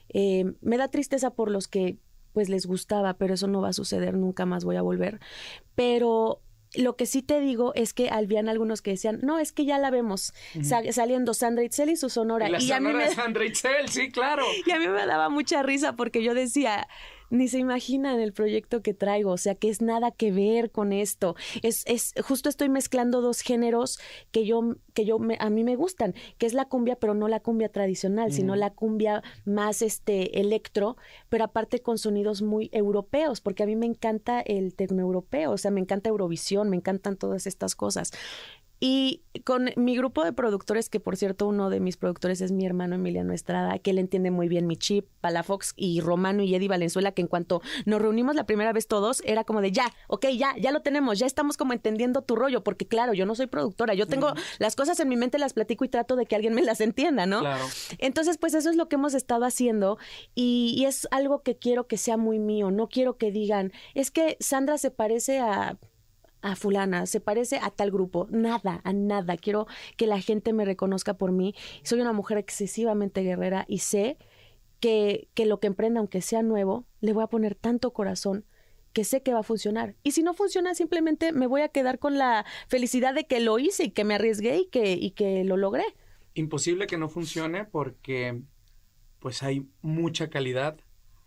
Eh, 0.09 0.55
me 0.61 0.77
da 0.77 0.89
tristeza 0.89 1.31
por 1.31 1.51
los 1.51 1.69
que 1.69 1.99
pues 2.33 2.49
les 2.49 2.67
gustaba, 2.67 3.15
pero 3.15 3.35
eso 3.35 3.47
no 3.47 3.61
va 3.61 3.69
a 3.69 3.75
suceder, 3.75 4.15
nunca 4.15 4.47
más 4.47 4.65
voy 4.65 4.77
a 4.77 4.83
volver. 4.83 5.21
Pero 5.75 6.41
lo 6.75 6.97
que 6.97 7.07
sí 7.07 7.23
te 7.23 7.41
digo 7.41 7.73
es 7.75 7.93
que 7.93 8.11
habían 8.11 8.49
algunos 8.49 8.83
que 8.83 8.93
decían, 8.93 9.21
no, 9.23 9.39
es 9.39 9.53
que 9.53 9.65
ya 9.65 9.79
la 9.79 9.91
vemos 9.91 10.33
saliendo 10.91 11.35
Sandra 11.35 11.65
Itzel 11.65 11.91
y 11.91 11.97
su 11.97 12.09
sonora. 12.09 12.49
y 12.49 12.73
a 12.73 12.81
mí 12.81 12.93
me... 12.93 13.09
Sandra 13.09 13.45
Itzel, 13.45 13.89
sí, 13.89 14.11
claro. 14.11 14.45
Y 14.67 14.71
a 14.71 14.79
mí 14.79 14.87
me 14.89 15.07
daba 15.07 15.29
mucha 15.29 15.63
risa 15.63 15.95
porque 15.97 16.23
yo 16.23 16.35
decía, 16.35 16.89
ni 17.33 17.49
se 17.49 17.59
imaginan 17.59 18.21
el 18.21 18.35
proyecto 18.35 18.83
que 18.83 18.93
traigo, 18.93 19.33
o 19.33 19.39
sea, 19.39 19.55
que 19.55 19.71
es 19.71 19.81
nada 19.81 20.11
que 20.11 20.31
ver 20.31 20.71
con 20.71 20.93
esto. 20.93 21.35
Es, 21.63 21.83
es 21.87 22.13
justo 22.23 22.51
estoy 22.51 22.69
mezclando 22.69 23.23
dos 23.23 23.41
géneros 23.41 23.99
que 24.31 24.45
yo, 24.45 24.77
que 24.93 25.07
yo 25.07 25.19
a 25.39 25.51
mí 25.51 25.65
me 25.65 25.75
gustan, 25.75 26.15
que 26.37 26.45
es 26.45 26.53
la 26.53 26.67
cumbia, 26.67 26.97
pero 26.97 27.15
no 27.15 27.29
la 27.29 27.41
cumbia 27.41 27.71
tradicional, 27.71 28.33
sino 28.33 28.55
la 28.55 28.71
cumbia 28.71 29.23
más 29.47 29.81
este 29.81 30.41
electro, 30.41 30.99
pero 31.31 31.45
aparte 31.45 31.81
con 31.81 31.97
sonidos 31.97 32.43
muy 32.43 32.69
europeos, 32.71 33.41
porque 33.41 33.63
a 33.63 33.67
mí 33.67 33.77
me 33.77 33.87
encanta 33.87 34.41
el 34.41 34.75
tecno 34.75 35.01
europeo, 35.01 35.53
o 35.53 35.59
sea, 35.59 35.71
me 35.71 35.81
encanta 35.81 36.11
Eurovisión, 36.11 36.69
me 36.69 36.77
encantan 36.77 37.17
todas 37.17 37.47
estas 37.47 37.75
cosas. 37.75 38.13
Y 38.85 39.23
con 39.45 39.71
mi 39.77 39.97
grupo 39.97 40.25
de 40.25 40.33
productores, 40.33 40.89
que 40.89 40.99
por 40.99 41.17
cierto 41.17 41.47
uno 41.47 41.71
de 41.71 41.79
mis 41.79 41.97
productores 41.97 42.41
es 42.41 42.51
mi 42.51 42.67
hermano 42.67 42.97
Emiliano 42.97 43.33
Estrada, 43.33 43.79
que 43.79 43.93
él 43.93 43.99
entiende 43.99 44.33
muy 44.33 44.49
bien 44.49 44.67
mi 44.67 44.77
chip, 44.77 45.07
Palafox 45.21 45.73
y 45.77 46.01
Romano 46.01 46.43
y 46.43 46.53
Eddie 46.53 46.67
Valenzuela, 46.67 47.13
que 47.13 47.23
en 47.23 47.29
cuanto 47.29 47.63
nos 47.87 48.03
reunimos 48.03 48.35
la 48.35 48.45
primera 48.45 48.73
vez 48.73 48.89
todos, 48.89 49.23
era 49.25 49.45
como 49.45 49.61
de 49.61 49.71
ya, 49.71 49.95
ok, 50.09 50.27
ya, 50.37 50.57
ya 50.59 50.73
lo 50.73 50.83
tenemos, 50.83 51.21
ya 51.21 51.27
estamos 51.27 51.57
como 51.57 51.75
entendiendo 51.75 52.23
tu 52.23 52.35
rollo, 52.35 52.65
porque 52.65 52.85
claro, 52.85 53.15
yo 53.15 53.25
no 53.25 53.37
soy 53.37 53.47
productora, 53.47 53.95
yo 53.95 54.09
tengo 54.09 54.35
las 54.59 54.75
cosas 54.75 54.99
en 54.99 55.09
mi 55.09 55.15
mente, 55.15 55.39
las 55.39 55.53
platico 55.53 55.85
y 55.85 55.89
trato 55.89 56.17
de 56.17 56.27
que 56.27 56.35
alguien 56.35 56.53
me 56.53 56.63
las 56.63 56.81
entienda, 56.81 57.25
¿no? 57.25 57.39
Claro. 57.39 57.65
Entonces, 57.99 58.37
pues 58.37 58.53
eso 58.55 58.69
es 58.69 58.75
lo 58.75 58.89
que 58.89 58.97
hemos 58.97 59.15
estado 59.15 59.45
haciendo 59.45 59.97
y, 60.35 60.75
y 60.77 60.87
es 60.87 61.07
algo 61.13 61.45
que 61.45 61.57
quiero 61.57 61.87
que 61.87 61.99
sea 61.99 62.17
muy 62.17 62.41
mío, 62.41 62.73
no 62.73 62.89
quiero 62.89 63.17
que 63.17 63.31
digan, 63.31 63.71
es 63.95 64.11
que 64.11 64.37
Sandra 64.41 64.77
se 64.77 64.91
parece 64.91 65.39
a 65.39 65.79
a 66.43 66.57
fulana, 66.57 67.07
se 67.07 67.21
parece 67.21 67.59
a 67.63 67.71
tal 67.71 67.91
grupo, 67.91 68.27
nada, 68.31 68.81
a 68.85 68.93
nada. 68.93 69.37
Quiero 69.37 69.67
que 69.97 70.07
la 70.07 70.21
gente 70.21 70.53
me 70.53 70.65
reconozca 70.65 71.15
por 71.15 71.33
mí. 71.33 71.55
Soy 71.85 72.01
una 72.01 72.13
mujer 72.13 72.39
excesivamente 72.39 73.23
guerrera 73.23 73.65
y 73.69 73.79
sé 73.79 74.19
que, 74.81 75.29
que 75.35 75.47
lo 75.47 75.61
que 75.61 75.69
emprenda, 75.69 76.01
aunque 76.01 76.21
sea 76.21 76.43
nuevo, 76.43 76.85
le 77.01 77.13
voy 77.13 77.23
a 77.23 77.29
poner 77.29 77.55
tanto 77.55 77.93
corazón 77.93 78.45
que 78.93 79.05
sé 79.05 79.23
que 79.23 79.33
va 79.33 79.41
a 79.41 79.45
funcionar. 79.45 79.95
Y 80.03 80.11
si 80.11 80.23
no 80.23 80.35
funciona, 80.35 80.75
simplemente 80.75 81.33
me 81.33 81.47
voy 81.47 81.63
a 81.63 81.69
quedar 81.69 81.99
con 81.99 82.19
la 82.19 82.45
felicidad 82.69 83.15
de 83.15 83.25
que 83.25 83.41
lo 83.41 83.59
hice 83.59 83.85
y 83.85 83.91
que 83.91 84.05
me 84.05 84.15
arriesgué 84.15 84.59
y 84.59 84.67
que, 84.67 84.93
y 84.93 85.13
que 85.13 85.45
lo 85.45 85.57
logré. 85.57 85.85
Imposible 86.35 86.87
que 86.87 86.99
no 86.99 87.09
funcione 87.09 87.65
porque 87.65 88.43
pues 89.19 89.43
hay 89.43 89.67
mucha 89.81 90.29
calidad. 90.29 90.79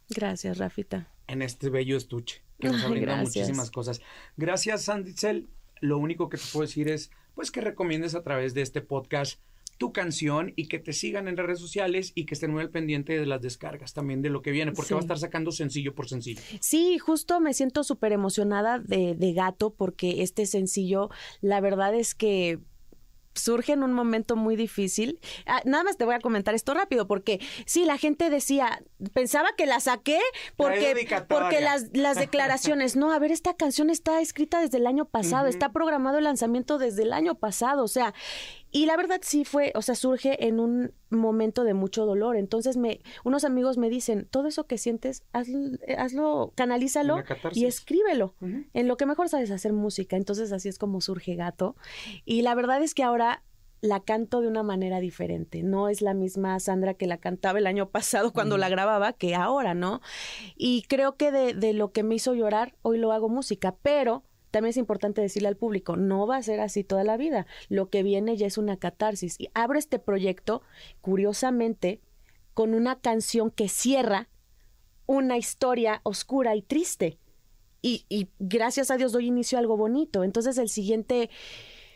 Gracias, 0.10 0.58
Rafita. 0.58 1.12
En 1.28 1.42
este 1.42 1.70
bello 1.70 1.98
estuche 1.98 2.45
que 2.60 2.70
nos 2.70 2.90
brinda 2.90 3.16
muchísimas 3.18 3.72
cosas. 3.72 4.02
Gracias, 4.38 4.84
Sanditzel. 4.84 5.50
Lo 5.82 5.98
único 5.98 6.30
que 6.30 6.38
te 6.38 6.44
puedo 6.52 6.66
decir 6.66 6.88
es, 6.88 7.12
pues, 7.34 7.52
que 7.52 7.62
recomiendes 7.62 8.16
a 8.16 8.24
través 8.24 8.54
de 8.54 8.62
este 8.62 8.82
podcast 8.82 9.40
tu 9.78 9.92
canción 9.92 10.54
y 10.56 10.68
que 10.68 10.80
te 10.80 10.94
sigan 10.94 11.28
en 11.28 11.36
redes 11.38 11.60
sociales 11.60 12.14
y 12.16 12.26
que 12.26 12.34
estén 12.34 12.52
muy 12.52 12.62
al 12.62 12.70
pendiente 12.70 13.20
de 13.20 13.26
las 13.26 13.42
descargas 13.42 13.94
también 13.94 14.22
de 14.22 14.30
lo 14.30 14.42
que 14.42 14.52
viene, 14.52 14.72
porque 14.72 14.94
va 14.94 15.02
a 15.02 15.04
estar 15.04 15.20
sacando 15.20 15.52
sencillo 15.52 15.94
por 15.94 16.08
sencillo. 16.08 16.42
Sí, 16.62 16.98
justo 16.98 17.42
me 17.42 17.54
siento 17.54 17.84
súper 17.84 18.14
emocionada 18.14 18.80
de, 18.80 19.16
de 19.16 19.34
gato 19.34 19.74
porque 19.74 20.24
este 20.24 20.46
sencillo, 20.46 21.10
la 21.42 21.60
verdad 21.60 21.94
es 21.94 22.16
que 22.16 22.60
surge 23.36 23.74
en 23.74 23.84
un 23.84 23.94
momento 23.94 24.36
muy 24.36 24.56
difícil. 24.56 25.20
Ah, 25.46 25.62
nada 25.66 25.84
más 25.84 25.98
te 25.98 26.06
voy 26.06 26.16
a 26.16 26.20
comentar 26.20 26.56
esto 26.56 26.74
rápido, 26.74 27.08
porque 27.08 27.40
sí, 27.66 27.86
la 27.86 27.98
gente 27.98 28.30
decía, 28.30 28.82
pensaba 29.14 29.50
que 29.58 29.66
la 29.66 29.80
saqué 29.80 30.20
porque, 30.56 31.08
porque 31.28 31.62
las, 31.62 31.90
las 31.94 32.18
declaraciones, 32.18 32.96
no, 32.96 33.12
a 33.12 33.20
ver, 33.20 33.32
esta 33.32 33.56
canción 33.56 33.90
está 33.90 34.22
escrita 34.22 34.62
desde 34.62 34.78
el 34.78 34.88
año 34.88 35.06
pasado, 35.06 35.48
está 35.48 35.72
programado 35.72 36.18
el 36.18 36.24
lanzamiento 36.24 36.78
desde 36.78 37.04
el 37.04 37.14
año 37.14 37.36
pasado, 37.36 37.84
o 37.84 37.88
sea, 37.88 38.14
y 38.72 38.86
la 38.86 38.98
verdad 38.98 39.20
sí 39.22 39.46
fue, 39.46 39.72
o 39.76 39.82
sea, 39.82 39.96
surge 39.96 40.48
en 40.48 40.60
un 40.60 40.92
momento 41.10 41.64
de 41.64 41.74
mucho 41.74 42.06
dolor. 42.06 42.36
Entonces 42.36 42.76
me, 42.76 43.00
unos 43.24 43.46
amigos 43.46 43.78
me 43.78 43.90
dicen, 43.90 44.28
todo 44.30 44.48
eso 44.48 44.68
que 44.68 44.78
sientes, 44.78 45.24
hazlo, 45.32 45.78
hazlo 45.98 46.52
canalízalo 46.56 47.24
y 47.54 47.66
escríbelo. 47.66 48.36
En 48.74 48.88
lo 48.88 48.98
que 48.98 49.06
mejor 49.06 49.30
sabes 49.30 49.52
hacer 49.52 49.72
música. 49.72 50.18
Entonces 50.18 50.52
así 50.52 50.68
es 50.68 50.78
como 50.78 51.00
surge 51.00 51.36
Gato. 51.36 51.76
Y 52.26 52.42
la 52.42 52.54
verdad 52.54 52.84
es 52.84 52.94
que 52.94 53.04
ahora 53.04 53.44
la 53.82 54.02
canto 54.02 54.42
de 54.42 54.48
una 54.48 54.64
manera 54.64 55.00
diferente. 55.00 55.64
No 55.64 55.90
es 55.90 56.02
la 56.02 56.14
misma 56.14 56.60
Sandra 56.60 56.96
que 56.96 57.08
la 57.08 57.18
cantaba 57.18 57.60
el 57.60 57.68
año 57.68 57.90
pasado 57.92 58.34
cuando 58.34 58.58
la 58.58 58.70
grababa 58.70 59.14
que 59.14 59.36
ahora, 59.36 59.74
¿no? 59.74 60.02
Y 60.56 60.84
creo 60.90 61.16
que 61.16 61.32
de, 61.32 61.54
de 61.54 61.74
lo 61.74 61.92
que 61.92 62.04
me 62.04 62.16
hizo 62.16 62.34
llorar, 62.34 62.76
hoy 62.82 62.98
lo 62.98 63.12
hago 63.12 63.30
música, 63.30 63.76
pero 63.82 64.24
también 64.56 64.70
es 64.70 64.78
importante 64.78 65.20
decirle 65.20 65.50
al 65.50 65.58
público, 65.58 65.98
no 65.98 66.28
va 66.28 66.38
a 66.38 66.42
ser 66.42 66.62
así 66.62 66.86
toda 66.86 67.04
la 67.04 67.18
vida. 67.18 67.46
Lo 67.68 67.90
que 67.90 68.04
viene 68.04 68.38
ya 68.38 68.48
es 68.48 68.58
una 68.58 68.78
catarsis. 68.78 69.36
Y 69.38 69.50
abro 69.54 69.78
este 69.78 70.00
proyecto, 70.00 70.62
curiosamente, 71.02 72.00
con 72.54 72.74
una 72.74 73.02
canción 73.02 73.52
que 73.52 73.68
cierra 73.68 74.30
una 75.08 75.38
historia 75.38 76.00
oscura 76.04 76.56
y 76.56 76.62
triste. 76.62 77.20
Y, 77.82 78.06
y 78.08 78.30
gracias 78.40 78.92
a 78.92 78.96
Dios 78.96 79.12
doy 79.12 79.28
inicio 79.28 79.58
a 79.58 79.60
algo 79.60 79.76
bonito. 79.76 80.24
Entonces 80.24 80.58
el 80.58 80.70
siguiente 80.70 81.30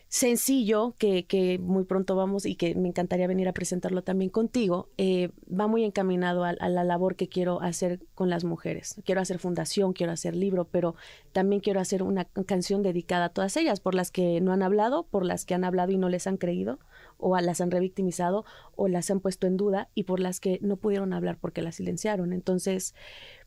sencillo 0.09 0.95
que, 0.97 1.25
que, 1.25 1.59
muy 1.59 1.83
pronto 1.85 2.15
vamos 2.15 2.47
y 2.47 2.55
que 2.55 2.73
me 2.73 2.87
encantaría 2.87 3.27
venir 3.27 3.47
a 3.47 3.53
presentarlo 3.53 4.01
también 4.01 4.31
contigo, 4.31 4.89
eh, 4.97 5.29
va 5.47 5.67
muy 5.67 5.83
encaminado 5.83 6.43
a, 6.43 6.53
la 6.53 6.83
labor 6.83 7.15
que 7.15 7.29
quiero 7.29 7.61
hacer 7.61 7.99
con 8.15 8.29
las 8.29 8.43
mujeres. 8.43 8.99
Quiero 9.05 9.21
hacer 9.21 9.37
fundación, 9.37 9.93
quiero 9.93 10.11
hacer 10.11 10.35
libro, 10.35 10.65
pero 10.65 10.95
también 11.31 11.61
quiero 11.61 11.79
hacer 11.79 12.01
una 12.01 12.25
canción 12.25 12.81
dedicada 12.81 13.25
a 13.25 13.29
todas 13.29 13.55
ellas, 13.55 13.79
por 13.79 13.93
las 13.93 14.09
que 14.09 14.41
no 14.41 14.51
han 14.51 14.63
hablado, 14.63 15.03
por 15.03 15.23
las 15.23 15.45
que 15.45 15.53
han 15.53 15.63
hablado 15.63 15.91
y 15.91 15.97
no 15.97 16.09
les 16.09 16.25
han 16.25 16.37
creído, 16.37 16.79
o 17.19 17.39
las 17.39 17.61
han 17.61 17.69
revictimizado, 17.69 18.45
o 18.75 18.87
las 18.87 19.11
han 19.11 19.19
puesto 19.19 19.45
en 19.45 19.57
duda, 19.57 19.89
y 19.93 20.03
por 20.03 20.19
las 20.19 20.39
que 20.39 20.57
no 20.63 20.77
pudieron 20.77 21.13
hablar 21.13 21.37
porque 21.39 21.61
las 21.61 21.75
silenciaron. 21.75 22.33
Entonces, 22.33 22.95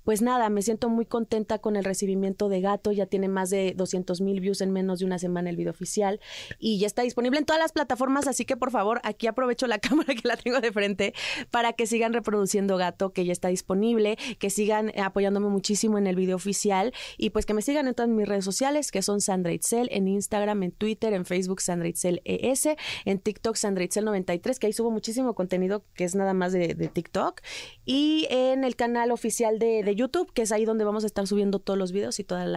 pues 0.05 0.23
nada, 0.23 0.49
me 0.49 0.63
siento 0.63 0.89
muy 0.89 1.07
contenta 1.07 1.59
con 1.59 1.77
el 1.77 1.85
recibimiento 1.85 2.49
de 2.49 2.61
Gato, 2.61 2.93
ya 2.93 3.07
tiene 3.07 3.29
más 3.29 3.51
de 3.51 3.75
200 3.77 4.21
mil 4.21 4.41
views 4.41 4.61
en 4.61 4.73
menos 4.73 4.99
de 4.99 5.07
una 5.07 5.19
semana 5.19 5.51
el 5.51 5.57
video 5.57 5.71
oficial 5.71 6.21
y 6.59 6.79
ya 6.79 6.87
está 6.87 7.03
disponible 7.03 7.39
en 7.39 7.45
todas 7.45 7.61
las 7.61 7.73
plataformas, 7.73 8.27
así 8.27 8.45
que 8.45 8.57
por 8.57 8.71
favor, 8.71 9.01
aquí 9.05 9.27
aprovecho 9.27 9.67
la 9.67 9.79
cámara 9.81 10.15
que 10.15 10.27
la 10.27 10.37
tengo 10.37 10.61
de 10.61 10.73
frente 10.73 11.15
para 11.51 11.73
que 11.73 11.87
sigan 11.87 12.13
reproduciendo 12.13 12.77
Gato, 12.77 13.13
que 13.13 13.25
ya 13.25 13.33
está 13.33 13.49
disponible, 13.49 14.17
que 14.39 14.51
sigan 14.51 14.93
apoyándome 14.99 15.49
muchísimo 15.49 15.99
en 15.99 16.07
el 16.07 16.17
video 16.17 16.37
oficial 16.37 16.93
y 17.17 17.31
pues 17.31 17.47
que 17.47 17.55
me 17.55 17.63
sigan 17.63 17.89
en 17.89 17.95
todas 17.95 18.11
mis 18.11 18.29
redes 18.29 18.45
sociales, 18.45 18.91
que 18.91 19.03
son 19.03 19.21
Sandra 19.21 19.53
Itzel, 19.53 19.89
en 19.93 20.09
Instagram, 20.09 20.63
en 20.63 20.73
Twitter, 20.73 21.13
en 21.13 21.25
Facebook 21.25 21.61
Sandra 21.61 21.89
Itzel 21.89 22.21
ES, 22.25 22.69
en 23.05 23.19
TikTok 23.19 23.57
Sandra 23.57 23.85
Itzel 23.85 24.05
93, 24.05 24.59
que 24.59 24.67
ahí 24.67 24.73
subo 24.73 24.91
muchísimo 24.91 25.35
contenido 25.35 25.85
que 25.95 26.05
es 26.05 26.15
nada 26.15 26.35
más 26.35 26.53
de, 26.53 26.73
TikTok 26.93 27.41
y 27.85 28.27
en 28.31 28.65
el 28.65 28.77
canal 28.77 29.13
oficial 29.13 29.59
de 29.59 29.92
YouTube, 29.95 30.33
que 30.33 30.43
es 30.43 30.53
ahí 30.53 30.65
donde 30.65 30.85
vamos 30.85 31.05
a 31.05 31.07
estar 31.07 31.27
subiendo 31.27 31.59
todos 31.59 31.79
los 31.79 31.93
videos 31.93 32.19
y 32.21 32.25
todas 32.25 32.49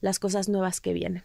las 0.00 0.18
cosas 0.18 0.48
nuevas 0.48 0.80
que 0.80 0.92
vienen. 0.92 1.24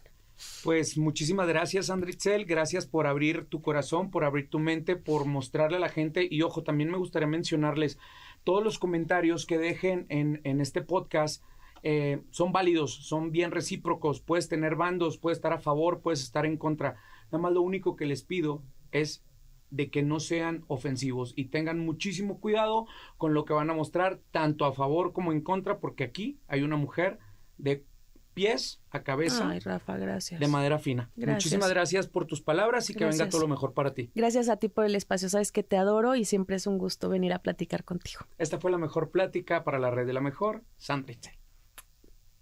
Pues 0.64 0.98
muchísimas 0.98 1.48
gracias, 1.48 1.90
Andritzel. 1.90 2.46
Gracias 2.46 2.86
por 2.86 3.08
abrir 3.08 3.46
tu 3.46 3.62
corazón, 3.62 4.10
por 4.10 4.24
abrir 4.24 4.50
tu 4.50 4.60
mente, 4.60 4.96
por 4.96 5.26
mostrarle 5.26 5.78
a 5.78 5.82
la 5.82 5.90
gente. 5.90 6.28
Y 6.30 6.44
ojo, 6.44 6.64
también 6.64 6.90
me 6.90 6.98
gustaría 6.98 7.28
mencionarles 7.28 8.00
todos 8.46 8.64
los 8.64 8.80
comentarios 8.80 9.46
que 9.46 9.58
dejen 9.58 10.06
en, 10.08 10.62
este 10.62 10.82
podcast. 10.82 11.44
Eh, 11.84 12.22
son 12.32 12.54
válidos, 12.54 12.94
son 12.94 13.32
bien 13.32 13.52
recíprocos. 13.52 14.22
Puedes 14.22 14.48
tener 14.48 14.76
bandos, 14.76 15.18
puedes 15.18 15.40
estar 15.40 15.52
a 15.52 15.60
favor, 15.60 16.00
puedes 16.00 16.22
estar 16.22 16.46
en 16.46 16.56
contra. 16.56 16.96
Nada 17.32 17.42
más 17.42 17.52
lo 17.52 17.62
único 17.62 17.98
que 17.98 18.06
les 18.06 18.24
pido 18.24 18.64
es 18.92 19.26
de 19.72 19.90
que 19.90 20.04
no 20.04 20.20
sean 20.20 20.64
ofensivos 20.68 21.34
y 21.36 21.46
tengan 21.46 21.80
muchísimo 21.80 22.40
cuidado 22.40 22.86
con 23.18 23.34
lo 23.34 23.46
que 23.46 23.54
van 23.54 23.70
a 23.70 23.74
mostrar, 23.74 24.20
tanto 24.32 24.66
a 24.66 24.74
favor 24.74 25.14
como 25.14 25.32
en 25.32 25.42
contra, 25.42 25.80
porque 25.80 26.04
aquí 26.04 26.40
hay 26.48 26.62
una 26.62 26.76
mujer 26.76 27.20
de 27.58 27.86
pies 28.34 28.82
a 28.92 29.04
cabeza 29.04 29.50
Ay, 29.50 29.60
Rafa, 29.60 29.98
gracias. 29.98 30.40
de 30.40 30.48
madera 30.48 30.80
fina. 30.80 31.12
Muchísimas 31.16 31.70
gracias 31.70 32.08
por 32.08 32.26
tus 32.26 32.42
palabras 32.42 32.90
y 32.90 32.94
que 32.94 33.06
venga 33.06 33.28
todo 33.30 33.42
lo 33.42 33.48
mejor 33.48 33.74
para 33.74 33.94
ti. 33.94 34.12
Gracias 34.16 34.50
a 34.50 34.58
ti 34.58 34.70
por 34.70 34.86
el 34.86 34.96
espacio, 34.96 35.30
sabes 35.30 35.52
que 35.52 35.64
te 35.64 35.78
adoro 35.78 36.16
y 36.16 36.26
siempre 36.26 36.56
es 36.56 36.66
un 36.66 36.78
gusto 36.78 37.10
venir 37.10 37.34
a 37.34 37.40
platicar 37.40 37.84
contigo. 37.84 38.22
Esta 38.38 38.60
fue 38.60 38.72
la 38.72 38.78
mejor 38.78 39.12
plática 39.12 39.64
para 39.64 39.80
la 39.80 39.92
red 39.92 40.08
de 40.08 40.14
la 40.14 40.22
mejor, 40.22 40.64
Sandra 40.78 41.16